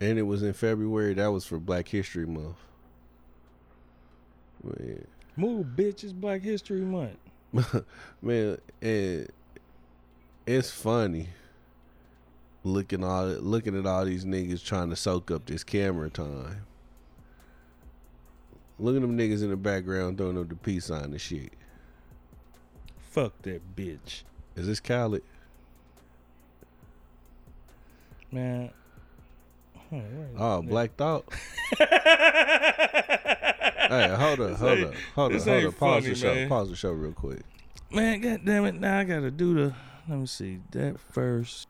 And 0.00 0.18
it 0.18 0.22
was 0.22 0.42
in 0.42 0.52
February. 0.52 1.14
That 1.14 1.28
was 1.28 1.44
for 1.44 1.58
Black 1.58 1.88
History 1.88 2.26
Month. 2.26 2.56
Man. 4.62 5.06
Move, 5.36 5.66
bitch. 5.76 6.04
It's 6.04 6.12
Black 6.12 6.42
History 6.42 6.82
Month. 6.82 7.16
man, 8.22 8.58
and 8.82 9.28
it's 10.46 10.70
funny 10.70 11.28
looking 12.64 13.04
all 13.04 13.26
looking 13.26 13.78
at 13.78 13.86
all 13.86 14.04
these 14.04 14.24
niggas 14.24 14.64
trying 14.64 14.90
to 14.90 14.96
soak 14.96 15.30
up 15.30 15.46
this 15.46 15.64
camera 15.64 16.10
time. 16.10 16.66
Look 18.78 18.96
at 18.96 19.02
them 19.02 19.16
niggas 19.16 19.42
in 19.42 19.50
the 19.50 19.56
background 19.56 20.18
throwing 20.18 20.38
up 20.38 20.48
the 20.48 20.56
peace 20.56 20.86
sign 20.86 21.04
and 21.04 21.20
shit. 21.20 21.52
Fuck 23.16 23.32
that 23.44 23.74
bitch. 23.74 24.24
Is 24.56 24.66
this 24.66 24.78
Khaled? 24.78 25.22
Man. 28.30 28.68
Oh? 30.38 30.60
Black 30.60 30.94
Thought. 30.96 31.24
hey, 31.78 31.86
hold 34.18 34.40
up, 34.40 34.58
hold 34.58 34.80
up, 34.80 34.94
hold 35.14 35.32
up, 35.32 35.40
hold 35.40 35.64
up. 35.64 35.78
Pause 35.78 35.78
funny, 35.78 36.08
the 36.08 36.14
show. 36.14 36.34
man. 36.34 36.48
Pause 36.50 36.68
the 36.68 36.76
show 36.76 36.90
real 36.90 37.12
quick. 37.12 37.40
Man, 37.90 38.20
god 38.20 38.42
damn 38.44 38.66
it. 38.66 38.74
Now 38.74 38.98
I 38.98 39.04
gotta 39.04 39.30
do 39.30 39.54
the 39.54 39.74
let 40.10 40.18
me 40.18 40.26
see. 40.26 40.58
That 40.72 41.00
first. 41.00 41.68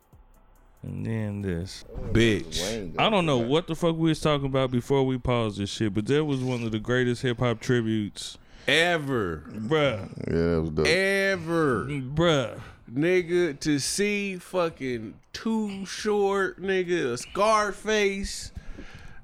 And 0.82 1.06
then 1.06 1.42
this. 1.42 1.84
Bitch. 2.10 2.98
I 2.98 3.08
don't 3.08 3.24
know 3.24 3.38
what 3.38 3.68
the 3.68 3.76
fuck 3.76 3.94
we 3.94 4.08
was 4.08 4.20
talking 4.20 4.46
about 4.46 4.72
before 4.72 5.06
we 5.06 5.16
paused 5.16 5.60
this 5.60 5.70
shit, 5.70 5.94
but 5.94 6.06
that 6.06 6.24
was 6.24 6.40
one 6.40 6.64
of 6.64 6.72
the 6.72 6.80
greatest 6.80 7.22
hip 7.22 7.38
hop 7.38 7.60
tributes. 7.60 8.36
Ever. 8.66 9.44
Bruh. 9.48 10.08
Yeah, 10.26 10.34
that 10.54 10.60
was 10.62 10.70
dope. 10.70 10.86
Ever. 10.86 11.84
Bruh. 11.86 12.60
nigga, 12.92 13.58
to 13.60 13.78
see 13.78 14.36
fucking 14.38 15.14
too 15.32 15.84
short, 15.86 16.60
nigga, 16.60 17.12
a 17.12 17.18
Scarface, 17.18 18.50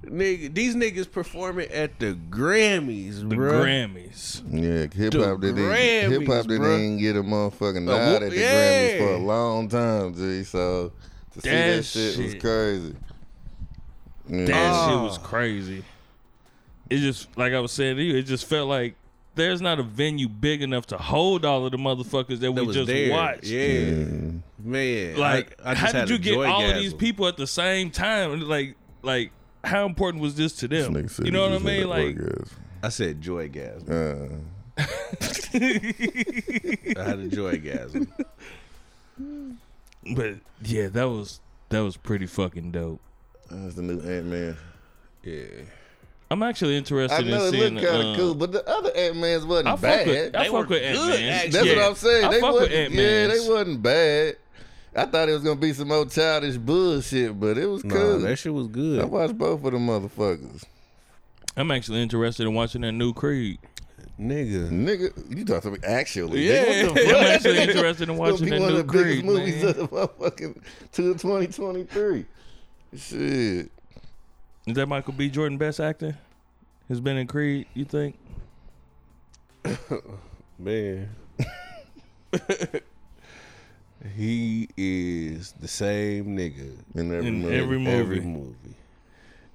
nigga. 0.05 0.53
These 0.55 0.75
niggas 0.77 1.11
performing 1.11 1.71
at 1.71 1.99
the 1.99 2.17
Grammys, 2.31 3.29
The 3.29 3.35
bruh. 3.37 3.63
Grammys. 3.63 4.43
Yeah, 4.49 4.87
hip 4.95 5.15
hop 5.15 5.41
The 5.41 5.53
didn't 5.53 6.13
hip 6.21 6.27
hop 6.29 6.47
didn't 6.47 6.99
get 6.99 7.17
a 7.17 7.23
motherfucking 7.23 7.89
Uh, 7.89 7.97
nod 7.99 8.13
whoop- 8.13 8.23
at 8.23 8.31
the 8.31 8.37
yeah. 8.39 8.53
Grammys 8.53 8.99
for 8.99 9.13
a 9.15 9.19
long 9.19 9.69
time, 9.69 10.15
G. 10.15 10.45
So 10.45 10.93
to 11.35 11.41
see 11.41 11.49
That 11.49 11.77
that 11.77 11.85
shit, 11.85 12.19
was 12.19 12.35
crazy. 12.37 12.95
Yeah. 14.29 14.45
That 14.45 14.73
Oh. 14.75 14.89
shit 14.89 15.03
was 15.03 15.19
crazy. 15.19 15.85
It 16.91 16.99
just 16.99 17.27
like 17.37 17.53
I 17.55 17.61
was 17.61 17.73
saying 17.73 17.97
to 17.97 18.03
you, 18.03 18.17
it 18.19 18.23
just 18.23 18.45
felt 18.47 18.69
like 18.69 18.95
there's 19.35 19.61
not 19.63 19.79
a 19.79 19.83
venue 19.83 20.29
big 20.29 20.63
enough 20.63 20.87
to 20.87 20.99
hold 20.99 21.45
all 21.45 21.65
of 21.65 21.73
the 21.73 21.79
motherfuckers 21.79 22.41
that, 22.41 22.55
That 22.55 22.65
we 22.67 22.73
just 22.73 22.87
there. 22.87 23.13
watched. 23.13 23.45
Yeah, 23.45 23.95
man. 24.59 25.17
Like, 25.17 25.59
I, 25.65 25.71
I 25.71 25.75
just 25.75 25.93
how 25.95 26.01
did 26.05 26.11
you 26.11 26.19
get 26.19 26.47
all 26.47 26.65
of 26.65 26.75
these 26.77 26.95
people 26.95 27.27
at 27.27 27.37
the 27.37 27.47
same 27.47 27.91
time? 27.91 28.41
Like, 28.41 28.77
like, 29.03 29.33
how 29.65 29.87
important 29.87 30.23
was 30.23 30.35
this 30.35 30.55
to 30.57 30.69
them? 30.69 30.95
nigga 30.95 31.11
said 31.11 31.27
You 31.27 31.33
know 31.33 31.49
what 31.49 31.61
I 31.61 31.65
mean? 31.65 31.89
Like, 31.89 32.17
orgasm. 32.17 32.49
I 32.83 32.89
said 32.89 33.21
joygasm. 33.21 33.89
Uh, 33.89 34.29
I 34.79 34.83
had 37.05 37.19
a 37.21 37.29
joygasm. 37.29 38.09
But 40.17 40.35
yeah, 40.65 40.89
that 40.89 41.05
was 41.09 41.41
that 41.69 41.81
was 41.81 41.97
pretty 41.97 42.27
fucking 42.27 42.73
dope. 42.73 43.01
That's 43.51 43.75
the 43.77 43.83
new 43.83 44.01
Ant 44.01 44.27
Man. 44.27 44.57
Yeah. 45.23 45.45
I'm 46.33 46.43
actually 46.43 46.77
interested 46.77 47.15
I 47.15 47.19
interested 47.19 47.31
know 47.31 47.47
in 47.47 47.55
it 47.55 47.59
seeing. 47.61 47.75
looked 47.75 47.87
kind 47.87 48.03
of 48.03 48.15
uh, 48.15 48.17
cool, 48.17 48.35
but 48.35 48.53
the 48.53 48.69
other 48.69 48.91
Ant 48.97 49.17
Mans 49.17 49.45
wasn't 49.45 49.69
I 49.69 49.71
fuck 49.73 49.81
bad. 49.83 50.07
with 50.07 50.37
I 50.37 50.39
They 50.39 50.45
fuck 50.49 50.53
were 50.53 50.67
with 50.67 50.83
Ant 50.83 50.97
good, 50.99 51.21
Man. 51.21 51.33
actually. 51.33 51.51
That's 51.51 51.69
what 51.69 51.79
I'm 51.87 51.95
saying. 51.95 52.25
I 52.25 52.29
they 52.31 52.41
fuck 52.41 52.53
with 52.55 52.63
wasn't, 52.63 52.75
Ant 52.75 52.93
yeah, 52.95 53.27
they 53.27 53.49
wasn't 53.49 53.83
bad. 53.83 54.37
I 54.95 55.05
thought 55.07 55.29
it 55.29 55.33
was 55.33 55.43
gonna 55.43 55.57
be 55.61 55.73
some 55.73 55.89
more 55.89 56.05
childish 56.07 56.57
bullshit, 56.57 57.39
but 57.41 57.57
it 57.59 57.67
was 57.67 57.85
Nah, 57.85 57.95
cool. 57.95 58.19
that 58.21 58.37
shit 58.39 58.53
was 58.55 58.67
good. 58.69 59.01
I 59.01 59.05
watched 59.05 59.37
both 59.39 59.65
of 59.65 59.73
them 59.73 59.87
motherfuckers. 59.87 60.65
I'm 61.57 61.71
actually 61.71 62.03
interested 62.03 62.47
in 62.47 62.55
watching 62.55 62.81
that 62.83 62.93
new 62.93 63.13
Creed. 63.13 63.59
Nigga. 64.21 64.69
Nigga, 64.71 65.37
you 65.37 65.45
talking 65.45 65.75
to 65.75 65.79
me 65.81 65.85
actually? 65.87 66.47
Yeah, 66.49 66.65
nigga, 66.65 66.85
what 66.89 66.95
the 66.95 67.01
I'm 67.09 67.15
fuck? 67.15 67.23
actually 67.35 67.59
interested 67.63 68.09
in 68.09 68.17
watching 68.17 68.45
be 68.45 68.51
that 68.51 68.61
one 68.61 68.73
new 68.73 68.79
of 68.79 68.87
the 68.87 68.93
biggest 68.93 69.07
Creed, 69.13 69.25
movies 69.25 69.63
man. 69.63 69.69
of 69.71 69.77
the 69.77 69.89
motherfucking 69.89 70.63
to 70.93 71.03
2023. 71.15 72.25
Shit. 72.97 73.71
Is 74.67 74.75
that 74.75 74.87
Michael 74.87 75.13
B. 75.15 75.29
Jordan 75.29 75.59
best 75.59 75.81
actor? 75.81 76.17
Has 76.89 77.01
been 77.01 77.17
in 77.17 77.27
Creed, 77.27 77.67
you 77.75 77.85
think? 77.85 78.17
Man. 80.59 81.09
he 84.17 84.69
is 84.77 85.53
the 85.53 85.69
same 85.69 86.37
nigga 86.37 86.75
In 86.95 87.15
every 87.15 87.27
In 87.29 87.43
movie. 87.43 87.57
every 87.57 87.79
movie. 87.79 87.91
every 87.99 88.21
movie. 88.21 88.77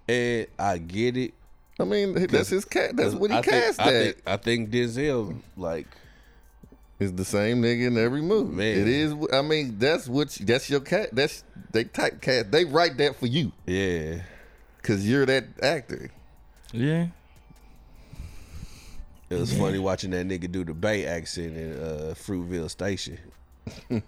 And 0.08 0.48
I 0.58 0.78
get 0.78 1.18
it. 1.18 1.34
I 1.80 1.84
mean, 1.84 2.14
that's 2.28 2.50
his 2.50 2.66
cat. 2.66 2.96
That's 2.96 3.14
what 3.14 3.30
he 3.30 3.38
I 3.38 3.42
think- 3.42 3.54
cast 3.64 3.80
I 3.80 3.90
think, 3.92 4.18
I 4.26 4.38
think 4.38 4.70
Denzel, 4.72 5.36
like, 5.58 5.88
It's 7.00 7.12
the 7.12 7.26
same 7.26 7.62
nigga 7.62 7.88
in 7.88 7.98
every 7.98 8.22
movie. 8.22 8.56
Man. 8.56 8.78
It 8.80 8.88
is. 8.88 9.14
I 9.32 9.42
mean, 9.42 9.78
that's 9.78 10.08
what. 10.08 10.40
You, 10.40 10.46
that's 10.46 10.70
your 10.70 10.80
cat. 10.80 11.10
That's 11.14 11.44
they 11.72 11.84
type 11.84 12.22
cat. 12.22 12.52
They 12.52 12.66
write 12.66 12.98
that 12.98 13.16
for 13.18 13.28
you 13.28 13.52
yeah. 13.68 14.22
Because 14.88 15.06
you're 15.06 15.26
that 15.26 15.44
actor. 15.62 16.10
Yeah. 16.72 17.08
It 19.30 19.36
was 19.36 19.52
funny 19.58 19.80
watching 19.80 20.12
that 20.12 20.26
nigga 20.26 20.50
do 20.50 20.64
the 20.64 20.74
Bay 20.74 21.06
accent 21.06 21.58
in 21.58 21.74
uh, 21.74 22.14
Fruitvale 22.16 22.70
Station. 22.70 23.20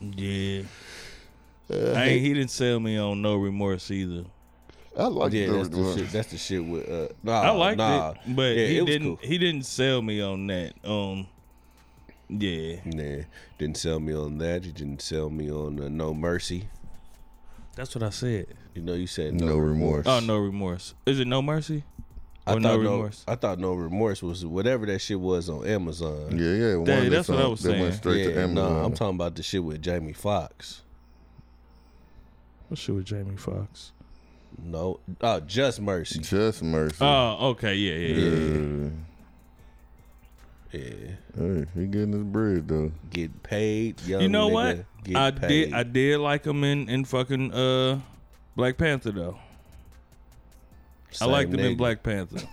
Yeah. 0.00 0.62
I 1.70 1.74
ain't, 1.74 2.22
he 2.22 2.34
didn't 2.34 2.50
sell 2.50 2.80
me 2.80 2.98
on 2.98 3.22
no 3.22 3.36
remorse 3.36 3.88
either. 3.88 4.24
I 4.98 5.06
like 5.06 5.32
yeah, 5.32 5.46
the 5.46 5.52
that's 5.52 5.68
the 5.68 5.94
shit. 5.96 6.10
That's 6.10 6.30
the 6.32 6.38
shit 6.38 6.64
with. 6.64 6.88
Uh, 6.90 7.08
nah, 7.22 7.40
I 7.40 7.50
liked 7.50 7.78
nah. 7.78 8.10
it, 8.10 8.16
but 8.26 8.56
Yeah, 8.56 8.66
he 8.66 8.78
it 8.78 8.86
didn't. 8.86 9.16
cool. 9.16 9.28
He 9.28 9.38
didn't 9.38 9.64
sell 9.66 10.02
me 10.02 10.20
on 10.20 10.48
that. 10.48 10.72
Um, 10.84 11.28
yeah, 12.28 12.80
Nah, 12.84 13.22
didn't 13.58 13.76
sell 13.76 14.00
me 14.00 14.12
on 14.12 14.38
that. 14.38 14.64
He 14.64 14.72
didn't 14.72 15.02
sell 15.02 15.30
me 15.30 15.50
on 15.52 15.80
uh, 15.80 15.88
No 15.88 16.12
Mercy. 16.12 16.68
That's 17.74 17.94
what 17.94 18.02
I 18.02 18.10
said. 18.10 18.46
You 18.74 18.82
know, 18.82 18.94
you 18.94 19.06
said 19.06 19.34
no, 19.34 19.46
No 19.46 19.56
remorse. 19.56 20.06
Oh, 20.06 20.20
no 20.20 20.38
remorse. 20.38 20.94
Is 21.06 21.20
it 21.20 21.26
no 21.26 21.42
mercy? 21.42 21.84
I 22.46 22.54
Or 22.54 22.60
no 22.60 22.70
thought 22.70 22.80
remorse? 22.80 23.24
I 23.28 23.34
thought 23.36 23.58
no 23.60 23.72
remorse 23.74 24.20
was 24.22 24.44
whatever 24.44 24.84
that 24.86 24.98
shit 25.00 25.20
was 25.20 25.48
on 25.48 25.64
Amazon. 25.66 26.36
Yeah, 26.38 26.52
yeah. 26.54 26.76
One 26.76 26.86
Hey, 26.86 27.08
that's 27.08 27.28
what 27.28 27.38
I 27.38 27.46
was 27.46 27.62
that 27.62 27.70
went 27.78 27.82
saying. 27.82 27.92
straight 27.94 28.24
to 28.24 28.30
Yeah, 28.32 28.42
Amazon. 28.42 28.72
nah, 28.72 28.84
I'm 28.84 28.94
talking 28.94 29.14
about 29.14 29.36
the 29.36 29.42
shit 29.44 29.62
with 29.62 29.80
Jamie 29.80 30.12
Foxx. 30.12 30.82
What 32.68 32.78
shit 32.78 32.94
with 32.94 33.04
Jamie 33.04 33.36
Foxx? 33.36 33.92
No, 34.62 35.00
oh, 35.20 35.40
Just 35.40 35.80
Mercy. 35.80 36.18
Just 36.20 36.62
mercy. 36.62 36.96
Oh, 37.00 37.48
okay, 37.50 37.74
yeah, 37.74 37.94
yeah, 37.94 38.16
yeah. 38.16 38.30
yeah. 38.30 38.56
Yeah, 38.84 38.90
Hey, 40.72 41.66
he 41.74 41.86
getting 41.86 42.12
his 42.12 42.22
bread 42.22 42.66
though. 42.66 42.92
get 43.10 43.42
paid. 43.42 44.00
Young 44.02 44.22
You 44.22 44.28
know 44.28 44.48
nigga, 44.48 44.52
what? 44.52 45.04
Get 45.04 45.16
I 45.16 45.30
paid. 45.30 45.48
did. 45.48 45.72
I 45.74 45.82
did 45.82 46.18
like 46.20 46.44
him 46.46 46.64
in 46.64 46.88
in 46.88 47.04
fucking 47.04 47.52
uh 47.52 48.00
Black 48.56 48.78
Panther 48.78 49.12
though. 49.12 49.38
Same 51.10 51.28
I 51.28 51.32
liked 51.32 51.52
him 51.52 51.60
in. 51.60 51.76
Black 51.76 52.02
Panther. 52.02 52.38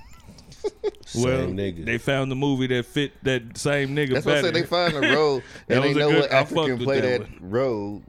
Same 1.06 1.24
well, 1.24 1.48
nigga. 1.48 1.86
they 1.86 1.98
found 1.98 2.30
the 2.30 2.36
movie 2.36 2.68
that 2.68 2.86
fit 2.86 3.14
that 3.24 3.58
same 3.58 3.96
nigga 3.96 4.16
That's 4.16 4.26
what 4.26 4.38
I 4.38 4.42
said. 4.42 4.54
They 4.54 4.64
find 4.64 4.94
a 4.94 5.16
role, 5.16 5.42
and 5.70 5.84
they 5.84 5.94
know 5.94 6.12
good- 6.12 6.20
what 6.22 6.32
I 6.34 6.38
actor 6.40 6.56
fucked 6.56 6.68
can 6.68 6.78
with 6.78 6.84
play 6.86 7.00
that 7.02 7.22
that, 7.22 7.30
role 7.42 8.04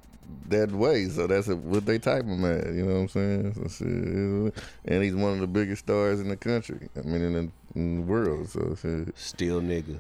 that 0.48 0.70
way. 0.72 1.08
So 1.08 1.26
that's 1.26 1.48
a, 1.48 1.56
what 1.56 1.86
they 1.86 1.98
type 1.98 2.24
him 2.24 2.44
at. 2.44 2.66
You 2.66 2.84
know 2.86 2.94
what 2.94 3.00
I'm 3.00 3.08
saying? 3.08 3.54
So 3.54 3.68
shit, 3.68 4.54
and 4.84 5.02
he's 5.02 5.14
one 5.14 5.32
of 5.34 5.40
the 5.40 5.46
biggest 5.46 5.84
stars 5.84 6.20
in 6.20 6.28
the 6.28 6.36
country. 6.36 6.88
I 6.96 7.00
mean, 7.02 7.22
in 7.22 7.32
the, 7.32 7.50
in 7.74 7.96
the 7.96 8.02
world. 8.02 8.48
So 8.48 8.76
shit. 8.80 9.16
Still 9.18 9.60
nigga. 9.60 9.98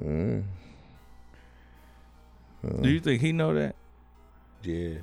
Mm. 0.00 0.42
Do 2.82 2.88
you 2.88 3.00
think 3.00 3.20
he 3.20 3.32
know 3.32 3.54
that? 3.54 3.74
Yeah. 4.62 4.98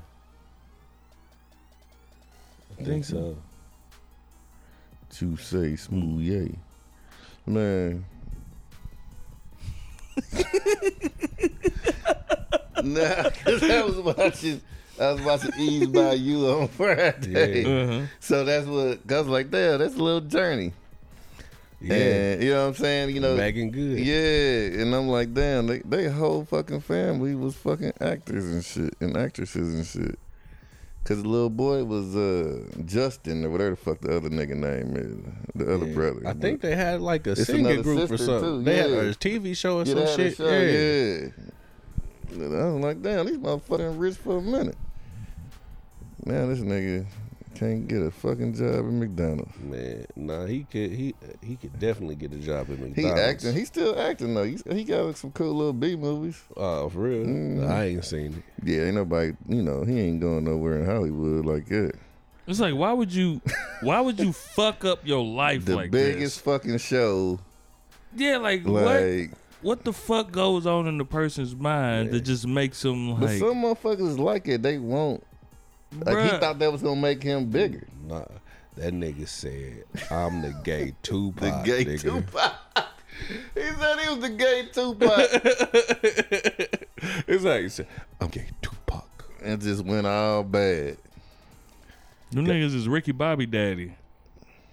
I 2.72 2.76
Think 2.76 2.88
think 2.88 3.06
so. 3.06 3.38
so. 5.12 5.18
To 5.18 5.38
say 5.38 5.76
smooth 5.78 6.22
yay, 6.22 6.56
man. 7.46 8.04
nah, 12.86 13.30
cause 13.44 13.64
I 13.64 13.82
was 13.82 13.96
watching. 13.98 14.62
I 15.00 15.12
was 15.12 15.22
watching 15.24 15.52
Eve's 15.60 15.88
Bayou 15.88 16.48
on 16.62 16.68
Friday. 16.80 17.64
Yeah. 17.64 17.70
Uh-huh. 17.96 18.06
So 18.22 18.46
that's 18.46 18.66
what 18.66 19.00
I 19.12 19.18
was 19.20 19.28
like, 19.28 19.52
damn, 19.52 19.80
that's 19.80 19.96
a 19.96 20.02
little 20.02 20.22
journey. 20.22 20.72
Yeah. 21.82 21.94
And 21.96 22.44
you 22.44 22.50
know 22.52 22.62
what 22.64 22.68
I'm 22.70 22.74
saying? 22.76 23.14
You 23.14 23.20
know, 23.20 23.36
Meagan 23.36 23.72
Good. 23.72 24.00
yeah. 24.00 24.82
And 24.82 24.96
I'm 24.96 25.08
like, 25.10 25.34
damn, 25.34 25.68
they 25.68 25.80
they 25.80 26.08
whole 26.10 26.46
fucking 26.46 26.80
family 26.82 27.36
was 27.36 27.56
fucking 27.56 27.92
actors 28.00 28.46
and 28.46 28.64
shit 28.64 28.96
and 29.02 29.18
actresses 29.18 29.74
and 29.76 29.86
shit. 29.86 30.20
Cause 31.04 31.22
the 31.22 31.28
little 31.30 31.52
boy 31.52 31.84
was 31.84 32.16
uh 32.16 32.66
Justin 32.86 33.44
or 33.46 33.50
whatever 33.52 33.72
the 33.72 33.76
fuck 33.76 34.00
the 34.02 34.16
other 34.16 34.30
nigga 34.30 34.56
name 34.56 34.96
is, 34.96 35.18
the 35.54 35.72
other 35.76 35.86
Yeah. 35.88 35.94
brother. 35.94 36.22
I 36.26 36.34
think 36.34 36.62
they 36.62 36.76
had 36.76 37.02
like 37.02 37.28
a 37.28 37.36
singing 37.36 37.82
group 37.84 38.10
or 38.10 38.18
something. 38.18 38.40
too, 38.42 38.64
They 38.64 38.78
had 38.78 38.90
a 38.92 39.14
TV 39.14 39.56
show 39.56 39.80
or 39.82 39.84
yeah, 39.84 39.94
some 39.94 39.96
they 39.96 40.02
had 40.06 40.20
a 40.20 40.30
shit. 40.30 40.38
show, 40.38 40.50
yeah. 40.50 41.46
Yeah. 42.32 42.46
And 42.46 42.62
I 42.62 42.66
was 42.72 42.84
like, 42.84 43.02
damn, 43.02 43.26
these 43.26 43.38
motherfucking 43.38 44.00
rich 44.00 44.16
for 44.16 44.38
a 44.38 44.42
minute. 44.42 44.78
Man, 46.26 46.50
this 46.50 46.60
nigga 46.60 47.06
can't 47.56 47.88
get 47.88 48.02
a 48.02 48.12
fucking 48.12 48.54
job 48.54 48.80
at 48.80 48.86
McDonald's. 48.86 49.58
Man, 49.60 50.06
nah, 50.16 50.46
he 50.46 50.64
could 50.64 50.92
he 50.92 51.16
he 51.42 51.56
could 51.56 51.80
definitely 51.80 52.16
get 52.16 52.34
a 52.34 52.38
job 52.38 52.62
at 52.62 52.80
McDonald's. 52.80 52.96
He 52.96 53.04
McDonald's. 53.04 53.46
acting. 53.46 53.54
He's 53.54 53.68
still 53.68 54.00
acting 54.00 54.34
though. 54.34 54.44
He's, 54.44 54.64
he 54.70 54.84
got 54.84 55.18
some 55.18 55.32
cool 55.32 55.54
little 55.56 55.74
B 55.74 55.96
movies. 55.96 56.42
Oh, 56.58 56.90
for 56.90 57.00
real? 57.00 57.26
Mm. 57.26 57.70
I 57.70 57.86
ain't 57.86 58.06
seen 58.06 58.34
it. 58.34 58.68
Yeah, 58.68 58.86
ain't 58.86 58.96
nobody. 58.96 59.34
You 59.48 59.64
know, 59.64 59.84
he 59.84 60.00
ain't 60.00 60.20
going 60.20 60.44
nowhere 60.44 60.80
in 60.80 60.86
Hollywood 60.86 61.46
like 61.46 61.68
that. 61.68 61.94
It's 62.48 62.60
like 62.60 62.76
why 62.76 62.94
would 62.94 63.12
you 63.12 63.42
why 63.82 64.02
would 64.02 64.20
you 64.20 64.34
fuck 64.56 64.86
up 64.86 65.06
your 65.06 65.24
life 65.24 65.60
like 65.60 65.66
that? 65.66 65.72
The 65.72 65.76
like 65.76 65.92
biggest 65.92 66.42
fucking 66.42 66.78
show. 66.78 67.40
Yeah, 68.16 68.38
like, 68.38 68.66
Like, 68.66 68.84
what 69.32 69.40
the 69.84 69.94
fuck 69.94 70.32
goes 70.32 70.66
on 70.68 70.88
in 70.88 70.98
the 70.98 71.06
person's 71.06 71.56
mind 71.56 72.12
that 72.12 72.22
just 72.22 72.46
makes 72.46 72.82
them 72.82 73.10
like? 73.10 73.20
but 73.20 73.30
like 73.30 73.40
some 73.40 73.64
motherfuckers 73.64 74.20
like 74.20 74.48
it. 74.48 74.62
They 74.62 74.78
won't. 74.78 75.24
Like 76.00 76.32
he 76.32 76.38
thought 76.38 76.60
that 76.60 76.72
was 76.72 76.82
gonna 76.82 77.02
make 77.02 77.24
him 77.24 77.46
bigger. 77.50 77.88
Nah, 78.06 78.26
that 78.78 78.94
nigga 78.94 79.28
said, 79.28 79.84
"I'm 80.12 80.42
the 80.42 80.52
gay 80.64 80.94
Tupac." 81.04 81.42
The 81.42 81.64
gay 81.64 81.86
nigga. 81.86 82.02
Tupac. 82.02 82.54
he 83.56 83.62
said 83.62 84.00
he 84.00 84.10
was 84.10 84.20
the 84.20 84.30
gay 84.30 84.68
Tupac, 84.72 85.30
it's 87.28 87.44
like 87.44 87.62
he 87.62 87.70
said, 87.70 87.88
"I'm 88.22 88.28
gay 88.28 88.48
Tupac." 88.62 89.06
and 89.46 89.62
just 89.62 89.86
went 89.86 90.08
all 90.08 90.44
bad. 90.44 90.98
them 92.32 92.46
niggas 92.46 92.76
is 92.76 92.88
Ricky 92.88 93.12
Bobby 93.12 93.46
daddy. 93.46 93.94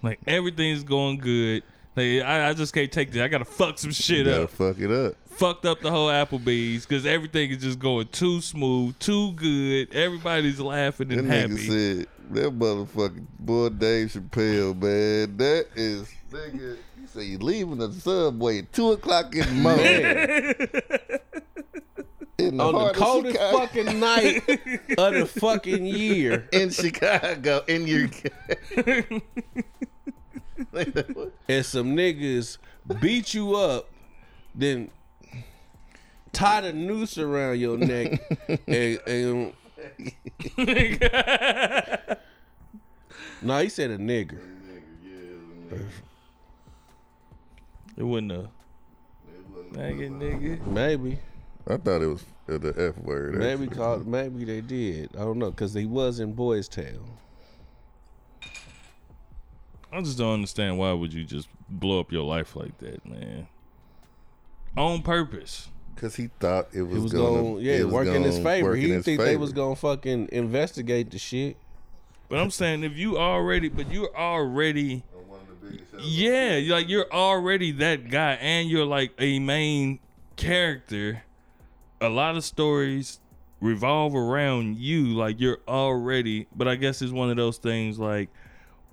Like 0.01 0.19
everything's 0.27 0.83
going 0.83 1.17
good. 1.19 1.63
Like 1.95 2.21
I, 2.23 2.49
I 2.49 2.53
just 2.53 2.73
can't 2.73 2.91
take 2.91 3.11
this. 3.11 3.21
I 3.21 3.27
gotta 3.27 3.45
fuck 3.45 3.77
some 3.77 3.91
shit 3.91 4.25
Gotta 4.25 4.43
up. 4.43 4.49
fuck 4.49 4.79
it 4.79 4.91
up. 4.91 5.15
Fucked 5.27 5.65
up 5.65 5.81
the 5.81 5.89
whole 5.91 6.09
Applebee's 6.09 6.85
because 6.85 7.05
everything 7.05 7.49
is 7.51 7.61
just 7.61 7.79
going 7.79 8.07
too 8.09 8.39
smooth, 8.41 8.97
too 8.99 9.31
good. 9.33 9.93
Everybody's 9.93 10.59
laughing 10.59 11.11
and 11.11 11.29
That 11.29 11.45
and 11.45 11.53
nigga 11.57 11.59
happy. 11.59 11.67
said 11.97 12.07
that 12.31 12.59
motherfucking 12.59 13.25
boy 13.39 13.69
Dave 13.69 14.09
Chappelle, 14.09 14.75
man. 14.75 15.37
That 15.37 15.67
is 15.75 16.07
nigga. 16.31 16.77
You 17.01 17.07
say 17.07 17.23
you 17.25 17.37
leaving 17.39 17.77
the 17.79 17.91
subway 17.91 18.59
at 18.59 18.71
two 18.73 18.91
o'clock 18.91 19.35
in 19.35 19.41
the 19.45 19.51
morning. 19.53 19.85
in 22.37 22.57
the 22.57 22.63
On 22.63 22.87
the 22.87 22.93
coldest 22.93 23.35
Chicago- 23.35 23.57
fucking 23.59 23.99
night 23.99 24.37
of 24.97 25.13
the 25.13 25.25
fucking 25.39 25.85
year, 25.85 26.47
in 26.51 26.69
Chicago, 26.71 27.63
in 27.67 27.85
your 27.87 28.07
and 31.47 31.65
some 31.65 31.95
niggas 31.95 32.57
beat 32.99 33.33
you 33.33 33.55
up, 33.55 33.89
then 34.55 34.89
tie 36.31 36.61
the 36.61 36.73
noose 36.73 37.17
around 37.17 37.59
your 37.59 37.77
neck, 37.77 38.21
and, 38.67 38.99
and 39.07 39.53
no, 43.41 43.59
he 43.59 43.69
said 43.69 43.91
a 43.91 43.97
nigger. 43.97 44.39
It 47.95 48.03
wasn't 48.03 48.31
a 48.31 48.49
nigga, 49.73 50.09
nigga. 50.09 50.65
Maybe. 50.67 51.19
I 51.67 51.77
thought 51.77 52.01
it 52.01 52.07
was 52.07 52.25
uh, 52.49 52.57
the 52.57 52.73
F 52.77 52.97
word. 53.03 53.35
Maybe 53.35 53.63
actually. 53.63 53.77
called. 53.77 54.07
Maybe 54.07 54.43
they 54.43 54.61
did. 54.61 55.11
I 55.15 55.19
don't 55.19 55.39
know 55.39 55.51
because 55.51 55.73
he 55.73 55.85
was 55.85 56.19
in 56.19 56.33
Boys 56.33 56.67
Town. 56.67 57.17
I 59.93 60.01
just 60.01 60.17
don't 60.17 60.33
understand 60.33 60.77
why 60.77 60.91
would 60.91 61.13
you 61.13 61.23
just 61.23 61.47
blow 61.69 61.99
up 61.99 62.11
your 62.11 62.23
life 62.23 62.55
like 62.55 62.77
that, 62.79 63.05
man? 63.05 63.47
On 64.75 65.01
purpose. 65.01 65.69
Cause 65.95 66.15
he 66.15 66.29
thought 66.39 66.69
it 66.73 66.81
was, 66.81 66.97
It 66.97 66.99
was 67.01 67.13
gonna, 67.13 67.41
going, 67.41 67.63
yeah, 67.63 67.73
it 67.73 67.83
was 67.85 67.93
work 67.93 68.07
in 68.07 68.23
his 68.23 68.39
favor. 68.39 68.69
work 68.69 68.77
He 68.77 68.85
in 68.85 68.89
didn't 68.89 68.97
his 68.97 69.05
think 69.05 69.21
they 69.21 69.37
was 69.37 69.53
gonna 69.53 69.75
fucking 69.75 70.29
investigate 70.31 71.11
the 71.11 71.19
shit. 71.19 71.55
But 72.29 72.39
I'm 72.39 72.49
saying 72.49 72.83
if 72.83 72.97
you 72.97 73.17
already, 73.19 73.69
but 73.69 73.91
you're 73.91 74.13
already, 74.17 75.03
yeah, 75.99 76.57
you're 76.57 76.75
like 76.75 76.89
you're 76.89 77.11
already 77.13 77.71
that 77.73 78.09
guy, 78.09 78.33
and 78.33 78.67
you're 78.67 78.85
like 78.85 79.11
a 79.19 79.37
main 79.37 79.99
character. 80.35 81.23
A 82.01 82.09
lot 82.09 82.35
of 82.35 82.43
stories 82.43 83.19
revolve 83.61 84.15
around 84.15 84.77
you, 84.77 85.09
like 85.13 85.39
you're 85.39 85.59
already. 85.67 86.47
But 86.55 86.67
I 86.67 86.75
guess 86.75 87.03
it's 87.03 87.11
one 87.13 87.29
of 87.29 87.37
those 87.37 87.59
things 87.59 87.99
like 87.99 88.29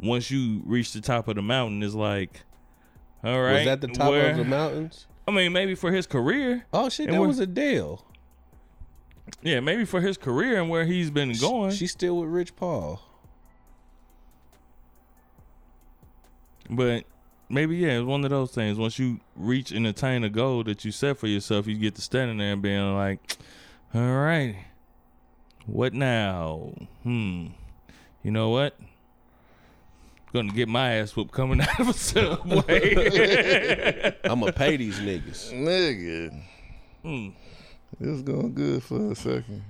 once 0.02 0.30
you 0.30 0.62
reach 0.64 0.92
the 0.92 1.00
top 1.00 1.28
of 1.28 1.36
the 1.36 1.42
mountain, 1.42 1.82
it's 1.82 1.94
like, 1.94 2.42
all 3.22 3.40
right, 3.40 3.52
was 3.54 3.64
that 3.66 3.80
the 3.80 3.88
top 3.88 4.10
where- 4.10 4.30
of 4.30 4.36
the 4.38 4.44
mountains? 4.44 5.06
I 5.28 5.32
mean, 5.32 5.52
maybe 5.52 5.74
for 5.74 5.92
his 5.92 6.06
career, 6.06 6.66
Oh 6.72 6.88
shit, 6.88 7.10
that 7.10 7.18
where- 7.18 7.28
was 7.28 7.38
deal. 7.46 8.04
yeah, 9.42 9.60
maybe 9.60 9.84
for 9.84 10.00
his 10.00 10.16
career 10.16 10.60
and 10.60 10.68
where 10.70 10.84
he's 10.84 11.10
been 11.10 11.32
going. 11.34 11.70
She's 11.72 11.92
still 11.92 12.18
with 12.18 12.30
Rich 12.30 12.56
Paul. 12.56 13.00
But 16.68 17.04
maybe 17.48 17.76
yeah, 17.76 17.98
it's 17.98 18.06
one 18.06 18.24
of 18.24 18.30
those 18.30 18.52
things. 18.52 18.78
Once 18.78 18.98
you 18.98 19.20
reach 19.36 19.72
and 19.72 19.86
attain 19.86 20.24
a 20.24 20.28
goal 20.30 20.62
that 20.64 20.84
you 20.84 20.92
set 20.92 21.18
for 21.18 21.26
yourself, 21.26 21.66
you 21.66 21.76
get 21.76 21.94
to 21.96 22.00
standing 22.00 22.38
there 22.38 22.52
and 22.52 22.62
being 22.62 22.94
like, 22.96 23.36
"All 23.94 24.00
right, 24.00 24.56
what 25.66 25.92
now? 25.94 26.72
Hmm, 27.02 27.48
you 28.22 28.30
know 28.30 28.50
what? 28.50 28.78
Gonna 30.32 30.52
get 30.52 30.68
my 30.68 30.94
ass 30.94 31.16
whooped 31.16 31.32
coming 31.32 31.60
out 31.62 31.80
of 31.80 31.88
a 31.88 31.92
subway." 31.92 32.94
I'm 34.24 34.40
gonna 34.40 34.52
pay 34.52 34.76
these 34.76 34.98
niggas. 35.00 35.52
Nigga. 35.52 36.42
Hmm. 37.02 37.28
It 38.00 38.06
was 38.06 38.22
going 38.22 38.54
good 38.54 38.82
for 38.82 39.12
a 39.12 39.14
second. 39.14 39.62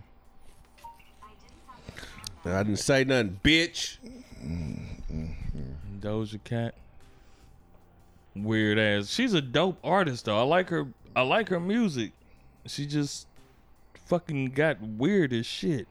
I 2.45 2.63
didn't 2.63 2.79
say 2.79 3.05
nothing, 3.05 3.41
bitch. 3.43 3.99
Doja 6.01 6.43
Cat, 6.45 6.75
weird 8.35 8.79
ass. 8.79 9.09
She's 9.09 9.35
a 9.35 9.43
dope 9.43 9.79
artist 9.85 10.25
though. 10.27 10.39
I 10.39 10.43
like 10.43 10.69
her. 10.71 10.87
I 11.15 11.23
like 11.23 11.49
her 11.49 11.61
music. 11.61 12.13
She 12.67 12.87
just 12.87 13.27
fucking 14.07 14.47
got 14.47 14.81
weird 14.81 15.33
as 15.33 15.47
shit. 15.47 15.89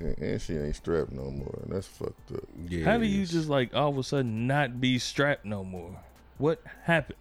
And 0.00 0.18
and 0.18 0.40
she 0.42 0.56
ain't 0.56 0.76
strapped 0.76 1.12
no 1.12 1.30
more. 1.30 1.58
That's 1.68 1.86
fucked 1.86 2.32
up. 2.32 2.44
Yeah. 2.68 2.84
How 2.84 2.98
do 2.98 3.06
you 3.06 3.24
just 3.26 3.48
like 3.48 3.74
all 3.74 3.88
of 3.90 3.98
a 3.98 4.02
sudden 4.02 4.46
not 4.46 4.80
be 4.80 4.98
strapped 4.98 5.44
no 5.44 5.64
more? 5.64 5.96
What 6.38 6.60
happened? 6.84 7.18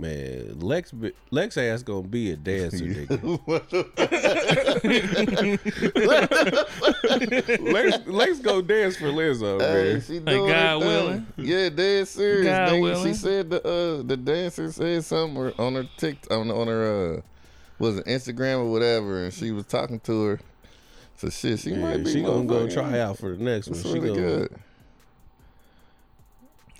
man? 0.00 0.60
Lex, 0.60 0.92
be- 0.92 1.12
Lex 1.32 1.56
ass 1.56 1.82
gonna 1.82 2.06
be 2.06 2.30
a 2.30 2.36
dancer, 2.36 2.84
nigga. 2.84 3.18
Lex, 7.72 8.06
Lex 8.06 8.38
go 8.40 8.62
dance 8.62 8.96
for 8.96 9.06
Lizzo, 9.06 9.60
Hey, 9.60 9.92
man. 9.94 10.00
she 10.02 10.20
Like 10.20 10.36
God 10.36 10.78
willing? 10.80 11.26
Yeah, 11.36 11.68
dead 11.68 12.06
serious. 12.08 12.46
God 12.46 12.68
nigga. 12.72 12.82
willing? 12.82 13.06
She 13.12 13.14
said 13.18 13.50
the 13.50 13.66
uh 13.66 14.02
the 14.02 14.16
dancer 14.16 14.70
said 14.72 15.04
something 15.04 15.52
on 15.58 15.74
her 15.74 15.88
tick 15.96 16.18
on 16.30 16.50
on 16.50 16.66
her 16.68 17.16
uh 17.16 17.20
was 17.78 17.98
it 17.98 18.06
Instagram 18.06 18.58
or 18.58 18.70
whatever, 18.72 19.24
and 19.24 19.32
she 19.32 19.50
was 19.52 19.64
talking 19.66 20.00
to 20.00 20.24
her. 20.24 20.40
So 21.18 21.28
shit, 21.30 21.58
she 21.58 21.70
Yeah, 21.70 21.78
might 21.78 22.04
be 22.04 22.12
she 22.12 22.22
gonna 22.22 22.44
go 22.46 22.68
try 22.68 23.00
out 23.00 23.18
for 23.18 23.34
the 23.36 23.42
next 23.42 23.68
one. 23.68 23.78
It's 23.78 23.86
She 23.88 23.98
really 23.98 24.08
gonna, 24.20 24.20
good. 24.48 24.56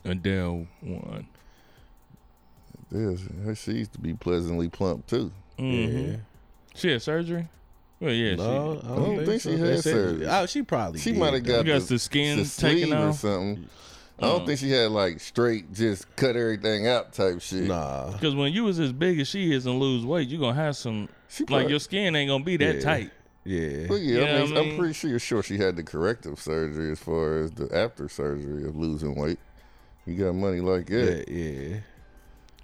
Adele 0.04 0.66
won. 0.82 1.26
Yes, 2.90 3.20
her 3.44 3.54
she 3.54 3.72
used 3.72 3.92
to 3.94 3.98
be 3.98 4.14
pleasantly 4.14 4.68
plump 4.68 5.06
too. 5.06 5.30
Mm-hmm. 5.58 6.10
Yeah. 6.12 6.16
She 6.74 6.90
had 6.92 7.02
surgery. 7.02 7.48
Well, 8.00 8.12
yeah, 8.12 8.36
No, 8.36 8.80
I 8.84 8.92
I 8.92 8.96
don't 8.96 9.26
think 9.26 9.42
she 9.42 9.50
so. 9.50 9.56
had 9.56 9.66
They 9.66 9.76
said- 9.76 9.82
surgery. 9.94 10.26
Oh, 10.28 10.46
she 10.46 10.62
probably. 10.62 11.00
She 11.00 11.12
might 11.12 11.34
have 11.34 11.42
got 11.42 11.66
You 11.66 11.72
got 11.72 11.82
the, 11.82 11.94
the 11.94 11.98
skin 11.98 12.38
the 12.38 12.44
taken 12.44 12.92
off 12.92 13.14
or 13.14 13.18
something. 13.18 13.68
I 14.20 14.22
don't 14.22 14.46
think 14.46 14.58
she 14.60 14.70
had 14.70 14.90
like 14.92 15.18
straight, 15.20 15.72
just 15.72 16.14
cut 16.16 16.36
everything 16.36 16.86
out 16.86 17.12
type 17.12 17.40
shit. 17.40 17.64
Nah. 17.64 18.12
because 18.12 18.34
when 18.36 18.52
you 18.52 18.64
was 18.64 18.78
as 18.78 18.92
big 18.92 19.18
as 19.20 19.28
she 19.28 19.52
is 19.52 19.66
and 19.66 19.78
lose 19.80 20.04
weight, 20.06 20.28
you 20.28 20.38
are 20.38 20.40
gonna 20.40 20.54
have 20.54 20.76
some 20.76 21.08
She 21.28 21.42
like 21.42 21.48
probably- 21.48 21.70
your 21.70 21.80
skin 21.80 22.14
ain't 22.14 22.28
gonna 22.28 22.44
be 22.44 22.56
that 22.56 22.76
Yeah. 22.76 22.80
tight. 22.80 23.10
Yeah. 23.48 23.86
Well, 23.88 23.98
yeah, 23.98 24.18
You 24.18 24.24
I 24.24 24.26
know 24.26 24.44
mean, 24.44 24.54
what 24.54 24.62
I 24.62 24.68
I'm 24.68 24.76
pretty 24.76 24.92
sure, 24.92 25.18
sure 25.18 25.42
she 25.42 25.56
had 25.56 25.76
the 25.76 25.82
corrective 25.82 26.38
surgery 26.38 26.92
as 26.92 26.98
far 26.98 27.38
as 27.38 27.50
the 27.52 27.74
after 27.74 28.06
surgery 28.08 28.68
of 28.68 28.76
losing 28.76 29.14
weight. 29.14 29.38
You 30.04 30.22
got 30.22 30.34
money 30.34 30.60
like 30.60 30.86
that. 30.88 31.24
Yeah, 31.28 31.34
yeah. 31.34 31.76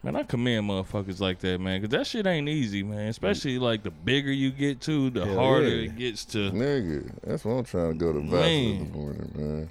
Man, 0.03 0.17
I 0.17 0.25
commend 0.25 0.69
motherfuckers 0.69 1.21
like 1.21 1.39
that, 1.41 1.59
man, 1.59 1.81
because 1.81 1.97
that 1.97 2.07
shit 2.07 2.27
ain't 2.27 2.51
easy, 2.51 2.83
man. 2.83 3.09
Especially 3.09 3.59
like 3.59 3.83
the 3.83 3.91
bigger 3.91 4.31
you 4.31 4.51
get 4.51 4.83
to, 4.83 5.09
the 5.09 5.25
Hell 5.25 5.37
harder 5.37 5.69
yeah. 5.69 5.89
it 5.89 5.97
gets 5.97 6.27
to. 6.27 6.51
Nigga, 6.51 7.11
that's 7.23 7.47
why 7.47 7.53
I'm 7.55 7.65
trying 7.65 7.93
to 7.93 7.99
go 7.99 8.13
to 8.13 8.21
Vassar 8.21 8.37
Man. 8.37 8.71
in 8.77 8.93
the 8.93 8.99
morning, 8.99 9.33
man. 9.35 9.71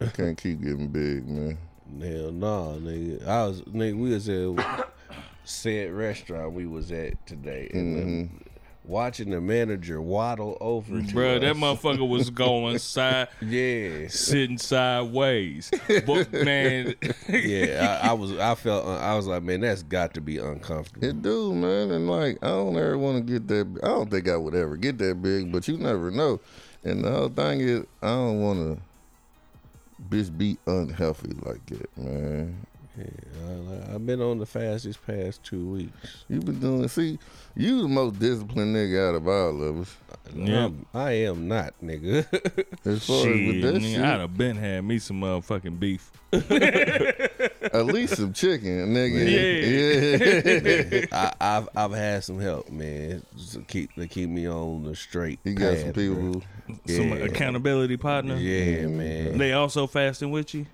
I 0.00 0.06
can't 0.06 0.38
keep 0.38 0.62
getting 0.62 0.86
big, 0.86 1.28
man. 1.28 1.58
Hell 2.00 2.30
no, 2.30 2.78
nigga. 2.80 3.26
I 3.26 3.46
was 3.48 3.62
nigga. 3.62 3.98
We 3.98 4.10
was 4.10 4.28
at 4.28 4.88
said 5.44 5.90
restaurant 5.90 6.52
we 6.52 6.66
was 6.66 6.92
at 6.92 7.26
today, 7.26 7.68
and 7.74 8.30
um, 8.30 8.40
watching 8.84 9.30
the 9.30 9.40
manager 9.40 10.00
waddle 10.00 10.56
over 10.60 11.00
to 11.00 11.06
Bruh, 11.14 11.40
that 11.40 11.56
motherfucker 11.56 12.08
was 12.08 12.30
going 12.44 12.78
side, 12.78 13.28
Yeah, 13.40 14.08
sitting 14.08 14.58
sideways. 14.58 15.70
But 16.06 16.32
man, 16.32 16.94
yeah. 17.28 18.00
I, 18.02 18.10
I 18.10 18.12
was. 18.12 18.32
I 18.38 18.54
felt. 18.54 18.86
Uh, 18.86 18.98
I 18.98 19.14
was 19.16 19.26
like, 19.26 19.42
man, 19.42 19.60
that's 19.60 19.82
got 19.82 20.14
to 20.14 20.20
be 20.20 20.38
uncomfortable. 20.38 21.06
It 21.06 21.22
do, 21.22 21.54
man, 21.54 21.90
and 21.90 22.08
like 22.08 22.38
I 22.42 22.48
don't 22.48 22.76
ever 22.76 22.98
want 22.98 23.26
to 23.26 23.32
get 23.32 23.48
that. 23.48 23.80
I 23.82 23.88
don't 23.88 24.10
think 24.10 24.28
I 24.28 24.36
would 24.36 24.54
ever 24.54 24.76
get 24.76 24.98
that 24.98 25.22
big, 25.22 25.50
but 25.50 25.66
you 25.66 25.78
never 25.78 26.10
know. 26.10 26.40
And 26.84 27.02
the 27.02 27.10
whole 27.10 27.28
thing 27.30 27.60
is, 27.60 27.86
I 28.02 28.08
don't 28.08 28.40
want 28.40 28.78
to 28.78 28.82
bitch 30.10 30.36
be 30.36 30.58
unhealthy 30.66 31.32
like 31.42 31.64
that, 31.66 31.96
man. 31.96 32.66
Yeah, 34.04 34.12
I, 34.12 34.12
I've 34.12 34.18
been 34.18 34.20
on 34.22 34.38
the 34.38 34.46
fast 34.46 34.84
these 34.84 34.96
past 34.96 35.42
two 35.44 35.66
weeks. 35.66 36.24
You've 36.28 36.44
been 36.44 36.60
doing. 36.60 36.88
See, 36.88 37.18
you 37.56 37.82
the 37.82 37.88
most 37.88 38.18
disciplined 38.18 38.74
nigga 38.76 39.08
out 39.10 39.14
of 39.14 39.28
all 39.28 39.62
of 39.62 39.80
us. 39.80 39.96
Yeah. 40.34 40.62
I'm- 40.62 40.86
I 40.94 41.10
am 41.12 41.48
not, 41.48 41.74
nigga. 41.82 42.26
As 42.86 43.04
far 43.06 43.16
as 43.18 43.22
shit, 43.24 43.46
with 43.46 43.62
that 43.62 43.74
nigga, 43.74 43.94
shit, 43.94 44.00
I'd 44.00 44.20
have 44.20 44.36
been 44.36 44.56
had 44.56 44.84
me 44.84 44.98
some 44.98 45.20
motherfucking 45.20 45.78
beef. 45.78 46.10
at 46.32 47.86
least 47.86 48.16
some 48.16 48.32
chicken, 48.32 48.94
nigga. 48.94 49.24
Yeah. 51.00 51.06
I, 51.12 51.32
I've 51.40 51.68
I've 51.76 51.92
had 51.92 52.24
some 52.24 52.40
help, 52.40 52.70
man, 52.70 53.22
to 53.52 53.60
keep 53.62 53.94
to 53.94 54.06
keep 54.08 54.28
me 54.30 54.48
on 54.48 54.84
the 54.84 54.96
straight. 54.96 55.38
You 55.44 55.54
got 55.54 55.76
some 55.78 55.92
people 55.92 56.14
bro. 56.16 56.32
who 56.32 56.42
Some 56.86 57.12
accountability 57.12 57.96
partner. 57.96 58.36
Yeah, 58.36 58.86
man. 58.86 59.38
They 59.38 59.52
also 59.52 59.86
fasting 59.86 60.30
with 60.30 60.54
you. 60.54 60.66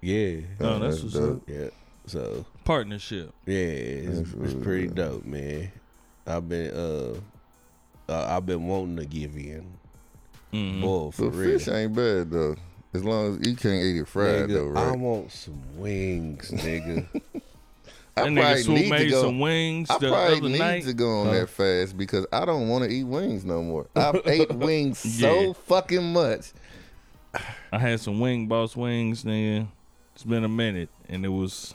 Yeah. 0.00 0.40
Oh, 0.60 0.78
that's 0.78 1.00
that's 1.00 1.02
what's 1.02 1.14
dope. 1.14 1.36
up. 1.36 1.42
Yeah. 1.48 1.68
So 2.06 2.44
Partnership. 2.64 3.32
yeah, 3.46 3.54
it's, 3.56 4.32
it's 4.32 4.54
pretty 4.54 4.88
dope, 4.88 5.24
man. 5.24 5.70
I've 6.26 6.48
been 6.48 6.70
uh, 6.74 7.14
uh 8.10 8.26
I've 8.36 8.46
been 8.46 8.66
wanting 8.66 8.96
to 8.96 9.04
give 9.06 9.36
in. 9.36 9.66
Mm-hmm. 10.52 10.80
Boy, 10.82 11.10
for 11.10 11.30
But 11.30 11.36
real. 11.36 11.58
fish 11.58 11.68
ain't 11.68 11.94
bad 11.94 12.30
though. 12.30 12.56
As 12.94 13.04
long 13.04 13.40
as 13.40 13.46
you 13.46 13.56
can't 13.56 13.82
eat 13.82 13.96
it 13.98 14.06
fried 14.08 14.48
though, 14.48 14.66
Nigga, 14.68 14.76
I 14.76 14.92
want 14.92 15.32
some 15.32 15.60
wings, 15.76 16.50
nigga. 16.50 17.06
That 18.16 18.26
nigga 18.26 18.40
probably 18.42 18.62
Swoop 18.62 18.78
need 18.78 18.98
to 18.98 19.10
go- 19.10 19.22
some 19.22 19.40
wings 19.40 19.90
I 19.90 19.98
the 19.98 20.08
probably 20.08 20.36
other 20.38 20.48
need 20.50 20.58
night. 20.60 20.84
to 20.84 20.94
go 20.94 21.10
on 21.22 21.32
that 21.32 21.48
fast 21.50 21.98
because 21.98 22.24
I 22.32 22.44
don't 22.44 22.68
want 22.68 22.84
to 22.84 22.88
eat 22.90 23.02
wings 23.02 23.44
no 23.44 23.60
more. 23.60 23.88
I've 23.96 24.20
ate 24.24 24.54
wings 24.54 25.04
Yeah. 25.20 25.30
so 25.30 25.52
fucking 25.54 26.12
much. 26.12 26.52
I 27.72 27.78
had 27.80 27.98
some 27.98 28.20
wing 28.20 28.46
boss 28.46 28.76
wings, 28.76 29.24
nigga. 29.24 29.66
It's 30.14 30.22
been 30.22 30.44
a 30.44 30.48
minute, 30.48 30.90
and 31.08 31.24
it 31.24 31.28
was 31.30 31.74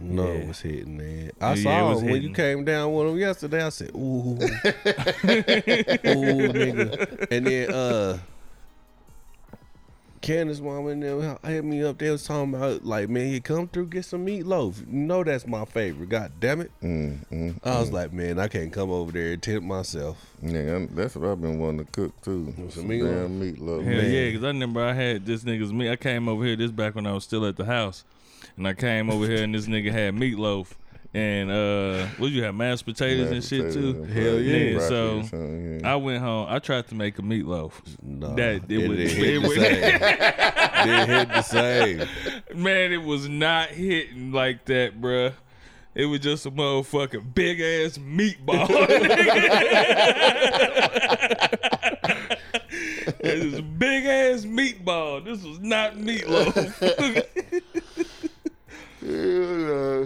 no, 0.00 0.24
Yeah. 0.26 0.38
it 0.38 0.48
was 0.48 0.60
hitting, 0.60 0.96
man. 0.96 1.30
I 1.40 1.46
Yeah, 1.48 1.52
it 1.54 1.62
saw 1.62 1.88
was 1.90 2.02
him 2.02 2.10
when 2.10 2.22
you 2.22 2.30
came 2.32 2.64
down 2.64 2.92
with 2.94 3.08
him 3.08 3.18
yesterday. 3.18 3.62
I 3.64 3.68
said, 3.70 3.90
ooh, 3.94 4.38
ooh, 4.38 4.38
nigga. 6.52 7.26
And 7.30 7.46
then 7.46 7.72
uh, 7.72 8.18
Candace 10.20 10.60
mom 10.60 10.88
and 10.88 11.00
them 11.02 11.38
hit 11.44 11.64
me 11.64 11.82
up. 11.84 11.98
They 11.98 12.10
was 12.10 12.24
talking 12.24 12.52
about 12.52 12.84
like, 12.84 13.08
man, 13.08 13.28
you 13.30 13.40
come 13.40 13.68
through 13.68 13.86
get 13.86 14.04
some 14.04 14.26
meatloaf. 14.26 14.80
You 14.80 14.86
know 14.92 15.22
that's 15.22 15.46
my 15.46 15.64
favorite. 15.64 16.08
God 16.08 16.32
damn 16.40 16.60
it. 16.60 16.72
Mm, 16.82 17.24
mm, 17.28 17.54
I 17.64 17.78
was 17.78 17.92
like, 17.92 18.12
man, 18.12 18.38
I 18.38 18.48
can't 18.48 18.72
come 18.72 18.90
over 18.90 19.12
there 19.12 19.32
and 19.32 19.42
tempt 19.42 19.64
myself. 19.66 20.34
yeah, 20.42 20.58
I'm- 20.72 20.88
that's 20.92 21.14
what 21.14 21.28
I've 21.30 21.40
been 21.40 21.58
wanting 21.60 21.86
to 21.86 21.92
cook 21.92 22.20
too. 22.22 22.52
Some 22.56 22.70
Some 22.70 22.88
meatloaf? 22.88 23.14
damn 23.22 23.40
meatloaf. 23.40 23.84
Hell 23.84 23.94
Man. 23.94 24.12
yeah, 24.12 24.26
because 24.30 24.44
I 24.44 24.48
remember 24.48 24.80
I 24.82 24.92
had 24.92 25.24
this 25.24 25.44
nigga's 25.44 25.72
meat. 25.72 25.90
I 25.90 25.96
came 25.96 26.28
over 26.28 26.44
here 26.44 26.56
this 26.56 26.72
back 26.72 26.94
when 26.96 27.06
I 27.06 27.12
was 27.12 27.22
still 27.24 27.46
at 27.46 27.56
the 27.56 27.64
house, 27.64 28.04
and 28.58 28.66
I 28.68 28.74
came 28.74 29.08
over 29.10 29.26
here 29.26 29.42
and 29.44 29.54
this 29.54 29.66
nigga 29.66 29.90
had 29.92 30.14
meatloaf 30.14 30.72
and 31.14 31.50
uh, 31.50 32.04
what 32.18 32.30
you 32.30 32.42
have 32.42 32.54
mashed 32.54 32.84
potatoes 32.84 33.26
and 33.28 33.36
Mashed 33.36 33.48
shit 33.48 33.72
too. 33.72 33.94
potatoes 33.94 33.96
and 33.96 34.12
Hell 34.12 34.24
broccoli- 34.34 34.72
yeah. 34.72 34.78
broccoli 34.78 35.26
So, 35.26 35.36
or 35.36 35.78
yeah. 35.80 35.92
I 35.92 35.96
went 35.96 36.22
home. 36.22 36.46
I 36.50 36.58
tried 36.58 36.86
to 36.88 36.94
make 36.94 37.18
a 37.18 37.22
meatloaf. 37.22 37.72
No, 38.02 38.34
That- 38.34 38.64
it 38.68 38.70
it, 38.70 38.88
was- 38.88 38.98
didn't 38.98 39.16
hit 39.16 39.36
it 39.36 39.42
the 39.42 39.48
same. 39.54 40.86
didn't 40.86 41.08
hit 41.08 41.28
the 41.28 41.42
same. 41.42 42.08
Man, 42.62 42.92
it 42.92 43.02
was 43.02 43.26
not 43.28 43.68
hitting 43.70 44.32
like 44.32 44.64
that, 44.66 45.00
bruh. 45.00 45.32
It 45.94 46.04
was 46.04 46.20
just 46.20 46.44
a 46.46 46.50
motherfucking 46.50 47.34
big 47.34 47.60
ass 47.60 47.96
meatball. 47.98 48.68
it 53.20 53.44
was 53.44 53.54
a 53.58 53.62
big 53.62 54.04
ass 54.04 54.44
meatball. 54.44 55.24
This 55.24 55.42
was 55.42 55.58
not 55.60 55.94
meatloaf. 55.96 57.24
Yeah, 59.02 60.04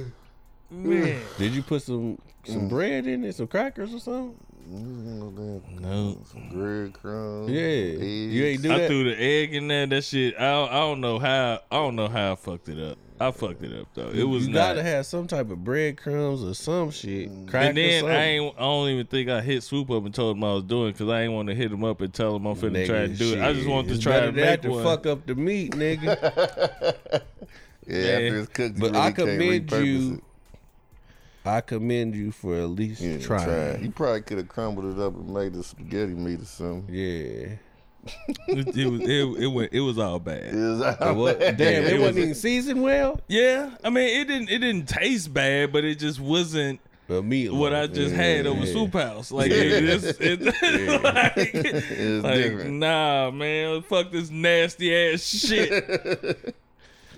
Man. 0.71 1.21
Did 1.39 1.53
you 1.53 1.63
put 1.63 1.83
some 1.83 2.19
Mm. 2.45 2.53
some 2.53 2.69
bread 2.69 3.07
in 3.07 3.25
it, 3.25 3.35
some 3.37 3.47
crackers 3.47 3.95
or 3.95 4.01
something? 4.01 4.35
no. 4.69 5.63
No. 5.81 6.19
Some 6.33 6.49
breadcrumbs. 6.51 7.51
Yeah, 7.51 7.61
eggs. 7.61 8.03
you 8.35 8.45
ain't 8.45 8.63
do 8.63 8.69
that. 8.69 8.81
I 8.83 8.87
threw 8.89 9.05
the 9.05 9.17
egg 9.23 9.55
in 9.55 9.69
there. 9.69 9.87
That 9.87 10.03
shit. 10.05 10.35
I 10.39 10.51
don't, 10.53 10.71
I 10.71 10.79
don't 10.81 11.01
know 11.01 11.19
how. 11.19 11.61
I 11.71 11.77
don't 11.77 11.95
know 11.97 12.09
how 12.09 12.33
I 12.33 12.35
fucked 12.37 12.69
it 12.69 12.79
up. 12.81 12.99
I 13.21 13.31
fucked 13.31 13.63
it 13.63 13.73
up 13.79 13.87
though. 13.95 14.09
It 14.11 14.25
was 14.25 14.47
you 14.49 14.53
not. 14.55 14.69
gotta 14.71 14.83
have 14.83 15.07
some 15.07 15.29
type 15.29 15.51
of 15.51 15.63
breadcrumbs 15.63 16.43
or 16.43 16.55
some 16.55 16.91
shit. 16.91 17.29
Crackers. 17.47 17.69
and 17.69 17.77
then. 17.77 18.05
I 18.07 18.25
ain't. 18.25 18.55
I 18.57 18.61
don't 18.63 18.89
even 18.89 19.07
think 19.07 19.29
I 19.29 19.41
hit 19.41 19.63
swoop 19.63 19.91
up 19.91 20.05
and 20.05 20.13
told 20.15 20.37
him 20.37 20.43
I 20.45 20.55
was 20.55 20.65
doing 20.65 20.91
because 20.93 21.09
I 21.09 21.23
ain't 21.23 21.33
want 21.33 21.49
to 21.49 21.55
hit 21.55 21.71
him 21.71 21.85
up 21.85 22.01
and 22.01 22.13
tell 22.13 22.35
him 22.35 22.47
I'm 22.47 22.57
finna 22.57 22.83
Nigga, 22.83 22.87
try 22.87 22.99
to 23.07 23.09
do 23.09 23.35
it. 23.35 23.41
I 23.43 23.53
just 23.53 23.65
shit, 23.65 23.71
want 23.73 23.87
to 23.89 23.95
it's 23.95 24.03
try 24.03 24.21
to 24.21 24.27
than 24.27 24.37
that 24.37 24.65
make 24.65 24.73
one. 24.73 24.83
fuck 24.83 25.07
up 25.07 25.27
the 25.27 25.35
meat, 25.37 25.73
nigga. 25.73 27.23
Yeah, 27.87 27.97
Yeah. 27.97 28.03
after 28.27 28.39
it's 28.39 28.49
cooked, 28.53 28.75
you 28.77 28.81
But 28.81 28.93
really 28.93 28.99
I 28.99 29.13
can't 29.13 29.17
commend 29.17 29.73
you 29.73 30.15
it. 30.15 30.21
I 31.45 31.61
commend 31.61 32.15
you 32.15 32.31
for 32.31 32.55
at 32.55 32.69
least 32.69 33.01
Yeah, 33.01 33.19
trying. 33.19 33.45
try. 33.45 33.77
You 33.83 33.91
probably 33.91 34.21
could 34.23 34.39
have 34.39 34.49
crumbled 34.49 34.97
it 34.97 35.01
up 35.03 35.15
and 35.17 35.29
made 35.35 35.53
the 35.55 35.65
spaghetti 35.65 36.15
meat 36.15 36.41
or 36.41 36.45
something. 36.45 36.85
Yeah. 36.95 37.57
it, 38.49 38.77
it 38.77 38.87
was. 38.91 39.01
It, 39.01 39.43
it 39.45 39.47
went. 39.47 39.73
It 39.73 39.81
was 39.81 39.97
all 39.99 40.19
bad. 40.19 40.53
It 40.53 40.57
was 40.57 40.81
It 40.81 41.17
wa- 41.17 41.33
damn, 41.35 41.85
it, 41.85 41.93
It 41.95 42.01
wasn't 42.01 42.01
was- 42.01 42.17
even 42.19 42.35
seasoned 42.35 42.83
well. 42.83 43.21
Yeah, 43.29 43.71
I 43.85 43.91
mean, 43.91 44.21
it 44.21 44.27
didn't. 44.27 44.51
It 44.51 44.59
didn't 44.59 44.89
taste 44.89 45.33
bad, 45.33 45.73
but 45.73 45.85
it 45.85 46.01
just 46.01 46.19
wasn't 46.19 46.81
But 47.07 47.23
meat. 47.25 47.53
what 47.53 47.73
I 47.73 47.87
just 47.87 48.13
had 48.15 48.47
over 48.49 48.65
yeah. 48.67 48.73
Soup 48.73 48.93
House. 48.93 49.31
Like 49.31 49.53
it, 49.53 49.85
it's, 49.85 50.05
it's 50.21 50.45
like, 51.05 51.33
It's 51.37 52.25
like, 52.25 52.35
different. 52.35 52.71
nah, 52.75 53.31
man, 53.31 53.83
fuck 53.83 54.11
this 54.11 54.31
nasty 54.31 54.95
ass 54.95 55.23
shit. 55.23 56.55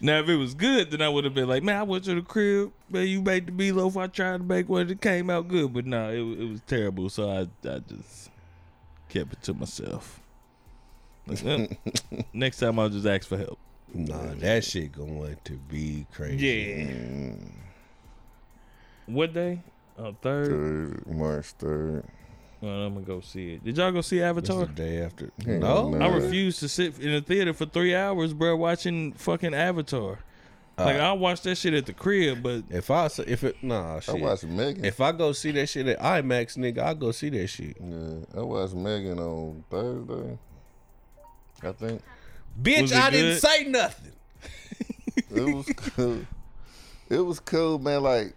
now, 0.00 0.18
if 0.20 0.28
it 0.28 0.36
was 0.36 0.54
good, 0.54 0.90
then 0.90 1.02
I 1.02 1.08
would 1.08 1.24
have 1.24 1.34
been 1.34 1.48
like, 1.48 1.62
man, 1.62 1.76
I 1.76 1.82
went 1.82 2.04
to 2.04 2.14
the 2.14 2.22
crib, 2.22 2.72
man, 2.90 3.06
you 3.06 3.22
made 3.22 3.46
the 3.46 3.52
meatloaf. 3.52 4.00
I 4.00 4.06
tried 4.06 4.38
to 4.38 4.44
make 4.44 4.68
one, 4.68 4.90
it 4.90 5.00
came 5.00 5.30
out 5.30 5.48
good, 5.48 5.72
but 5.72 5.86
no, 5.86 6.10
it, 6.10 6.18
it 6.18 6.48
was 6.48 6.60
terrible. 6.66 7.08
So 7.08 7.30
I, 7.30 7.68
I 7.68 7.78
just 7.80 8.30
kept 9.08 9.32
it 9.32 9.42
to 9.42 9.54
myself. 9.54 10.20
Like, 11.26 11.44
eh, 11.46 11.66
next 12.32 12.58
time 12.58 12.78
I'll 12.78 12.88
just 12.88 13.06
ask 13.06 13.28
for 13.28 13.38
help. 13.38 13.58
Nah, 13.92 14.34
that 14.38 14.64
shit 14.64 14.92
going 14.92 15.36
to 15.44 15.52
be 15.52 16.06
crazy. 16.12 16.46
Yeah. 16.46 17.34
What 19.06 19.32
day? 19.32 19.62
Oh, 19.98 20.16
third. 20.20 20.48
Third, 20.48 21.06
March 21.06 21.46
third. 21.58 22.04
Well, 22.64 22.72
I'm 22.86 22.94
gonna 22.94 23.04
go 23.06 23.20
see 23.20 23.54
it. 23.54 23.64
Did 23.64 23.76
y'all 23.76 23.92
go 23.92 24.00
see 24.00 24.18
This 24.18 24.24
Avatar? 24.24 24.64
the 24.66 24.72
day 24.72 25.02
after. 25.02 25.30
No, 25.46 25.88
no. 25.90 25.98
I 26.04 26.08
refuse 26.14 26.58
to 26.60 26.68
sit 26.68 26.98
in 26.98 27.12
the 27.12 27.20
theater 27.20 27.52
for 27.52 27.66
three 27.66 27.94
hours, 27.94 28.32
bro, 28.32 28.56
watching 28.56 29.12
fucking 29.12 29.52
Avatar. 29.54 30.18
Like 30.78 30.96
Uh, 30.96 31.00
I 31.00 31.12
watched 31.12 31.44
that 31.44 31.56
shit 31.56 31.74
at 31.74 31.86
the 31.86 31.92
crib, 31.92 32.42
but 32.42 32.64
If 32.70 32.90
I 32.90 33.04
s- 33.04 33.18
if 33.20 33.44
it 33.44 33.62
nah 33.62 33.96
I 33.96 34.00
shit. 34.00 34.20
watched 34.20 34.44
Megan. 34.44 34.84
If 34.84 35.00
I 35.00 35.12
go 35.12 35.32
see 35.32 35.50
that 35.52 35.68
shit 35.68 35.86
at 35.86 36.00
IMAX, 36.00 36.56
nigga, 36.56 36.78
I 36.82 36.94
go 36.94 37.12
see 37.12 37.28
that 37.30 37.46
shit. 37.48 37.76
yeah, 37.80 38.14
I 38.36 38.40
watched 38.40 38.74
Megan 38.74 39.18
on 39.20 39.62
Thursday. 39.70 40.38
I 41.62 41.72
think 41.72 42.02
Bitch, 42.60 42.82
Was 42.82 42.92
it 42.92 42.98
I 42.98 43.10
didn't 43.10 43.32
good? 43.34 43.40
say 43.42 43.64
nothing. 43.64 44.12
it 45.16 45.54
was 45.54 45.66
cool. 45.76 46.18
It 47.10 47.18
was 47.20 47.38
cool, 47.40 47.78
man. 47.78 48.02
Like 48.02 48.34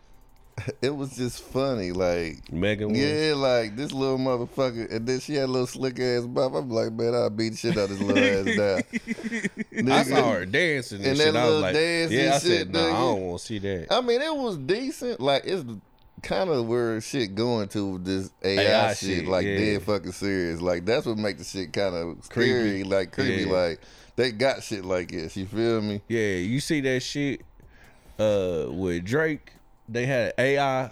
it 0.82 0.96
was 0.96 1.16
just 1.16 1.42
funny. 1.44 1.92
Like 1.92 2.52
Megan 2.52 2.90
was. 2.90 3.00
yeah, 3.00 3.34
like 3.36 3.76
this 3.76 3.92
little 3.92 4.18
motherfucker, 4.18 4.92
and 4.92 5.08
then 5.08 5.20
she 5.20 5.36
had 5.36 5.46
a 5.46 5.52
little 5.52 5.68
slick 5.68 6.00
ass 6.00 6.26
buff. 6.26 6.54
I'm 6.54 6.70
like, 6.70 6.92
man, 6.94 7.14
I'll 7.14 7.30
beat 7.30 7.50
the 7.50 7.58
shit 7.58 7.78
out 7.78 7.90
of 7.90 7.98
this 7.98 8.02
little 8.02 8.24
ass 8.24 9.86
down. 9.86 9.92
I 9.92 10.04
saw 10.04 10.32
her 10.34 10.46
dancing 10.46 11.00
and, 11.00 11.08
And 11.08 11.18
shit. 11.18 11.34
that 11.34 11.40
I 11.40 11.50
was 11.50 11.62
like, 11.62 11.74
dance 11.74 12.12
yeah, 12.12 12.36
I 12.36 12.38
said, 12.40 12.50
shit, 12.50 12.70
nah, 12.72 12.88
I 12.88 12.92
don't 12.92 13.22
want 13.22 13.40
to 13.40 13.46
see 13.46 13.60
that. 13.60 13.88
I 13.92 14.02
mean, 14.02 14.22
it 14.22 14.36
was 14.36 14.58
decent. 14.58 15.20
Like 15.20 15.44
it's 15.46 15.64
kind 16.24 16.50
of 16.50 16.68
where 16.68 17.00
shit 17.02 17.36
going 17.36 17.68
to 17.70 17.94
with 17.94 18.06
this 18.06 18.32
AI, 18.44 18.62
AI 18.62 18.94
shit, 18.94 19.20
shit, 19.20 19.28
like 19.28 19.46
yeah. 19.46 19.58
dead 19.58 19.84
fucking 19.84 20.12
serious. 20.12 20.62
Like 20.62 20.86
that's 20.86 21.06
what 21.06 21.18
make 21.18 21.38
the 21.38 21.44
shit 21.44 21.72
kind 21.74 21.96
of 21.96 22.28
Creepy. 22.30 22.50
scary, 22.50 22.84
like 22.84 23.12
creepy. 23.12 23.44
Yeah. 23.44 23.54
Like 23.54 23.82
they 24.16 24.32
got 24.32 24.64
shit 24.64 24.84
like 24.84 25.12
this. 25.12 25.38
You 25.38 25.46
feel 25.46 25.82
me? 25.82 26.02
Yeah, 26.08 26.36
you 26.36 26.60
see 26.60 26.82
that 26.82 27.02
shit 27.02 27.42
uh 28.20 28.66
with 28.70 29.06
Drake, 29.06 29.54
they 29.90 30.06
had 30.06 30.34
AI 30.38 30.92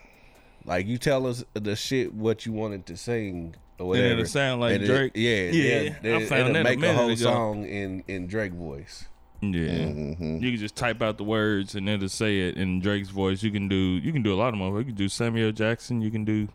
like 0.65 0.87
you 0.87 0.97
tell 0.97 1.27
us 1.27 1.43
the 1.53 1.75
shit 1.75 2.13
what 2.13 2.45
you 2.45 2.51
wanted 2.53 2.85
to 2.87 2.97
sing 2.97 3.55
or 3.77 3.87
whatever. 3.89 4.07
it'll 4.13 4.25
sound 4.25 4.61
like 4.61 4.75
And 4.77 4.85
Drake. 4.85 5.11
yeah, 5.15 5.35
Yeah, 5.51 5.81
yeah. 5.81 5.89
I 5.89 5.99
They, 6.19 6.25
found 6.25 6.41
it'll 6.41 6.53
that 6.53 6.59
a 6.61 6.63
make 6.63 6.77
a, 6.77 6.81
minute 6.81 6.95
whole 6.95 7.05
ago. 7.09 7.15
song 7.15 7.65
in 7.65 8.03
in 8.07 8.27
Drake 8.27 8.53
voice. 8.53 9.05
yeah, 9.41 9.49
Mm-hmm. 9.49 10.37
you 10.43 10.51
can 10.51 10.59
just 10.59 10.75
type 10.75 11.01
out 11.01 11.17
the 11.17 11.23
words 11.23 11.75
and 11.75 11.87
it'll 11.89 12.09
say 12.09 12.39
it 12.47 12.55
in 12.57 12.79
Drake's 12.79 13.09
voice. 13.09 13.43
You 13.43 13.51
can 13.51 13.67
do 13.67 13.75
you 13.75 14.11
can 14.13 14.23
do 14.23 14.33
a 14.33 14.39
lot 14.39 14.49
of 14.49 14.55
more. 14.55 14.79
You 14.79 14.85
can 14.85 14.95
do 14.95 15.07
Samuel 15.09 15.51
Jackson. 15.51 16.01
You 16.01 16.09
can 16.09 16.25
do 16.25 16.47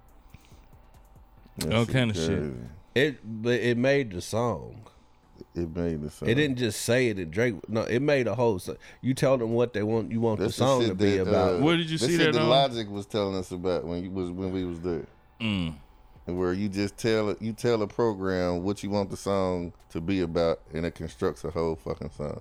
That 1.58 1.72
All 1.74 1.86
kind 1.86 2.10
of 2.10 2.16
shit. 2.16 2.52
It 2.94 3.20
but 3.42 3.60
it 3.60 3.76
made 3.76 4.10
the 4.12 4.20
song. 4.20 4.86
It 5.54 5.74
made 5.74 6.00
the 6.00 6.10
song. 6.10 6.28
It 6.28 6.34
didn't 6.36 6.58
just 6.58 6.80
say 6.82 7.08
it 7.08 7.18
in 7.18 7.30
Drake. 7.30 7.68
No, 7.68 7.80
it 7.82 8.00
made 8.00 8.28
a 8.28 8.34
whole. 8.36 8.58
song. 8.60 8.76
You 9.00 9.14
tell 9.14 9.36
them 9.36 9.52
what 9.52 9.72
they 9.72 9.82
want. 9.82 10.12
You 10.12 10.20
want 10.20 10.38
That's 10.38 10.56
the 10.56 10.64
song 10.64 10.80
shit 10.82 10.88
to 10.90 10.94
be 10.94 11.16
that, 11.16 11.22
about. 11.28 11.54
uh, 11.56 11.58
Where 11.64 11.76
did 11.76 11.90
you 11.90 11.98
this 11.98 12.08
see 12.08 12.16
that 12.18 12.32
The 12.34 12.40
on? 12.40 12.48
Logic 12.48 12.88
was 12.88 13.06
telling 13.06 13.34
us 13.34 13.50
about 13.50 13.84
when 13.84 14.04
you 14.04 14.10
was 14.12 14.30
when 14.30 14.52
we 14.52 14.64
was 14.64 14.80
there, 14.80 15.06
mm, 15.40 15.74
and 16.28 16.38
where 16.38 16.52
you 16.52 16.68
just 16.68 16.96
tell 16.96 17.30
it, 17.30 17.42
you 17.42 17.52
tell 17.52 17.82
a 17.82 17.88
program 17.88 18.62
what 18.62 18.84
you 18.84 18.90
want 18.90 19.10
the 19.10 19.16
song 19.16 19.72
to 19.90 20.00
be 20.00 20.20
about, 20.20 20.60
and 20.72 20.86
it 20.86 20.94
constructs 20.94 21.42
a 21.42 21.50
whole 21.50 21.74
fucking 21.74 22.10
song. 22.10 22.40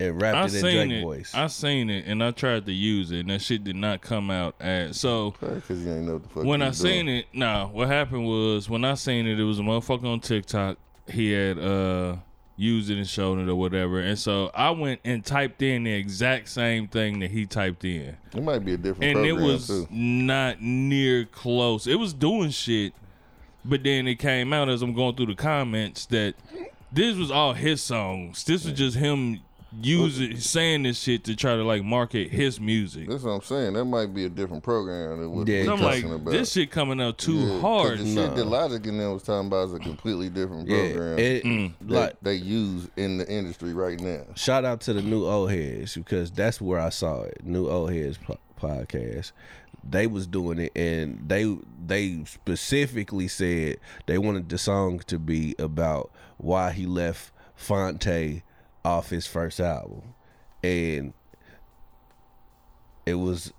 It 0.00 0.12
rapped 0.14 0.36
I 0.36 0.40
it 0.40 0.44
in 0.46 0.50
seen 0.50 0.60
Drake 0.88 0.90
it. 0.90 1.02
voice. 1.02 1.34
I 1.34 1.46
seen 1.46 1.88
it 1.88 2.06
and 2.06 2.24
I 2.24 2.32
tried 2.32 2.66
to 2.66 2.72
use 2.72 3.12
it 3.12 3.20
and 3.20 3.30
that 3.30 3.40
shit 3.40 3.62
did 3.62 3.76
not 3.76 4.00
come 4.00 4.30
out 4.32 4.56
as 4.58 4.98
so. 4.98 5.32
Because 5.38 5.84
you 5.84 5.92
ain't 5.92 6.02
know 6.06 6.14
what 6.14 6.22
the 6.24 6.28
fuck. 6.30 6.44
when 6.44 6.60
I 6.60 6.66
doing. 6.66 6.74
seen 6.74 7.08
it, 7.08 7.26
nah, 7.32 7.68
what 7.68 7.86
happened 7.86 8.26
was 8.26 8.68
when 8.68 8.84
I 8.84 8.94
seen 8.94 9.28
it, 9.28 9.38
it 9.38 9.44
was 9.44 9.60
a 9.60 9.62
motherfucker 9.62 10.06
on 10.06 10.18
TikTok. 10.18 10.78
He 11.08 11.32
had 11.32 11.58
uh 11.58 12.16
used 12.56 12.90
it 12.90 12.98
and 12.98 13.08
shown 13.08 13.40
it 13.40 13.50
or 13.50 13.56
whatever. 13.56 13.98
And 13.98 14.18
so 14.18 14.50
I 14.54 14.70
went 14.70 15.00
and 15.04 15.24
typed 15.24 15.62
in 15.62 15.84
the 15.84 15.92
exact 15.92 16.48
same 16.48 16.86
thing 16.86 17.18
that 17.20 17.30
he 17.30 17.46
typed 17.46 17.84
in. 17.84 18.16
it 18.34 18.42
might 18.42 18.64
be 18.64 18.74
a 18.74 18.76
different 18.76 19.16
And 19.16 19.26
it 19.26 19.32
was 19.32 19.66
too. 19.66 19.88
not 19.90 20.60
near 20.60 21.24
close. 21.24 21.86
It 21.86 21.96
was 21.98 22.12
doing 22.12 22.50
shit, 22.50 22.92
but 23.64 23.82
then 23.82 24.06
it 24.06 24.16
came 24.16 24.52
out 24.52 24.68
as 24.68 24.82
I'm 24.82 24.92
going 24.94 25.16
through 25.16 25.26
the 25.26 25.34
comments 25.34 26.06
that 26.06 26.34
this 26.92 27.16
was 27.16 27.30
all 27.30 27.54
his 27.54 27.82
songs. 27.82 28.44
This 28.44 28.64
was 28.64 28.74
just 28.74 28.96
him 28.96 29.40
using 29.80 30.36
saying 30.38 30.82
this 30.82 30.98
shit 31.00 31.24
to 31.24 31.34
try 31.36 31.56
to 31.56 31.64
like 31.64 31.82
market 31.82 32.30
his 32.30 32.60
music. 32.60 33.08
That's 33.08 33.22
what 33.22 33.30
I'm 33.32 33.40
saying. 33.42 33.72
That 33.74 33.84
might 33.84 34.12
be 34.14 34.24
a 34.24 34.28
different 34.28 34.62
program 34.62 35.20
than 35.20 35.30
what 35.32 35.48
Yeah, 35.48 35.60
we're 35.60 35.64
So 35.66 35.72
I'm 35.74 35.80
like, 35.80 36.04
about. 36.04 36.30
this 36.30 36.52
shit 36.52 36.70
coming 36.70 37.00
out 37.00 37.18
too 37.18 37.34
Yeah, 37.34 37.48
'cause 37.48 37.60
hard. 37.62 37.98
The 38.00 38.14
shit 38.14 38.34
that 38.36 38.44
Logic 38.46 38.86
and 38.86 39.00
them 39.00 39.12
was 39.14 39.22
talking 39.22 39.46
about 39.46 39.68
is 39.68 39.74
a 39.74 39.78
completely 39.78 40.28
different 40.28 40.68
yeah, 40.68 40.92
program 40.92 41.18
it, 41.18 41.44
Mm. 41.44 41.72
that 41.82 41.94
like 41.94 42.16
they 42.22 42.34
use 42.34 42.88
in 42.96 43.18
the 43.18 43.28
industry 43.32 43.72
right 43.72 43.98
now. 43.98 44.22
shout 44.34 44.64
out 44.64 44.80
to 44.82 44.92
the 44.92 45.02
new 45.02 45.24
old 45.26 45.50
heads 45.50 45.94
because 45.94 46.30
that's 46.30 46.60
where 46.60 46.78
I 46.80 46.90
saw 46.90 47.22
it. 47.22 47.38
New 47.44 47.68
old 47.68 47.92
heads 47.92 48.18
po- 48.18 48.38
podcast. 48.60 49.32
They 49.88 50.06
was 50.06 50.26
doing 50.28 50.58
it 50.60 50.72
and 50.76 51.24
they 51.26 51.56
they 51.84 52.22
specifically 52.24 53.26
said 53.26 53.78
they 54.06 54.18
wanted 54.18 54.48
the 54.48 54.58
song 54.58 55.00
to 55.08 55.18
be 55.18 55.54
about 55.58 56.12
why 56.36 56.70
he 56.70 56.86
left 56.86 57.32
Phonte 57.56 58.42
off 58.84 59.10
his 59.10 59.26
first 59.26 59.60
album, 59.60 60.14
and 60.62 61.12
it 63.06 63.14
was 63.14 63.52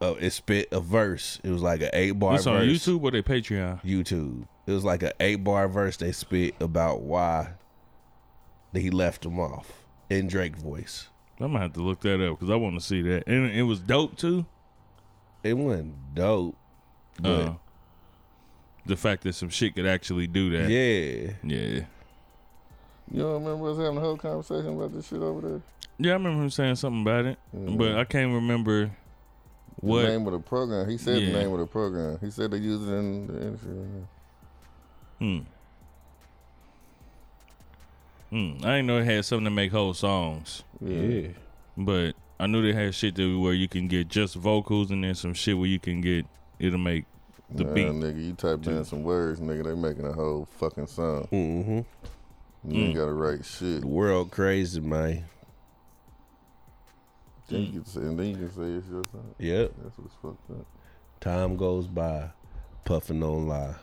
uh, 0.00 0.14
it 0.20 0.30
spit 0.30 0.68
a 0.72 0.80
verse. 0.80 1.40
It 1.42 1.50
was 1.50 1.62
like 1.62 1.80
an 1.82 1.90
eight 1.92 2.12
bar 2.12 2.36
This 2.36 2.46
on 2.46 2.58
verse. 2.58 2.66
YouTube 2.86 3.02
or 3.02 3.10
they 3.10 3.22
Patreon? 3.22 3.82
YouTube. 3.84 4.46
It 4.66 4.72
was 4.72 4.84
like 4.84 5.02
an 5.02 5.12
eight 5.20 5.42
bar 5.44 5.66
verse 5.68 5.96
they 5.96 6.12
spit 6.12 6.54
about 6.60 7.00
why 7.02 7.50
Then 8.72 8.82
he 8.82 8.90
left 8.90 9.24
him 9.24 9.40
off 9.40 9.84
in 10.10 10.26
Drake 10.28 10.56
voice. 10.56 11.08
I'm 11.40 11.48
gonna 11.52 11.60
have 11.60 11.72
to 11.74 11.80
look 11.82 12.00
that 12.00 12.20
up 12.24 12.38
because 12.38 12.50
I 12.50 12.56
want 12.56 12.74
to 12.74 12.80
see 12.84 13.00
that, 13.02 13.24
and 13.28 13.50
it 13.50 13.62
was 13.62 13.80
dope 13.80 14.16
too. 14.16 14.44
It 15.44 15.54
wasn't 15.54 15.94
dope, 16.14 16.56
but 17.20 17.30
Uh, 17.30 17.54
the 18.86 18.96
fact 18.96 19.22
that 19.22 19.34
some 19.34 19.48
shit 19.48 19.74
could 19.76 19.86
actually 19.86 20.26
do 20.26 20.50
that. 20.50 20.68
yeah, 20.68 21.32
Yeah. 21.44 21.84
You 23.10 23.22
don't 23.22 23.42
remember 23.44 23.70
us 23.70 23.78
having 23.78 23.96
a 23.96 24.00
whole 24.00 24.16
conversation 24.16 24.74
about 24.76 24.92
this 24.92 25.08
shit 25.08 25.20
over 25.20 25.40
there? 25.48 25.60
Yeah, 25.98 26.12
I 26.12 26.14
remember 26.14 26.42
him 26.44 26.50
saying 26.50 26.76
something 26.76 27.02
about 27.02 27.24
it, 27.26 27.38
but 27.52 27.96
I 27.96 28.04
can't 28.04 28.32
remember 28.32 28.90
what 29.80 30.02
The 30.02 30.02
what. 30.04 30.08
name 30.08 30.26
of 30.26 30.32
the 30.32 30.38
program. 30.40 30.88
He 30.88 30.98
said 30.98 31.20
Yeah. 31.22 31.32
the 31.32 31.38
name 31.38 31.52
of 31.52 31.58
the 31.60 31.66
program. 31.66 32.18
He 32.20 32.30
said 32.30 32.50
they 32.50 32.58
use 32.58 32.86
it 32.86 32.92
in 32.92 33.26
the 33.26 33.40
industry. 33.42 33.70
Hmm. 35.18 35.38
Hmm. 38.30 38.52
I 38.62 38.76
didn't 38.76 38.86
know 38.86 38.98
it 38.98 39.04
had 39.04 39.24
something 39.24 39.44
to 39.44 39.50
make 39.50 39.72
whole 39.72 39.94
songs, 39.94 40.62
yeah. 40.80 41.28
but 41.76 42.14
I 42.38 42.46
knew 42.46 42.60
they 42.62 42.74
had 42.74 42.94
shit 42.94 43.14
that 43.14 43.38
where 43.38 43.54
you 43.54 43.68
can 43.68 43.88
get 43.88 44.08
just 44.08 44.34
vocals 44.34 44.90
and 44.90 45.02
then 45.02 45.14
some 45.14 45.32
shit 45.32 45.56
where 45.56 45.66
you 45.66 45.78
can 45.80 46.02
get 46.02 46.26
it'll 46.58 46.78
make 46.78 47.06
the 47.50 47.64
Nah, 47.64 47.72
beat. 47.72 47.86
nigga, 47.86 48.22
you 48.26 48.32
type 48.34 48.66
in 48.66 48.84
some 48.84 49.02
words, 49.02 49.40
nigga, 49.40 49.64
they 49.64 49.74
making 49.74 50.04
a 50.06 50.12
whole 50.12 50.46
fucking 50.58 50.86
song. 50.88 51.26
Mm-hmm. 51.32 51.80
You 52.66 52.84
ain't 52.84 52.94
Mm. 52.94 52.96
gotta 52.96 53.12
write 53.12 53.44
shit. 53.44 53.80
The 53.82 53.86
world 53.86 54.30
crazy, 54.30 54.80
man. 54.80 55.24
Then 57.48 57.60
you 57.62 57.72
can 57.72 57.84
say, 57.86 58.00
and 58.00 58.18
then 58.18 58.26
you 58.26 58.36
can 58.36 58.50
say 58.50 58.62
it's 58.62 58.88
your 58.88 59.04
song. 59.04 59.34
Yep. 59.38 59.72
That's 59.82 59.98
what's 59.98 60.14
fucked 60.20 60.50
up. 60.50 60.66
Time 61.20 61.56
goes 61.56 61.86
by, 61.86 62.30
puffing 62.84 63.22
on 63.22 63.48
lie. 63.48 63.74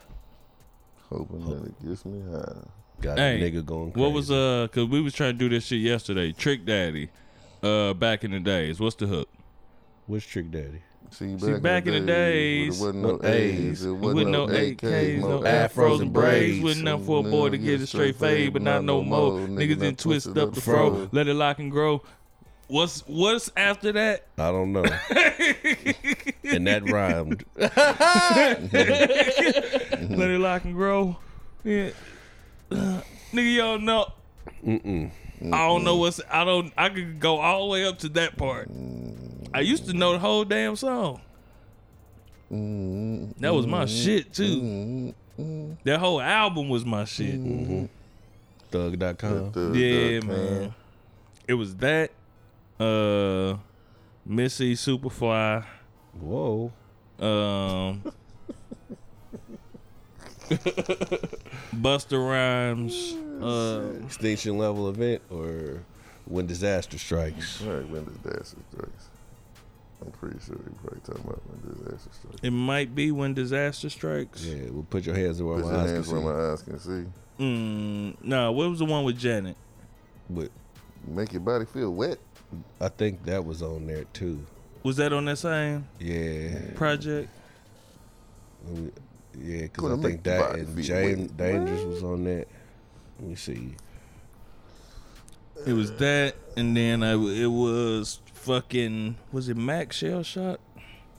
Hoping 1.10 1.44
that 1.48 1.64
it 1.66 1.86
gets 1.88 2.04
me 2.04 2.20
high. 2.30 2.58
Got 3.00 3.18
Hey, 3.18 3.40
a 3.42 3.50
nigga 3.50 3.64
going 3.64 3.92
crazy. 3.92 4.04
What 4.04 4.12
was 4.14 4.30
uh? 4.30 4.68
Cause 4.72 4.86
we 4.88 5.00
was 5.00 5.14
trying 5.14 5.32
to 5.34 5.38
do 5.38 5.48
this 5.48 5.66
shit 5.66 5.80
yesterday. 5.80 6.32
Trick 6.32 6.64
Daddy, 6.64 7.10
uh, 7.62 7.92
back 7.94 8.24
in 8.24 8.30
the 8.30 8.40
days. 8.40 8.78
What's 8.80 8.96
the 8.96 9.06
hook? 9.06 9.28
What's 10.06 10.24
Trick 10.24 10.50
Daddy? 10.50 10.82
See, 11.10 11.34
back, 11.34 11.40
See, 11.40 11.54
back 11.60 11.86
in 11.86 11.92
the 11.94 12.00
days, 12.00 12.80
when 12.80 13.02
there 13.02 13.12
wasn't 13.12 13.22
no 13.22 13.28
no 13.28 13.34
A's, 13.34 13.60
A's, 13.60 13.84
it 13.84 13.90
With 13.92 14.14
wasn't 14.14 14.30
no 14.30 14.46
AKs, 14.46 14.76
AKs, 14.76 15.20
no 15.20 15.40
afros 15.40 15.70
afros 15.70 15.92
and 15.92 16.00
and 16.02 16.12
braids, 16.12 16.60
braids. 16.60 16.64
with 16.64 16.78
enough 16.80 17.04
for 17.04 17.20
a 17.20 17.22
boy 17.22 17.50
to 17.50 17.58
get 17.58 17.80
a 17.80 17.86
straight 17.86 18.16
fade, 18.16 18.52
but 18.52 18.62
not 18.62 18.84
no 18.84 19.02
more. 19.02 19.32
Niggas 19.32 19.78
didn't 19.78 19.98
twist 19.98 20.36
up 20.36 20.54
the 20.54 20.60
fro, 20.60 21.08
let 21.12 21.28
it 21.28 21.34
lock 21.34 21.58
and 21.58 21.70
grow. 21.70 22.02
What's 22.68 23.02
what's 23.06 23.50
after 23.56 23.92
that? 23.92 24.26
I 24.38 24.50
don't 24.50 24.72
know. 24.72 24.82
and 26.42 26.66
that 26.66 26.82
rhymed. 26.90 27.44
Let 27.56 28.74
it 30.30 30.40
lock 30.40 30.64
and 30.64 30.74
grow. 30.74 31.16
Yeah. 31.62 31.90
Uh, 32.70 33.00
nigga, 33.32 33.54
y'all 33.54 33.78
know. 33.78 34.12
Mm-mm. 34.64 35.10
I 35.52 35.66
don't 35.68 35.84
know 35.84 35.96
what's. 35.96 36.20
I 36.30 36.44
don't. 36.44 36.72
I 36.76 36.88
could 36.88 37.20
go 37.20 37.38
all 37.38 37.66
the 37.66 37.72
way 37.72 37.86
up 37.86 37.98
to 38.00 38.08
that 38.10 38.36
part. 38.36 38.68
I 39.56 39.60
used 39.60 39.86
to 39.86 39.94
know 39.94 40.12
the 40.12 40.18
whole 40.18 40.44
damn 40.44 40.76
song. 40.76 41.22
That 43.40 43.54
was 43.54 43.66
my 43.66 43.86
shit 43.86 44.30
too. 44.34 45.14
That 45.82 45.98
whole 45.98 46.20
album 46.20 46.68
was 46.68 46.84
my 46.84 47.06
shit. 47.06 47.40
Thug.com. 48.70 49.72
Yeah, 49.74 50.20
man. 50.20 50.74
It 51.48 51.54
was 51.54 51.74
that. 51.76 52.10
Uh, 52.78 53.56
Missy 54.26 54.74
Superfly. 54.74 55.64
Whoa. 56.20 56.70
Um, 57.18 58.02
Busta 61.74 62.18
Rhymes. 62.18 63.14
Uh, 63.42 64.04
Extinction 64.04 64.58
level 64.58 64.90
event 64.90 65.22
or 65.30 65.82
when 66.26 66.46
disaster 66.46 66.98
strikes. 66.98 67.62
Right, 67.62 67.88
when 67.88 68.04
disaster 68.04 68.58
strikes. 68.70 69.05
I'm 70.04 70.10
pretty 70.12 70.38
sure 70.44 70.56
they 70.56 70.70
probably 70.82 71.00
talking 71.00 71.24
about 71.24 71.42
when 71.48 71.74
disaster 71.74 72.10
strikes. 72.12 72.40
it 72.42 72.50
might 72.50 72.94
be 72.94 73.10
when 73.12 73.34
disaster 73.34 73.88
strikes. 73.90 74.44
Yeah, 74.44 74.70
well, 74.70 74.86
put 74.88 75.06
your 75.06 75.14
hands 75.14 75.42
where 75.42 75.56
Put 75.56 75.64
my 75.66 75.70
your 75.72 75.80
eyes 75.80 75.90
hands 75.90 76.08
where 76.08 76.20
see. 76.20 76.26
my 76.26 76.52
eyes 76.52 76.62
can 76.62 76.78
see. 76.78 77.42
Mm, 77.42 78.16
no, 78.22 78.52
what 78.52 78.68
was 78.70 78.78
the 78.78 78.84
one 78.84 79.04
with 79.04 79.18
Janet? 79.18 79.56
But 80.30 80.50
Make 81.06 81.32
your 81.32 81.40
body 81.40 81.64
feel 81.66 81.92
wet. 81.94 82.18
I 82.80 82.88
think 82.88 83.24
that 83.26 83.44
was 83.44 83.62
on 83.62 83.86
there 83.86 84.04
too. 84.12 84.44
Was 84.82 84.96
that 84.96 85.12
on 85.12 85.24
that 85.26 85.36
same 85.38 85.86
Yeah. 86.00 86.72
project? 86.74 87.28
Yeah, 89.38 89.62
because 89.62 89.98
I 89.98 90.02
think 90.02 90.22
that 90.24 90.40
body 90.50 90.60
and 90.60 90.74
feel 90.74 90.84
James 90.84 91.18
wet. 91.32 91.36
Dangerous 91.36 91.82
was 91.84 92.02
on 92.02 92.24
that. 92.24 92.48
Let 93.20 93.28
me 93.28 93.34
see. 93.36 93.74
It 95.66 95.72
was 95.72 95.92
that, 95.96 96.34
and 96.56 96.76
then 96.76 97.02
I, 97.02 97.12
it 97.14 97.46
was 97.46 98.20
fucking. 98.46 99.16
Was 99.32 99.48
it 99.48 99.56
Mac 99.56 99.92
Shell 99.92 100.22
Shocked? 100.22 100.62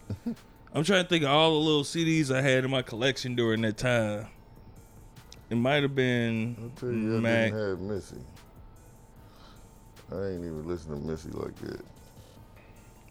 I'm 0.74 0.84
trying 0.84 1.04
to 1.04 1.10
think 1.10 1.24
of 1.24 1.30
all 1.30 1.52
the 1.52 1.58
little 1.66 1.84
CDs 1.84 2.34
I 2.34 2.42
had 2.42 2.64
in 2.64 2.72
my 2.72 2.82
collection 2.82 3.36
during 3.36 3.62
that 3.62 3.78
time. 3.78 4.28
It 5.50 5.56
might 5.56 5.84
have 5.84 5.96
been 5.96 6.72
I 6.76 6.80
tell 6.80 6.92
you, 6.92 7.18
I 7.18 7.20
Mac. 7.20 7.52
didn't 7.52 7.70
have 7.70 7.80
Missy. 7.80 8.18
I 10.12 10.16
ain't 10.16 10.46
even 10.46 10.68
listen 10.68 10.92
to 10.92 10.98
Missy 11.08 11.30
like 11.32 11.56
that. 11.58 11.82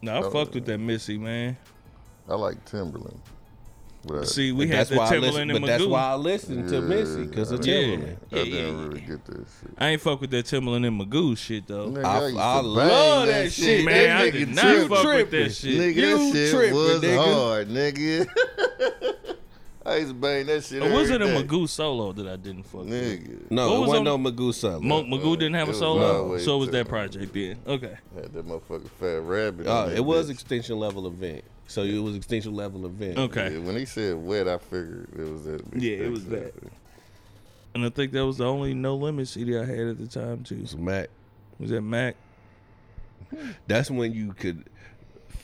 No, 0.03 0.15
I 0.15 0.19
Oh, 0.23 0.31
fucked 0.31 0.55
with 0.55 0.65
that 0.67 0.79
Missy 0.79 1.19
man. 1.19 1.57
I 2.29 2.35
like 2.35 2.65
Timbaland. 2.65 3.19
But 4.07 4.29
See, 4.29 4.53
we 4.53 4.69
had 4.69 4.87
the 4.87 4.97
why 4.99 5.09
Timbaland 5.11 5.21
listen, 5.23 5.51
and 5.51 5.61
but 5.61 5.67
that's 5.67 5.85
why 5.85 6.03
I 6.03 6.15
listened 6.15 6.69
to 6.69 6.81
Missy 6.81 7.27
because 7.27 7.51
of 7.51 7.67
Yeah. 7.67 7.75
Timbaland. 7.75 8.17
I 8.33 8.37
Yeah, 8.37 8.45
didn't 8.45 8.55
yeah, 8.79 8.85
really 8.85 9.01
get 9.01 9.25
that 9.25 9.37
shit. 9.37 9.71
I 9.79 9.89
ain't 9.89 10.01
fuck 10.01 10.21
with 10.21 10.31
that 10.31 10.45
Timbaland 10.47 10.87
and 10.87 11.01
Magoo 11.01 11.37
shit 11.37 11.67
though. 11.67 11.89
Nigga, 11.91 12.05
I- 12.05 12.23
used 12.27 12.37
to 12.37 12.41
I 12.43 12.55
bang 12.57 12.65
love 12.65 13.27
that 13.27 13.53
shit. 13.53 13.85
Man, 13.85 14.05
That 14.09 14.17
I 14.17 14.31
did 14.31 14.49
not 14.55 14.63
trip- 14.63 14.89
fuck 14.89 15.05
with 15.05 15.31
that 15.33 15.51
shit. 15.53 15.81
Nigga, 15.81 15.95
You 15.97 16.19
that 16.19 16.33
shit 16.33 16.51
tripping, 16.55 16.75
was 16.75 17.01
nigga. 17.03 17.35
hard, 17.35 17.69
nigga. 17.69 18.27
I 19.87 19.97
used 19.99 20.09
to 20.09 20.15
bang 20.15 20.47
that 20.47 20.65
shit. 20.65 20.83
Or 20.83 20.91
was 20.91 21.11
it 21.11 21.23
every 21.23 21.37
a. 21.37 21.43
Magoo 21.45 21.69
solo 21.69 22.13
that 22.13 22.27
I 22.27 22.37
didn't 22.37 22.65
fuck 22.65 22.85
with? 22.87 23.51
No, 23.51 23.69
What 23.69 23.77
it 23.77 23.81
was 23.81 23.89
wasn't 23.89 24.09
on- 24.09 24.23
no 24.23 24.31
Magoo 24.33 24.53
solo. 24.53 24.81
Mo- 24.81 25.05
Magoo 25.05 25.39
didn't 25.39 25.55
have 25.55 25.69
a 25.69 25.75
solo, 25.75 26.25
always 26.25 26.45
so 26.45 26.57
it 26.57 26.59
was 26.59 26.71
that 26.71 26.89
project 26.89 27.33
then. 27.33 27.59
Okay. 27.67 27.97
Had 28.15 28.33
that 28.33 28.47
motherfucking 28.47 28.91
fat 28.99 29.21
rabbit. 29.23 29.67
Uh, 29.67 29.91
it 29.95 30.05
was 30.05 30.27
bitch. 30.29 30.33
extinction 30.33 30.79
level 30.79 31.07
event. 31.07 31.45
So 31.69 31.83
it 31.83 31.99
was 31.99 32.17
extension 32.17 32.55
level 32.55 32.85
event. 32.87 33.19
Okay. 33.19 33.53
Yeah, 33.55 33.59
when 33.61 33.77
he 33.77 33.85
said 33.85 34.17
wet, 34.17 34.49
I 34.49 34.59
figured 34.59 35.09
it 35.19 35.31
was 35.33 35.45
that. 35.45 35.63
Yeah, 35.77 35.97
it 35.99 36.11
was 36.11 36.25
that. 36.27 36.53
And 37.75 37.85
I 37.85 37.91
think 37.91 38.13
that 38.13 38.25
was 38.25 38.39
the 38.39 38.47
only 38.47 38.73
No 38.75 38.97
Limit 38.97 39.29
CD 39.29 39.57
I 39.59 39.65
had 39.65 39.79
at 39.89 39.99
the 39.99 40.07
time 40.07 40.43
too. 40.45 40.65
So 40.67 40.79
Mac, 40.79 41.09
Was 41.61 41.71
that 41.71 41.83
Mac? 41.83 42.17
that's 43.67 43.91
when 43.91 44.13
you 44.13 44.33
could, 44.33 44.65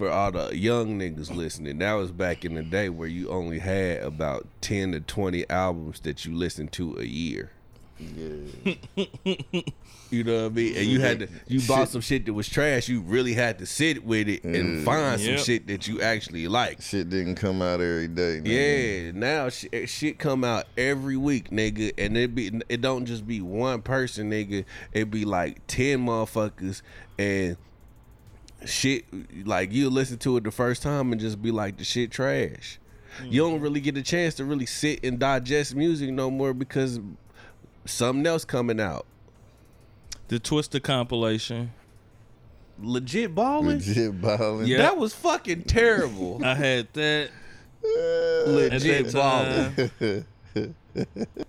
for 0.02 0.10
all 0.10 0.32
the 0.32 0.56
young 0.56 0.98
niggas 0.98 1.32
listening, 1.34 1.78
that 1.78 1.92
was 1.92 2.10
back 2.10 2.44
in 2.44 2.54
the 2.54 2.62
day 2.62 2.88
where 2.88 3.06
you 3.06 3.28
only 3.30 3.60
had 3.60 4.02
about 4.02 4.48
ten 4.60 4.90
to 4.92 5.00
twenty 5.00 5.48
albums 5.48 6.00
that 6.00 6.24
you 6.24 6.34
listened 6.34 6.72
to 6.72 6.96
a 6.98 7.04
year. 7.04 7.52
Yeah. 8.00 8.74
You 10.10 10.24
know 10.24 10.42
what 10.42 10.52
I 10.52 10.54
mean? 10.54 10.76
And 10.76 10.84
you 10.84 11.00
had 11.00 11.20
to, 11.20 11.28
you 11.46 11.66
bought 11.66 11.88
some 11.88 12.02
shit 12.02 12.26
that 12.26 12.34
was 12.34 12.46
trash. 12.46 12.86
You 12.86 13.00
really 13.00 13.32
had 13.32 13.58
to 13.60 13.64
sit 13.66 14.04
with 14.04 14.28
it 14.28 14.44
and 14.44 14.82
Mm. 14.82 14.84
find 14.84 15.18
Yep. 15.18 15.38
some 15.38 15.46
shit 15.46 15.66
that 15.68 15.88
you 15.88 16.02
actually 16.02 16.48
like. 16.48 16.82
Shit 16.82 17.08
didn't 17.08 17.36
come 17.36 17.62
out 17.62 17.80
every 17.80 18.08
day. 18.08 18.42
nigga. 18.44 19.04
Yeah, 19.06 19.12
now 19.18 19.48
shit, 19.48 19.88
shit 19.88 20.18
come 20.18 20.44
out 20.44 20.66
every 20.76 21.16
week, 21.16 21.48
nigga, 21.50 21.92
and 21.96 22.18
it 22.18 22.34
be 22.34 22.50
it 22.68 22.82
don't 22.82 23.06
just 23.06 23.26
be 23.26 23.40
one 23.40 23.80
person, 23.80 24.30
nigga. 24.30 24.66
It 24.92 25.10
be 25.10 25.24
like 25.24 25.66
ten 25.66 26.04
motherfuckers, 26.04 26.82
and 27.18 27.56
shit 28.66 29.04
like 29.46 29.72
you 29.72 29.90
listen 29.90 30.18
to 30.18 30.36
it 30.36 30.44
the 30.44 30.50
first 30.50 30.82
time 30.82 31.12
and 31.12 31.20
just 31.20 31.40
be 31.42 31.50
like 31.50 31.76
the 31.78 31.84
shit 31.84 32.10
trash. 32.10 32.78
You 33.24 33.42
don't 33.42 33.60
really 33.60 33.80
get 33.80 33.96
a 33.96 34.02
chance 34.02 34.34
to 34.36 34.44
really 34.44 34.64
sit 34.66 35.04
and 35.04 35.18
digest 35.18 35.74
music 35.74 36.10
no 36.10 36.30
more 36.30 36.54
because 36.54 36.98
something 37.84 38.26
else 38.26 38.44
coming 38.44 38.80
out. 38.80 39.04
The 40.28 40.38
Twister 40.38 40.80
compilation. 40.80 41.72
Legit 42.80 43.34
balling. 43.34 43.78
Legit 43.78 44.20
balling. 44.20 44.66
Yeah. 44.66 44.78
That 44.78 44.96
was 44.96 45.14
fucking 45.14 45.64
terrible. 45.64 46.40
I 46.44 46.54
had 46.54 46.88
that 46.94 47.30
Legit 48.46 49.08
that 49.12 49.84
balling. 49.84 50.24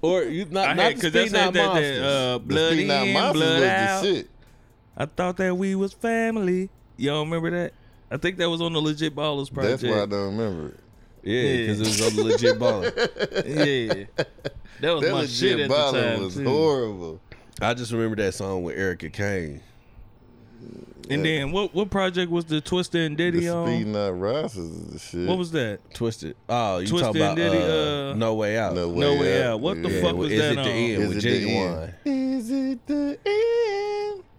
Or 0.02 0.24
you 0.24 0.46
not 0.46 0.70
I 0.70 0.74
not 0.74 0.84
had 0.84 0.92
the 0.94 0.96
because 0.96 1.12
that's 1.12 1.32
Not 1.34 1.54
that, 1.54 1.60
that, 1.60 1.66
Monsters. 1.74 2.00
that 2.00 2.06
uh, 2.06 2.34
The 2.34 2.40
blood 2.40 2.72
Speed 2.74 2.90
in, 2.90 3.14
Monsters 3.14 3.42
blood 3.42 3.60
was 3.60 3.70
out. 3.70 4.02
the 4.02 4.14
shit. 4.16 4.30
I 4.96 5.06
thought 5.06 5.38
that 5.38 5.58
we 5.58 5.76
was 5.76 5.94
family. 5.94 6.70
Y'all 7.04 7.24
remember 7.26 7.52
that? 7.52 7.74
I 8.10 8.18
think 8.18 8.38
that 8.38 8.50
was 8.50 8.62
on 8.62 8.74
the 8.74 8.82
Legit 8.82 9.16
Ballers 9.16 9.52
project. 9.54 9.82
That's 9.82 9.94
why 9.94 10.04
I 10.04 10.06
don't 10.06 10.38
remember 10.38 10.70
it. 10.70 10.80
Yeah, 11.26 11.58
because 11.58 11.80
it 11.82 11.88
was 11.88 12.02
on 12.02 12.16
the 12.18 12.24
legit 12.32 12.60
balling. 12.60 12.92
yeah, 13.58 14.04
that 14.82 14.92
was 14.94 15.02
That 15.04 15.12
my 15.14 15.26
shit 15.26 15.58
at 15.60 15.70
the 15.70 15.74
balling 15.74 16.02
time 16.04 16.22
was 16.22 16.36
too. 16.36 16.44
horrible. 16.44 17.22
I 17.62 17.74
just 17.74 17.94
remember 17.94 18.18
that 18.18 18.34
song 18.34 18.64
with 18.64 18.78
Erica 18.78 19.10
Kane. 19.10 19.62
And 21.10 21.26
then 21.26 21.52
what? 21.52 21.74
What 21.74 21.90
project 21.90 22.32
was 22.32 22.46
the 22.46 22.62
Twister 22.62 23.00
and 23.00 23.18
The 23.18 23.32
Diddy 23.32 23.40
Speed 23.42 23.50
on? 23.52 23.92
Not 23.92 24.20
Rosses 24.20 24.70
is 24.72 24.88
the 24.94 25.00
shit. 25.00 25.28
What 25.28 25.38
was 25.38 25.52
that? 25.52 25.80
Twisted. 25.94 26.36
Oh, 26.48 26.80
you 26.80 26.88
Twisted 26.88 27.08
talking 27.08 27.22
about 27.22 27.36
Diddy, 27.38 27.58
uh, 27.58 28.12
uh, 28.12 28.14
No 28.16 28.36
Way 28.36 28.58
Out. 28.58 28.74
No 28.74 28.90
way, 28.90 29.00
No 29.00 29.16
Way 29.20 29.44
out. 29.44 29.54
Out. 29.54 29.60
What 29.62 29.82
the 29.84 29.90
Yeah, 29.90 30.02
fuck 30.02 30.04
well, 30.14 30.16
was 30.18 30.32
is 30.32 30.40
that 30.40 30.52
it 30.54 30.58
on? 30.60 30.64
the 30.66 30.72
end 30.72 31.04
Is 31.04 31.08
with 31.10 31.18
it 31.18 31.22
the 31.22 31.40
Genuine? 31.40 31.94
end? 32.06 32.34
Is 32.36 32.52
it 32.52 32.88
the 32.88 33.20
end? 33.26 33.43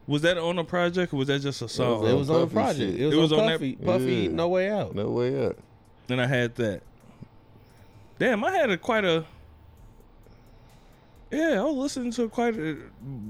Was 0.07 0.23
that 0.23 0.37
on 0.37 0.59
a 0.59 0.65
project 0.65 1.13
or 1.15 1.17
was 1.17 1.29
that 1.29 1.41
just 1.41 1.63
a 1.63 1.69
song? 1.69 2.07
It 2.07 2.13
was 2.13 2.29
on 2.29 2.41
the 2.41 2.47
Puffy 2.47 2.55
project. 2.55 2.79
shit. 2.93 3.01
It 3.01 3.07
was, 3.07 3.15
It 3.15 3.19
was 3.21 3.33
on 3.33 3.41
on 3.41 3.47
that- 3.47 3.53
Puffy. 3.55 3.73
Puffy, 3.77 4.15
Yeah. 4.15 4.29
no 4.29 4.49
way 4.49 4.71
out. 4.71 4.95
No 4.95 5.09
way 5.11 5.47
up. 5.47 5.57
and 6.11 6.21
I 6.21 6.27
had 6.27 6.55
that. 6.57 6.83
Damn, 8.19 8.45
I 8.45 8.51
had 8.53 8.69
a 8.71 8.77
quite 8.77 9.05
a. 9.05 9.25
Yeah, 11.31 11.61
I 11.61 11.65
was 11.65 11.75
listening 11.75 12.13
to 12.13 12.29
quite 12.29 12.57
a. 12.57 12.77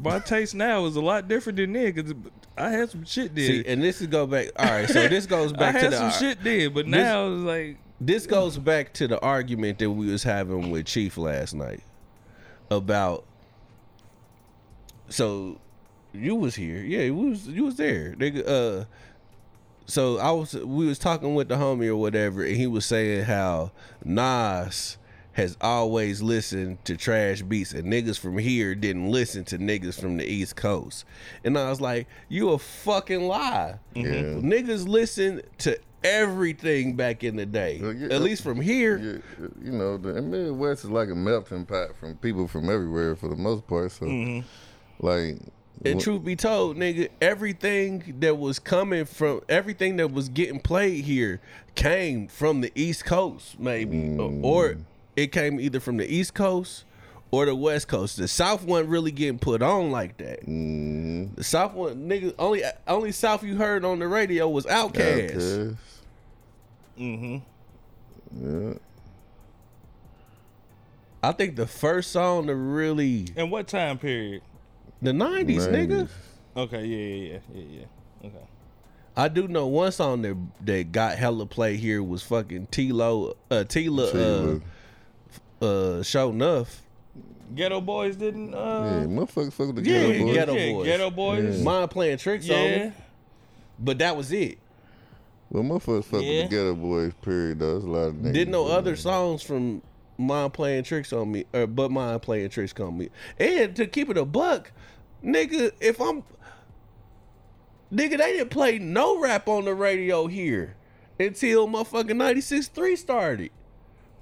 My 0.03 0.19
taste 0.19 0.55
now 0.55 0.85
is 0.87 0.97
a 0.97 1.01
lot 1.01 1.27
different 1.29 1.57
than 1.57 1.73
then 1.73 1.93
because 1.93 2.13
I 2.59 2.71
had 2.71 2.91
some 2.91 3.05
shit 3.05 3.35
then. 3.35 3.47
See, 3.47 3.65
and 3.67 3.83
this 3.83 4.01
is 4.01 4.09
go 4.09 4.27
back. 4.27 4.49
All 4.59 4.67
right, 4.67 4.89
so 4.89 5.07
this 5.09 5.25
goes 5.27 5.53
I 5.55 5.57
back 5.57 5.75
to 5.77 5.81
had 5.81 5.93
the 5.93 6.11
some 6.11 6.21
shit 6.21 6.43
then, 6.45 6.73
but 6.75 6.85
this- 6.87 6.93
now 6.93 7.29
it's 7.29 7.43
like 7.45 7.77
this 8.01 8.27
goes 8.27 8.59
back 8.59 8.93
to 8.95 9.07
the 9.09 9.19
argument 9.21 9.79
that 9.79 9.91
we 9.91 10.11
was 10.11 10.23
having 10.25 10.71
with 10.71 10.85
Chief 10.87 11.17
last 11.17 11.55
night 11.55 11.83
about. 12.71 13.25
So, 15.09 15.61
you 16.15 16.37
was 16.37 16.55
here, 16.55 16.79
yeah, 16.79 17.11
we 17.11 17.31
was 17.31 17.47
you 17.47 17.65
was 17.65 17.77
there, 17.77 18.15
nigga. 18.19 18.47
Uh, 18.47 18.85
so 19.87 20.19
I 20.19 20.31
was 20.31 20.55
we 20.55 20.87
was 20.87 20.99
talking 20.99 21.35
with 21.35 21.49
the 21.49 21.57
homie 21.57 21.89
or 21.89 21.97
whatever, 21.97 22.45
and 22.45 22.57
he 22.57 22.67
was 22.67 22.87
saying 22.87 23.25
how 23.25 23.73
Nas 24.05 24.99
has 25.33 25.57
always 25.61 26.23
listened 26.23 26.85
to 26.85 26.97
trash 26.97 27.43
beats, 27.43 27.73
and 27.73 27.93
niggas 27.93 28.19
from 28.19 28.39
here 28.39 28.75
didn't 28.75 29.11
listen 29.11 29.45
to 29.45 29.59
niggas 29.59 30.01
from 30.01 30.17
the 30.17 30.25
East 30.25 30.57
Coast, 30.57 31.05
and 31.45 31.59
I 31.59 31.69
was 31.69 31.81
like, 31.81 32.07
you 32.29 32.51
a 32.51 32.59
fucking 32.59 33.27
lie. 33.27 33.79
Yeah. 33.95 34.05
Niggas 34.05 34.87
listen 34.87 35.43
to 35.59 35.79
everything 36.05 36.95
back 36.95 37.25
in 37.25 37.35
the 37.37 37.47
day. 37.47 37.81
Well, 37.83 37.93
yeah, 37.93 38.15
At 38.15 38.23
least 38.23 38.43
from 38.43 38.61
here. 38.61 38.99
You, 38.99 39.23
you 39.61 39.73
know, 39.73 39.97
the 39.97 40.21
Midwest 40.23 40.85
is 40.85 40.91
like 40.91 41.09
a 41.09 41.15
melting 41.15 41.67
pot 41.67 41.97
from 41.99 42.17
people 42.17 42.47
from 42.47 42.71
everywhere 42.71 43.17
for 43.17 43.29
the 43.29 43.37
most 43.37 43.67
part. 43.67 43.91
So, 43.91 44.43
like, 45.01 45.39
And 45.85 46.01
wh- 46.01 46.05
truth 46.05 46.25
be 46.25 46.37
told, 46.37 46.77
nigga, 46.77 47.09
everything 47.21 48.17
that 48.21 48.39
was 48.39 48.59
coming 48.59 49.05
from 49.05 49.43
everything 49.49 49.97
that 49.97 50.13
was 50.13 50.29
getting 50.29 50.61
played 50.61 51.05
here 51.05 51.41
came 51.75 52.27
from 52.29 52.61
the 52.63 52.73
East 52.75 53.05
Coast, 53.05 53.59
maybe. 53.61 54.17
Or 54.19 54.77
it 55.17 55.33
came 55.33 55.61
either 55.61 55.81
from 55.81 55.97
the 55.99 56.07
East 56.13 56.35
Coast 56.35 56.85
or 57.31 57.47
the 57.47 57.55
West 57.55 57.89
Coast. 57.89 58.17
The 58.17 58.29
South 58.29 58.65
wasn't 58.65 58.89
really 58.89 59.11
getting 59.11 59.39
put 59.39 59.61
on 59.61 59.91
like 59.91 60.17
that. 60.19 60.47
mm, 60.47 61.35
The 61.37 61.45
South 61.45 61.75
one 61.75 62.09
nigga 62.09 62.35
only 62.39 62.63
only 62.87 63.13
South 63.13 63.43
you 63.45 63.57
heard 63.57 63.85
on 63.85 63.99
the 63.99 64.09
radio 64.09 64.49
was 64.49 64.65
Outkast. 64.67 65.35
Outkast. 65.35 65.77
mm-hmm. 66.99 68.69
Yeah. 68.69 68.75
I 71.23 71.33
think 71.33 71.57
the 71.57 71.67
first 71.67 72.11
song 72.13 72.47
to 72.49 72.55
really 72.55 73.29
And 73.37 73.51
what 73.51 73.67
time 73.67 73.99
period? 73.99 74.43
The 75.05 75.13
nineties, 75.13 75.67
nigga. 75.69 76.09
Okay, 76.57 76.85
yeah, 76.85 76.97
yeah, 76.97 77.39
yeah, 77.55 77.61
yeah, 77.63 77.79
yeah. 78.23 78.27
Okay. 78.29 78.47
I 79.17 79.29
do 79.29 79.47
know 79.47 79.67
one 79.69 79.93
song 79.93 80.23
that 80.23 80.37
that 80.65 80.93
got 80.93 81.17
hella 81.17 81.47
play 81.47 81.77
here 81.77 82.03
was 82.03 82.23
fucking 82.23 82.67
T-Lo, 82.73 83.37
uh, 83.51 83.65
Tela, 83.65 84.11
Tela. 84.11 84.61
uh, 85.63 85.65
uh, 85.65 86.03
Sho 86.03 86.33
Nuff. 86.33 86.83
Geto 87.55 87.85
Boys 87.85 88.17
didn't. 88.17 88.53
Yeah, 88.53 88.59
Uh, 88.59 89.05
motherfuckers 89.07 89.53
fuck 89.53 89.67
with 89.75 89.85
the 89.85 89.91
Yeah, 89.91 90.01
geto 90.05 90.25
boys. 90.25 90.35
Ghetto 90.35 90.55
yeah, 90.55 90.73
Boys. 90.73 90.89
Geto 90.89 91.15
Boys. 91.15 91.63
Mind 91.63 91.91
playing 91.91 92.19
tricks 92.19 92.49
on 92.51 92.57
Yeah. 92.57 92.85
me, 92.87 92.93
but 93.79 93.99
that 93.99 94.17
was 94.17 94.33
it. 94.33 94.59
Well, 95.51 95.63
motherfuckers 95.63 96.05
fuck 96.05 96.23
Yeah. 96.23 96.43
with 96.43 96.51
the 96.51 96.57
geto 96.57 96.81
boys. 96.81 97.13
Period. 97.23 97.59
Though, 97.61 97.73
There's 97.73 97.85
a 97.85 97.91
lot 97.91 97.99
of 98.09 98.15
niggas. 98.15 98.33
Didn't 98.33 98.53
know 98.53 98.65
doing 98.65 98.77
other 98.77 98.97
songs 98.97 99.43
from 99.43 99.83
Mind 100.17 100.53
playing 100.55 100.85
tricks 100.85 101.13
on 101.13 101.31
me, 101.31 101.45
or 101.53 101.67
but 101.67 101.91
Mind 101.91 102.23
playing 102.23 102.49
tricks 102.49 102.73
on 102.81 102.97
me. 102.97 103.11
And 103.39 103.77
to 103.77 103.87
keep 103.87 104.09
it 104.11 104.17
a 104.17 104.25
buck, 104.25 104.73
nigga, 105.25 105.73
if 105.81 106.01
I'm 106.01 106.23
nigga, 107.93 108.19
they 108.19 108.33
didn't 108.33 108.51
play 108.51 108.79
no 108.79 109.21
rap 109.21 109.49
on 109.49 109.65
the 109.65 109.75
radio 109.75 110.27
here 110.27 110.77
until 111.19 111.69
motherfucking 111.69 112.11
96.3 112.11 112.99
started. 112.99 113.51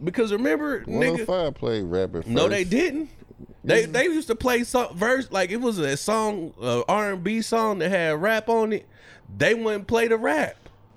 Because 0.03 0.32
remember, 0.32 0.84
oh 0.86 0.90
nigga, 0.90 1.26
105 1.26 1.55
played 1.55 1.84
rap 1.84 2.14
at. 2.14 2.26
No, 2.26 2.48
they 2.48 2.64
didn't. 2.64 3.11
They 3.64 3.84
mm-hmm. 3.84 3.92
they 3.92 4.05
used 4.05 4.26
to 4.28 4.34
play 4.34 4.64
some 4.64 4.96
verse 4.96 5.30
like 5.30 5.50
it 5.50 5.61
was 5.61 5.78
a 5.78 5.96
song, 5.96 6.53
R 6.61 7.12
and 7.12 7.22
B 7.22 7.42
song 7.42 7.78
that 7.78 7.90
had 7.90 8.20
rap 8.20 8.48
on 8.48 8.72
it. 8.72 8.88
They 9.36 9.55
wouldn't 9.55 9.86
play 9.86 10.09
the 10.09 10.16
rap. 10.16 10.57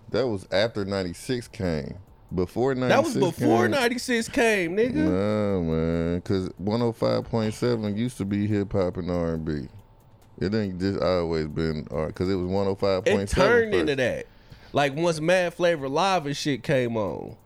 That 0.09 0.27
was 0.27 0.47
after 0.51 0.85
96 0.85 1.47
came. 1.49 1.97
Before 2.33 2.73
96 2.73 2.89
That 2.89 3.21
was 3.21 3.33
before 3.33 3.63
came, 3.65 3.71
'96 3.71 4.29
came, 4.29 4.75
nigga. 4.75 4.95
Nah, 4.95 5.61
man, 5.61 6.15
because 6.15 6.49
105.7 6.61 7.97
used 7.97 8.17
to 8.17 8.25
be 8.25 8.47
hip 8.47 8.73
hop 8.73 8.97
and 8.97 9.11
R&B. 9.11 9.67
It 10.39 10.53
ain't 10.53 10.79
just 10.79 10.99
always 10.99 11.47
been 11.47 11.87
R 11.91 12.07
because 12.07 12.29
it 12.29 12.35
was 12.35 12.47
105.7. 12.47 13.07
It 13.07 13.29
turned 13.29 13.73
first. 13.73 13.79
into 13.79 13.95
that. 13.95 14.27
Like 14.73 14.95
once 14.95 15.21
Mad 15.21 15.53
Flavor 15.53 15.87
Live 15.87 16.25
and 16.25 16.35
shit 16.35 16.63
came 16.63 16.97
on. 16.97 17.37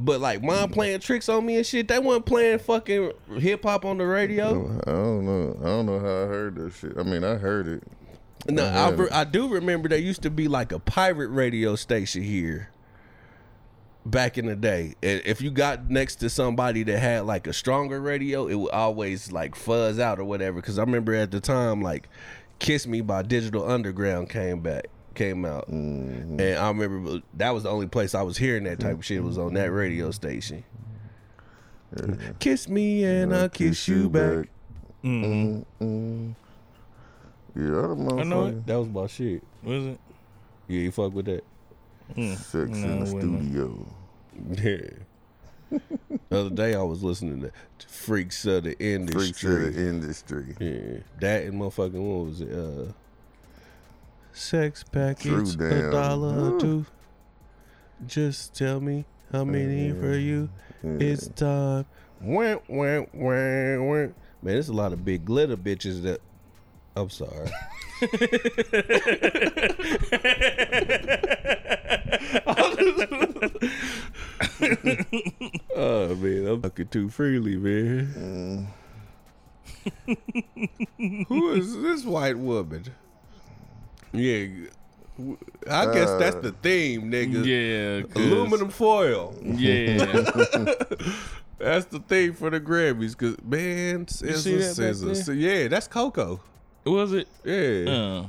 But 0.00 0.20
like 0.20 0.42
mom 0.42 0.70
mm. 0.70 0.72
playing 0.72 1.00
tricks 1.00 1.28
on 1.28 1.44
me 1.46 1.56
and 1.56 1.66
shit, 1.66 1.88
they 1.88 1.98
wasn't 1.98 2.26
playing 2.26 2.58
fucking 2.60 3.12
hip 3.38 3.64
hop 3.64 3.84
on 3.84 3.98
the 3.98 4.06
radio. 4.06 4.80
I 4.86 4.90
don't 4.90 5.24
know. 5.24 5.56
I 5.60 5.64
don't 5.64 5.86
know 5.86 5.98
how 5.98 6.06
I 6.06 6.26
heard 6.26 6.54
that 6.56 6.72
shit. 6.74 6.96
I 6.96 7.02
mean, 7.02 7.24
I 7.24 7.34
heard 7.34 7.66
it. 7.66 7.82
No, 8.48 8.64
I 8.64 8.86
I, 8.86 8.90
re-. 8.90 9.10
I 9.10 9.24
do 9.24 9.48
remember 9.48 9.88
there 9.88 9.98
used 9.98 10.22
to 10.22 10.30
be 10.30 10.46
like 10.46 10.72
a 10.72 10.78
pirate 10.78 11.28
radio 11.28 11.74
station 11.74 12.22
here 12.22 12.70
back 14.10 14.38
in 14.38 14.46
the 14.46 14.56
day. 14.56 14.94
If 15.02 15.40
you 15.40 15.50
got 15.50 15.90
next 15.90 16.16
to 16.16 16.30
somebody 16.30 16.82
that 16.84 16.98
had 16.98 17.24
like 17.26 17.46
a 17.46 17.52
stronger 17.52 18.00
radio, 18.00 18.46
it 18.48 18.54
would 18.54 18.72
always 18.72 19.30
like 19.32 19.54
fuzz 19.54 19.98
out 19.98 20.18
or 20.18 20.24
whatever. 20.24 20.56
Because 20.60 20.78
I 20.78 20.82
remember 20.82 21.14
at 21.14 21.30
the 21.30 21.40
time, 21.40 21.82
like 21.82 22.08
"Kiss 22.58 22.86
Me" 22.86 23.00
by 23.00 23.22
Digital 23.22 23.68
Underground 23.68 24.30
came 24.30 24.60
back, 24.60 24.86
came 25.14 25.44
out, 25.44 25.70
Mm-hmm. 25.70 26.40
and 26.40 26.58
I 26.58 26.68
remember 26.68 27.20
that 27.34 27.50
was 27.50 27.62
the 27.64 27.70
only 27.70 27.86
place 27.88 28.14
I 28.14 28.22
was 28.22 28.36
hearing 28.38 28.64
that 28.64 28.80
type 28.80 28.98
of 28.98 29.04
shit 29.04 29.22
was 29.22 29.38
on 29.38 29.54
that 29.54 29.70
radio 29.72 30.06
mm-hmm. 30.06 30.12
station. 30.12 30.64
Kiss 32.38 32.68
me 32.68 33.02
and 33.04 33.34
I'll 33.34 33.48
kiss 33.48 33.88
you 33.88 34.10
back. 34.10 34.48
Mm-mm. 35.02 36.34
Yeah, 37.56 37.64
I 37.66 37.82
don't 37.82 38.20
I 38.20 38.22
know 38.24 38.46
it. 38.46 38.66
That 38.66 38.78
was 38.78 38.88
my 38.88 39.06
shit. 39.06 39.42
Was 39.62 39.84
it? 39.86 40.00
Yeah, 40.68 40.80
you 40.80 40.90
fuck 40.92 41.14
with 41.14 41.26
that. 41.26 41.44
Mm. 42.14 42.36
Sex 42.36 42.70
No, 42.70 42.86
in 42.86 43.04
the 43.04 43.14
wait 43.14 43.22
a 43.22 43.26
minute. 43.26 43.42
studio. 43.44 43.86
Yeah. 45.70 45.78
the 46.30 46.38
other 46.38 46.50
day 46.50 46.74
I 46.74 46.82
was 46.82 47.02
listening 47.02 47.42
to 47.42 47.52
Freaks 47.86 48.46
of 48.46 48.64
the 48.64 48.78
Industry. 48.78 49.22
Freaks 49.22 49.44
of 49.44 49.74
the 49.74 49.88
industry. 49.88 50.56
Yeah, 50.58 51.00
that 51.20 51.44
and 51.44 51.60
motherfucking 51.60 51.92
what 51.92 52.26
was 52.26 52.40
it? 52.40 52.50
Uh, 52.50 52.92
sex 54.32 54.82
package 54.90 55.54
a 55.60 55.90
dollar 55.90 56.54
or 56.54 56.60
two. 56.60 56.86
Just 58.06 58.54
tell 58.54 58.80
me 58.80 59.04
how 59.30 59.44
many 59.44 59.92
for 59.92 60.16
you. 60.16 60.48
It's 60.82 61.28
time. 61.28 61.84
Went, 62.20 62.68
went, 62.68 63.14
went, 63.14 63.82
wah. 63.82 63.94
Man, 63.94 64.14
there's 64.42 64.68
a 64.68 64.72
lot 64.72 64.92
of 64.92 65.04
big 65.04 65.24
glitter 65.24 65.56
bitches 65.56 66.02
that. 66.02 66.20
I'm 66.96 67.10
sorry. 67.10 67.48
oh 75.76 76.14
man, 76.16 76.46
I'm 76.46 76.62
fucking 76.62 76.88
too 76.88 77.08
freely, 77.08 77.56
man. 77.56 78.68
Who 81.28 81.52
is 81.52 81.80
this 81.80 82.04
white 82.04 82.38
woman? 82.38 82.84
Yeah, 84.12 84.46
I 85.70 85.84
guess 85.92 86.10
that's 86.18 86.36
the 86.36 86.54
theme, 86.62 87.10
nigga. 87.10 87.44
Yeah, 87.44 88.02
Aluminum 88.22 88.70
foil. 88.70 89.34
Yeah. 89.42 90.04
That's 91.58 91.86
the 91.86 91.98
thing 91.98 92.34
for 92.34 92.50
the 92.50 92.60
Grammys, 92.60 93.16
cause 93.16 93.36
man, 93.44 94.06
scissor, 94.06 94.38
see 94.38 94.54
that 94.58 94.60
back 94.68 94.74
scissor. 94.76 95.06
there? 95.06 95.14
So, 95.16 95.32
yeah, 95.32 95.66
that's 95.66 95.88
Coco. 95.88 96.40
was 96.86 97.12
it? 97.12 97.26
Yeah, 97.44 97.90
Uh, 97.92 98.26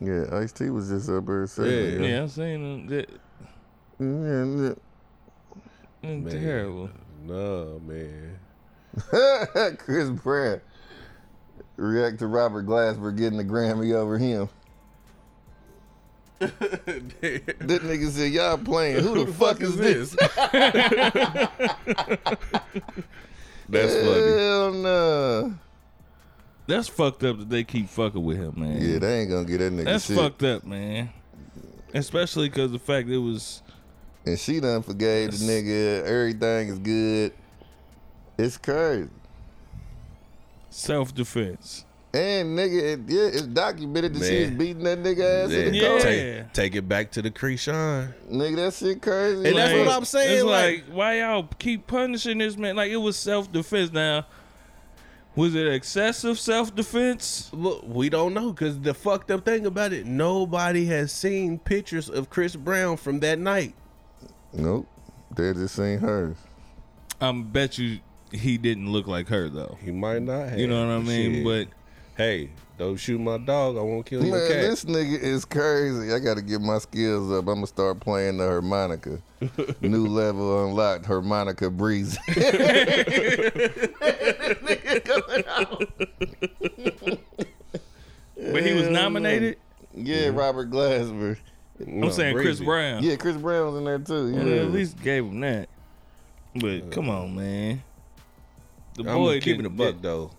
Yeah, 0.00 0.24
Ice 0.38 0.50
T 0.50 0.68
was 0.70 0.88
just 0.88 1.08
up 1.08 1.24
there 1.26 1.46
saying, 1.46 2.02
Yeah. 2.02 2.08
yeah, 2.08 2.22
I'm 2.22 2.28
saying 2.28 2.86
that. 2.88 3.08
yeah. 4.00 4.74
Mm, 6.02 6.30
Terrible. 6.30 6.90
no 7.24 7.80
man. 7.86 8.38
Chris 9.78 10.10
Brown 10.10 10.60
react 11.76 12.18
to 12.20 12.26
Robert 12.26 12.66
Glasper 12.66 13.16
getting 13.16 13.38
the 13.38 13.44
Grammy 13.44 13.94
over 13.94 14.18
him. 14.18 14.48
That 17.62 17.82
nigga 17.84 18.10
said, 18.10 18.32
"Y'all 18.32 18.58
playing? 18.58 19.04
Who, 19.04 19.24
the, 19.24 19.32
fuck, 19.32 19.60
is 19.60 19.76
this?" 19.76 20.10
That's 23.68 23.94
funny. 23.94 24.38
Hell 24.38 24.72
no. 24.72 25.54
That's 26.66 26.88
fucked 26.88 27.22
up 27.22 27.38
that 27.38 27.48
they 27.48 27.62
keep 27.62 27.88
fucking 27.88 28.22
with 28.22 28.38
him, 28.38 28.54
man. 28.56 28.80
Yeah, 28.80 28.98
they 28.98 29.20
ain't 29.20 29.30
gonna 29.30 29.44
get 29.44 29.58
that 29.58 29.72
nigga 29.72 29.84
That's 29.84 30.06
shit. 30.06 30.16
fucked 30.16 30.42
up, 30.42 30.64
man. 30.64 31.10
Especially 31.94 32.48
because 32.48 32.72
the 32.72 32.78
fact 32.80 33.08
it 33.08 33.18
was 33.18 33.61
And 34.24 34.38
she 34.38 34.60
done 34.60 34.82
forgave 34.82 35.32
the 35.32 35.44
nigga. 35.44 36.04
Everything 36.04 36.68
is 36.68 36.78
good. 36.78 37.32
It's 38.38 38.56
crazy. 38.56 39.08
self 40.70 41.14
defense. 41.14 41.84
And 42.14 42.58
nigga, 42.58 42.82
it, 42.82 43.00
yeah, 43.08 43.22
it's 43.22 43.42
documented 43.42 44.14
that 44.14 44.26
she 44.28 44.40
was 44.42 44.50
beating 44.50 44.84
that 44.84 44.98
nigga 45.02 45.44
ass 45.46 45.50
in 45.50 45.72
the 45.72 45.78
Yeah. 45.78 45.88
car. 45.88 45.98
Take, 46.00 46.52
take 46.52 46.74
it 46.76 46.86
back 46.88 47.10
to 47.12 47.22
the 47.22 47.30
Chrisean. 47.30 48.12
Nigga, 48.30 48.56
that 48.56 48.74
shit 48.74 49.00
crazy. 49.00 49.48
And 49.48 49.56
that's 49.56 49.72
Like, 49.72 49.86
what 49.86 49.96
I'm 49.96 50.04
saying, 50.04 50.34
It's 50.34 50.44
like- 50.44 50.84
like, 50.88 50.94
why 50.94 51.20
y'all 51.20 51.48
keep 51.58 51.86
punishing 51.86 52.38
this 52.38 52.56
man? 52.56 52.76
Like 52.76 52.90
it 52.90 52.96
was 52.98 53.16
self 53.16 53.50
defense. 53.50 53.92
Now, 53.92 54.26
was 55.34 55.54
it 55.54 55.66
excessive 55.66 56.38
self 56.38 56.74
defense? 56.74 57.48
Look, 57.52 57.82
we 57.86 58.10
don't 58.10 58.34
know 58.34 58.52
because 58.52 58.78
the 58.78 58.92
fucked 58.92 59.30
up 59.30 59.46
thing 59.46 59.64
about 59.64 59.94
it, 59.94 60.04
nobody 60.04 60.84
has 60.86 61.12
seen 61.12 61.58
pictures 61.58 62.10
of 62.10 62.28
Chris 62.28 62.56
Brown 62.56 62.98
from 62.98 63.20
that 63.20 63.38
night. 63.38 63.74
Nope. 64.52 64.86
They 65.34 65.52
just 65.54 65.76
seen 65.76 65.98
hers. 65.98 66.36
I 67.20 67.32
bet 67.32 67.78
you 67.78 68.00
he 68.32 68.58
didn't 68.58 68.90
look 68.90 69.06
like 69.06 69.28
her 69.28 69.48
though. 69.48 69.78
He 69.82 69.90
might 69.90 70.22
not 70.22 70.50
have. 70.50 70.58
You 70.58 70.66
know 70.66 70.86
what 70.86 70.92
I 70.94 70.98
mean? 70.98 71.34
Shit. 71.34 71.44
But 71.44 71.68
hey, 72.16 72.50
don't 72.78 72.96
shoot 72.96 73.20
my 73.20 73.38
dog. 73.38 73.76
I 73.76 73.80
won't 73.80 74.06
kill 74.06 74.24
your 74.24 74.36
Man, 74.36 74.48
cat. 74.48 74.60
this 74.62 74.84
nigga 74.84 75.18
is 75.20 75.44
crazy. 75.44 76.12
I 76.12 76.18
got 76.18 76.34
to 76.34 76.42
get 76.42 76.60
my 76.60 76.78
skills 76.78 77.30
up. 77.30 77.46
I'm 77.48 77.56
gonna 77.56 77.66
start 77.66 78.00
playing 78.00 78.38
the 78.38 78.46
harmonica. 78.46 79.20
New 79.80 80.06
level 80.06 80.66
unlocked. 80.66 81.06
Harmonica 81.06 81.70
breeze. 81.70 82.18
but 82.26 82.36
he 88.62 88.74
was 88.74 88.88
nominated. 88.88 89.58
yeah, 89.94 90.28
Robert 90.28 90.70
Glasper. 90.70 91.36
I'm 91.86 92.10
saying 92.12 92.34
Chris 92.34 92.58
Breezy. 92.58 92.64
Brown. 92.64 93.02
Yeah, 93.02 93.16
Chris 93.16 93.36
Brown 93.36 93.66
was 93.66 93.76
in 93.76 93.84
there 93.84 93.98
too. 93.98 94.34
Well, 94.34 94.58
at 94.66 94.70
least 94.72 95.00
gave 95.02 95.24
him 95.24 95.40
that. 95.40 95.68
But 96.54 96.90
come 96.90 97.08
on, 97.08 97.34
man. 97.34 97.82
The 98.94 99.08
I'm 99.10 99.16
boy 99.16 99.40
keeping 99.40 99.60
a 99.60 99.68
didn't 99.68 99.76
buck 99.76 99.94
get- 99.94 100.02
though. 100.02 100.30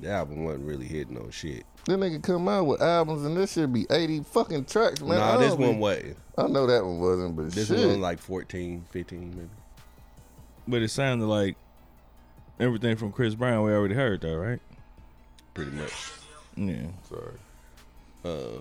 The 0.00 0.10
album 0.10 0.44
wasn't 0.44 0.66
really 0.66 0.86
hitting 0.86 1.14
no 1.14 1.30
shit. 1.30 1.64
Then 1.86 2.00
they 2.00 2.10
nigga 2.10 2.22
come 2.22 2.48
out 2.48 2.66
with 2.66 2.82
albums 2.82 3.24
and 3.24 3.36
this 3.36 3.52
should 3.52 3.72
be 3.72 3.86
80 3.90 4.20
fucking 4.24 4.64
tracks, 4.66 5.00
man. 5.00 5.18
nah, 5.18 5.34
I 5.34 5.36
this 5.38 5.54
one 5.54 5.74
be- 5.74 5.78
wasn't. 5.78 6.16
I 6.36 6.46
know 6.48 6.66
that 6.66 6.84
one 6.84 6.98
wasn't, 6.98 7.36
but 7.36 7.50
This 7.52 7.68
shit. 7.68 7.78
one 7.78 7.88
was 7.88 7.96
like 7.98 8.18
14, 8.18 8.84
15 8.90 9.30
maybe. 9.30 9.48
But 10.68 10.82
it 10.82 10.88
sounded 10.90 11.26
like 11.26 11.56
everything 12.60 12.96
from 12.96 13.12
Chris 13.12 13.34
Brown 13.34 13.64
we 13.64 13.72
already 13.72 13.94
heard 13.94 14.20
though, 14.22 14.36
right? 14.36 14.60
Pretty 15.54 15.70
much. 15.72 15.92
Yeah. 16.56 16.86
Sorry. 17.08 17.34
Uh, 18.24 18.60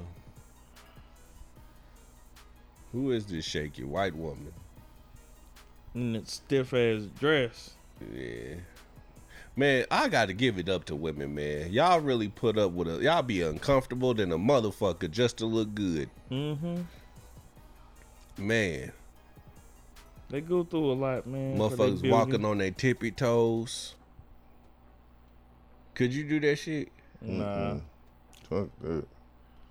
who 2.91 3.11
is 3.11 3.25
this 3.25 3.45
shaky 3.45 3.83
white 3.83 4.15
woman? 4.15 4.53
And 5.93 6.15
that 6.15 6.29
stiff 6.29 6.73
ass 6.73 7.03
dress. 7.19 7.71
Yeah. 8.13 8.55
Man, 9.55 9.85
I 9.91 10.07
gotta 10.07 10.31
give 10.33 10.57
it 10.57 10.69
up 10.69 10.85
to 10.85 10.95
women, 10.95 11.35
man. 11.35 11.71
Y'all 11.73 11.99
really 11.99 12.29
put 12.29 12.57
up 12.57 12.71
with 12.71 12.87
a 12.87 13.03
y'all 13.03 13.21
be 13.21 13.41
uncomfortable 13.41 14.13
than 14.13 14.31
a 14.31 14.37
motherfucker 14.37 15.11
just 15.11 15.37
to 15.37 15.45
look 15.45 15.75
good. 15.75 16.09
Mm-hmm. 16.31 16.81
Man, 18.37 18.91
They 20.29 20.39
go 20.41 20.63
through 20.63 20.91
a 20.91 20.93
lot, 20.93 21.27
man. 21.27 21.57
motherfuckers 21.57 22.09
walking 22.09 22.45
on 22.45 22.57
their 22.59 22.71
tippy 22.71 23.11
toes. 23.11 23.93
Could 25.93 26.13
you 26.13 26.23
do 26.23 26.39
that 26.39 26.55
shit? 26.55 26.87
Nah. 27.21 27.75
Fuck 28.49 28.69
that. 28.81 29.05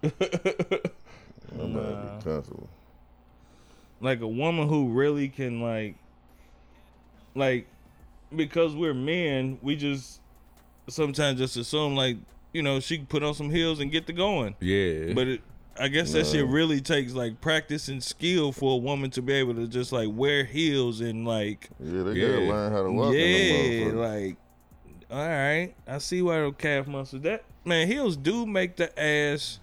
I'm 1.59 1.73
Nah. 1.73 1.81
not 1.81 2.23
comfortable. 2.25 2.69
Like 4.01 4.21
a 4.21 4.29
woman 4.29 4.69
who 4.69 4.89
really 4.89 5.29
can 5.29 5.61
like 5.61 5.97
like 7.35 7.67
because 8.35 8.75
we're 8.75 8.95
men 8.95 9.59
we 9.63 9.77
just 9.77 10.21
sometimes 10.89 11.39
just 11.39 11.57
assume 11.57 11.95
like 11.95 12.17
you 12.53 12.63
know 12.63 12.81
she 12.81 12.99
put 12.99 13.23
on 13.23 13.35
some 13.35 13.51
heels 13.51 13.81
and 13.81 13.91
get 13.93 14.07
the 14.07 14.13
going 14.13 14.55
Yeah. 14.61 15.13
but 15.15 15.29
it 15.29 15.41
i 15.79 15.89
guess 15.89 16.13
that 16.13 16.27
shit 16.27 16.47
really 16.47 16.81
takes 16.81 17.13
like 17.13 17.41
practice 17.41 17.89
and 17.89 18.03
skill 18.03 18.51
for 18.53 18.75
a 18.75 18.77
woman 18.77 19.11
to 19.13 19.23
be 19.23 19.33
able 19.35 19.55
to 19.55 19.69
just 19.69 19.93
like 19.93 20.09
wear 20.13 20.45
heels 20.45 21.01
and 21.01 21.27
like 21.27 21.71
Yeah, 21.79 22.03
they 22.03 22.13
Yeah. 22.13 22.27
gotta 22.29 22.41
learn 22.47 22.73
how 22.73 22.83
to 22.83 22.93
walk 22.93 23.15
yeah 23.15 23.21
in 23.21 23.89
them 23.89 23.99
like 23.99 24.37
all 25.11 25.19
right 25.29 25.75
i 25.87 25.99
see 25.99 26.23
why 26.23 26.41
the 26.41 26.53
calf 26.53 26.87
muscles 26.89 27.23
that 27.23 27.45
man 27.65 27.87
heels 27.87 28.17
do 28.17 28.47
make 28.47 28.77
the 28.77 28.91
ass 29.01 29.61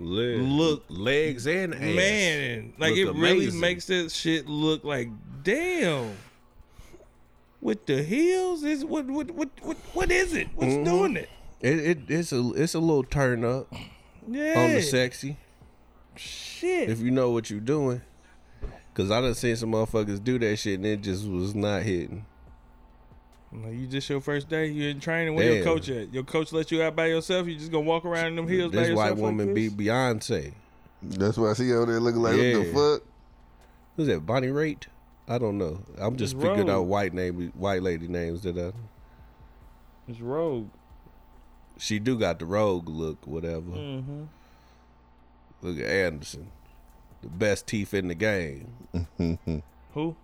Le- 0.00 0.42
look- 0.42 0.84
legs 0.88 1.46
and 1.46 1.74
ass. 1.74 1.80
Man, 1.80 2.72
like 2.78 2.94
it 2.96 3.12
really 3.12 3.50
makes 3.50 3.86
that 3.86 4.10
shit 4.10 4.48
look 4.48 4.82
like 4.84 5.08
damn. 5.42 6.16
With 7.60 7.84
the 7.84 8.02
heels, 8.02 8.64
is 8.64 8.84
what 8.84 9.04
what 9.06 9.30
what 9.32 9.50
what 9.62 9.76
what 9.92 10.10
is 10.10 10.32
it? 10.34 10.48
What's 10.54 10.72
Mm-hmm. 10.72 10.84
doing 10.84 11.16
it? 11.16 11.28
It, 11.60 11.78
it 11.78 11.98
it's 12.08 12.32
a 12.32 12.52
it's 12.54 12.74
a 12.74 12.78
little 12.80 13.04
turn 13.04 13.44
up 13.44 13.70
Yeah, 14.26 14.54
on 14.56 14.72
the 14.72 14.80
sexy 14.80 15.36
shit. 16.16 16.88
if 16.88 17.00
you 17.00 17.10
know 17.10 17.30
what 17.32 17.50
you're 17.50 17.60
doing. 17.60 18.00
Cause 18.94 19.10
I 19.10 19.20
done 19.20 19.34
seen 19.34 19.56
some 19.56 19.72
motherfuckers 19.72 20.22
do 20.24 20.38
that 20.38 20.56
shit 20.56 20.74
and 20.76 20.86
it 20.86 21.02
just 21.02 21.26
was 21.28 21.54
not 21.54 21.82
hitting. 21.82 22.24
Like, 23.52 23.72
you 23.74 23.86
just 23.88 24.08
your 24.08 24.20
first 24.20 24.48
day, 24.48 24.66
you 24.68 24.88
in 24.90 25.00
training. 25.00 25.34
Where 25.34 25.54
your 25.54 25.64
coach 25.64 25.88
at? 25.88 26.14
Your 26.14 26.22
coach 26.22 26.52
let 26.52 26.70
you 26.70 26.82
out 26.82 26.94
by 26.94 27.06
yourself. 27.06 27.48
You 27.48 27.56
just 27.56 27.72
gonna 27.72 27.84
walk 27.84 28.04
around 28.04 28.26
in 28.26 28.36
them 28.36 28.46
heels 28.48 28.70
by 28.72 28.78
This 28.80 28.88
yourself. 28.90 28.96
white 29.08 29.14
like 29.16 29.22
woman 29.22 29.54
this? 29.54 29.70
beat 29.70 29.76
Beyonce. 29.86 30.52
That's 31.02 31.36
why 31.36 31.52
she 31.54 31.72
over 31.72 31.86
there 31.90 32.00
looking 32.00 32.22
like 32.22 32.32
what 32.34 32.40
the 32.42 32.72
fuck. 32.72 33.02
Who's 33.96 34.06
that? 34.06 34.24
Bonnie 34.24 34.48
Raitt? 34.48 34.84
I 35.26 35.38
don't 35.38 35.58
know. 35.58 35.80
I'm 35.98 36.16
just 36.16 36.34
It's 36.34 36.42
figuring 36.42 36.70
out 36.70 36.82
white 36.82 37.12
name, 37.14 37.52
white 37.56 37.82
lady 37.82 38.06
names 38.08 38.42
that 38.42 38.56
uh, 38.56 38.72
It's 40.08 40.20
Rogue. 40.20 40.68
she 41.78 41.98
do 41.98 42.18
got 42.18 42.38
the 42.38 42.46
rogue 42.46 42.88
look, 42.88 43.26
whatever. 43.26 43.60
Mm-hmm. 43.70 44.22
Look 45.62 45.78
at 45.78 45.84
Anderson, 45.86 46.50
the 47.22 47.28
best 47.28 47.66
teeth 47.66 47.94
in 47.94 48.08
the 48.08 48.14
game. 48.14 48.72
Who? 49.94 50.16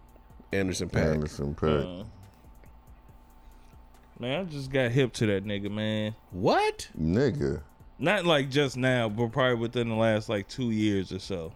Anderson 0.52 0.88
Paak. 0.88 1.14
Anderson 1.14 1.54
Paak. 1.54 2.00
Uh, 2.00 2.04
man, 4.18 4.40
I 4.40 4.44
just 4.44 4.70
got 4.70 4.90
hip 4.90 5.12
to 5.14 5.26
that 5.26 5.44
nigga, 5.44 5.70
man. 5.70 6.14
What? 6.30 6.88
Nigga. 6.98 7.60
Not 7.98 8.26
like 8.26 8.50
just 8.50 8.76
now, 8.76 9.08
but 9.08 9.32
probably 9.32 9.54
within 9.56 9.88
the 9.88 9.94
last 9.94 10.28
like 10.28 10.48
two 10.48 10.70
years 10.70 11.12
or 11.12 11.18
so. 11.18 11.52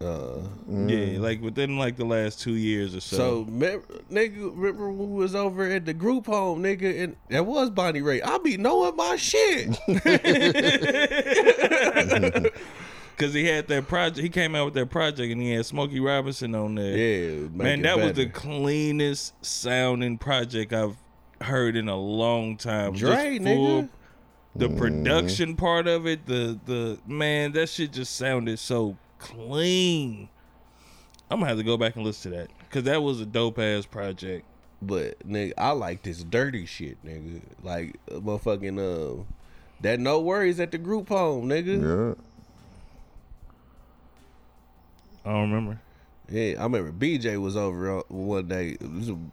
Uh, 0.00 0.40
Yeah, 0.68 1.18
like 1.20 1.40
within 1.40 1.76
like 1.78 1.96
the 1.96 2.04
last 2.04 2.40
two 2.40 2.54
years 2.54 2.94
or 2.96 3.00
so. 3.00 3.16
so, 3.16 3.44
me- 3.50 3.78
nigga, 4.10 4.50
remember 4.56 4.90
when 4.90 5.10
we 5.12 5.16
was 5.18 5.34
over 5.36 5.64
at 5.70 5.84
the 5.86 5.94
group 5.94 6.26
home, 6.26 6.60
nigga, 6.62 7.04
and 7.04 7.16
that 7.30 7.46
was 7.46 7.70
Bonnie 7.70 8.00
Raitt. 8.00 8.24
I 8.24 8.38
be 8.38 8.56
knowing 8.56 8.96
my 8.96 9.14
shit. 9.16 9.76
Cause 13.22 13.34
he 13.34 13.44
had 13.46 13.68
that 13.68 13.86
project, 13.86 14.18
he 14.18 14.28
came 14.28 14.56
out 14.56 14.64
with 14.64 14.74
that 14.74 14.90
project, 14.90 15.32
and 15.32 15.40
he 15.40 15.52
had 15.52 15.64
Smokey 15.64 16.00
Robinson 16.00 16.54
on 16.56 16.74
there. 16.74 16.96
yeah, 16.96 17.48
man, 17.52 17.80
it 17.80 17.82
that 17.84 17.98
was 17.98 18.12
the 18.14 18.26
cleanest 18.26 19.32
sounding 19.44 20.18
project 20.18 20.72
I've 20.72 20.96
heard 21.40 21.76
in 21.76 21.88
a 21.88 21.96
long 21.96 22.56
time. 22.56 22.94
Just 22.94 23.12
Dre, 23.12 23.38
nigga. 23.38 23.88
The 24.56 24.68
production 24.68 25.56
part 25.56 25.86
of 25.86 26.06
it, 26.06 26.26
the 26.26 26.58
the 26.66 26.98
man, 27.06 27.52
that 27.52 27.68
shit 27.68 27.92
just 27.92 28.16
sounded 28.16 28.58
so 28.58 28.96
clean. 29.18 30.28
I'm 31.30 31.38
gonna 31.38 31.48
have 31.48 31.58
to 31.58 31.64
go 31.64 31.76
back 31.76 31.96
and 31.96 32.04
listen 32.04 32.32
to 32.32 32.38
that 32.38 32.50
because 32.60 32.82
that 32.84 33.02
was 33.02 33.20
a 33.20 33.26
dope 33.26 33.58
ass 33.58 33.86
project. 33.86 34.44
But 34.82 35.26
nigga, 35.26 35.52
I 35.56 35.70
like 35.70 36.02
this 36.02 36.24
dirty 36.24 36.66
shit, 36.66 37.02
nigga. 37.06 37.40
Like 37.62 37.96
uh, 38.10 38.16
motherfucking 38.16 39.20
uh, 39.20 39.22
that 39.80 40.00
NxWorries 40.00 40.58
at 40.58 40.72
the 40.72 40.78
group 40.78 41.08
home, 41.08 41.48
nigga. 41.48 42.16
Yeah. 42.18 42.22
I 45.24 45.30
don't 45.30 45.50
remember. 45.50 45.80
Yeah, 46.28 46.54
I 46.58 46.62
remember 46.64 46.92
BJ 46.92 47.36
was 47.40 47.56
over 47.56 48.00
one 48.08 48.48
day. 48.48 48.76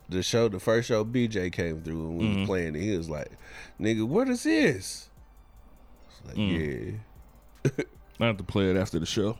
The 0.10 0.22
show, 0.24 0.49
the 0.49 0.60
first 0.60 0.88
show 0.88 1.06
BJ 1.06 1.52
came 1.52 1.82
through 1.82 2.02
and 2.10 2.18
we 2.18 2.26
Mm-hmm. 2.26 2.40
was 2.41 2.48
playing 2.48 2.76
it. 2.76 2.82
He 2.82 2.98
was 2.98 3.10
like, 3.10 3.32
"Nigga, 3.80 4.06
what 4.06 4.28
is 4.28 4.44
this?" 4.44 5.10
It's 6.10 6.28
like, 6.28 6.36
Mm. 6.36 6.99
yeah. 7.66 7.72
I 8.20 8.26
have 8.26 8.38
to 8.38 8.44
play 8.44 8.70
it 8.70 8.76
after 8.76 8.99
the 8.99 9.06
show, 9.06 9.38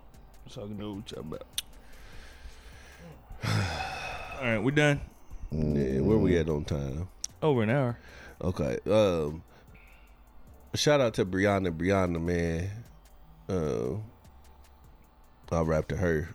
so 0.48 0.64
I 0.64 0.68
can 0.68 0.78
know 0.78 0.94
what 0.94 1.12
you're 1.12 1.20
about. 1.22 1.44
All 3.44 4.46
right, 4.46 4.60
we 4.60 4.72
done. 4.72 5.02
Yeah, 5.52 6.00
where 6.02 6.18
we 6.18 6.38
at 6.38 6.50
on 6.50 6.64
time? 6.66 7.10
Over 7.42 7.64
an 7.64 7.70
hour. 7.72 7.98
Okay. 8.42 8.78
Um 8.90 9.44
shout 10.76 11.02
out 11.02 11.14
to 11.16 11.26
Brianna, 11.26 11.76
Brianna, 11.76 12.22
man. 12.22 12.70
Um 13.50 14.04
I'll 15.52 15.66
rap 15.66 15.88
to 15.90 15.98
her 15.98 16.30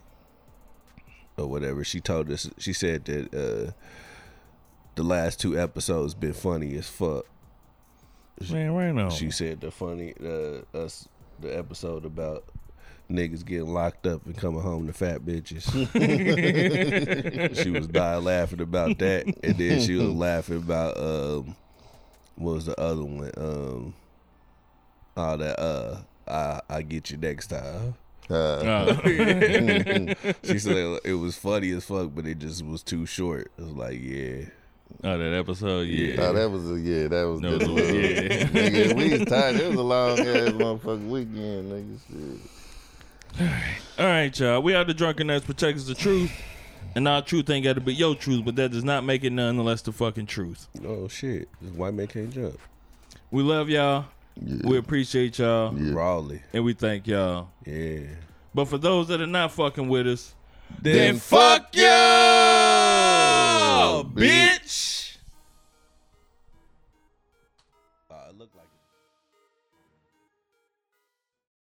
or 1.36 1.46
whatever. 1.46 1.84
She 1.84 2.00
told 2.00 2.30
us 2.30 2.48
she 2.58 2.72
said 2.72 3.04
that 3.06 3.34
uh 3.34 3.72
the 4.94 5.02
last 5.02 5.40
two 5.40 5.58
episodes 5.58 6.14
been 6.14 6.32
funny 6.32 6.76
as 6.76 6.88
fuck. 6.88 7.26
Man, 8.50 8.74
right 8.74 8.92
now. 8.92 9.10
She 9.10 9.30
said 9.30 9.60
the 9.60 9.70
funny 9.70 10.14
uh 10.22 10.62
us 10.76 11.08
the 11.40 11.56
episode 11.56 12.04
about 12.04 12.44
niggas 13.10 13.44
getting 13.44 13.72
locked 13.72 14.06
up 14.06 14.24
and 14.24 14.36
coming 14.36 14.60
home 14.62 14.86
to 14.86 14.92
fat 14.92 15.20
bitches. 15.20 15.64
she 17.62 17.70
was 17.70 17.86
dying 17.86 18.24
laughing 18.24 18.60
about 18.60 18.98
that. 18.98 19.26
And 19.42 19.58
then 19.58 19.80
she 19.80 19.94
was 19.94 20.08
laughing 20.08 20.56
about 20.58 20.98
um 20.98 21.56
what 22.36 22.54
was 22.54 22.66
the 22.66 22.80
other 22.80 23.04
one? 23.04 23.30
Um, 23.36 23.94
all 25.16 25.38
that. 25.38 25.60
Uh, 25.60 25.98
I 26.26 26.60
I 26.68 26.82
get 26.82 27.10
you 27.10 27.16
next 27.16 27.48
time. 27.48 27.94
Uh, 28.30 28.34
Uh, 28.34 28.94
She 30.44 30.58
said 30.58 30.98
it 31.04 31.14
was 31.14 31.36
funny 31.36 31.70
as 31.72 31.84
fuck, 31.84 32.10
but 32.14 32.26
it 32.26 32.38
just 32.38 32.64
was 32.64 32.82
too 32.82 33.04
short. 33.06 33.50
It 33.58 33.62
was 33.62 33.72
like, 33.72 34.00
yeah, 34.02 34.46
oh, 35.04 35.18
that 35.18 35.34
episode, 35.34 35.88
yeah. 35.88 36.16
nah, 36.16 36.32
that 36.32 36.50
was 36.50 36.70
a 36.70 36.78
yeah, 36.80 37.08
that 37.08 37.24
was 37.24 37.40
That 37.40 37.58
good. 37.58 37.68
was 37.68 37.90
yeah. 37.92 38.44
nigga, 38.48 38.96
we 38.96 39.18
was 39.18 39.28
tired. 39.28 39.56
It 39.56 39.68
was 39.68 39.76
a 39.76 39.82
long 39.82 40.18
ass 40.18 40.24
motherfucking 40.52 41.08
weekend, 41.08 41.72
nigga. 41.72 42.40
Shit. 43.38 43.50
All 43.98 44.06
right, 44.06 44.38
y'all. 44.38 44.62
We 44.62 44.74
are 44.74 44.84
the 44.84 44.94
drunken 44.94 45.28
ass 45.30 45.42
protectors 45.42 45.88
of 45.88 45.98
truth, 45.98 46.30
and 46.94 47.06
our 47.08 47.20
truth 47.20 47.50
ain't 47.50 47.64
got 47.64 47.74
to 47.74 47.80
be 47.80 47.92
your 47.94 48.14
truth, 48.14 48.44
but 48.44 48.56
that 48.56 48.70
does 48.70 48.84
not 48.84 49.04
make 49.04 49.24
it 49.24 49.30
nonetheless 49.30 49.82
the 49.82 49.92
fucking 49.92 50.26
truth. 50.26 50.68
oh 50.86 51.08
shit, 51.08 51.48
this 51.60 51.72
white 51.72 51.94
man 51.94 52.06
can't 52.06 52.30
jump. 52.32 52.58
We 53.30 53.42
love 53.42 53.68
y'all. 53.68 54.06
Yeah. 54.40 54.56
We 54.68 54.76
appreciate 54.78 55.38
y'all, 55.38 55.74
Yeah. 55.78 55.92
Raleigh, 55.94 56.42
and 56.52 56.64
we 56.64 56.72
thank 56.74 57.06
y'all. 57.06 57.48
yeah. 57.64 58.00
But 58.54 58.66
for 58.66 58.78
those 58.78 59.08
that 59.08 59.20
are 59.20 59.26
not 59.26 59.52
fucking 59.52 59.88
with 59.88 60.06
us, 60.06 60.34
Then 60.80 61.16
fuck 61.18 61.74
you, 61.74 61.82
bitch. 64.14 64.60
bitch. 64.60 64.93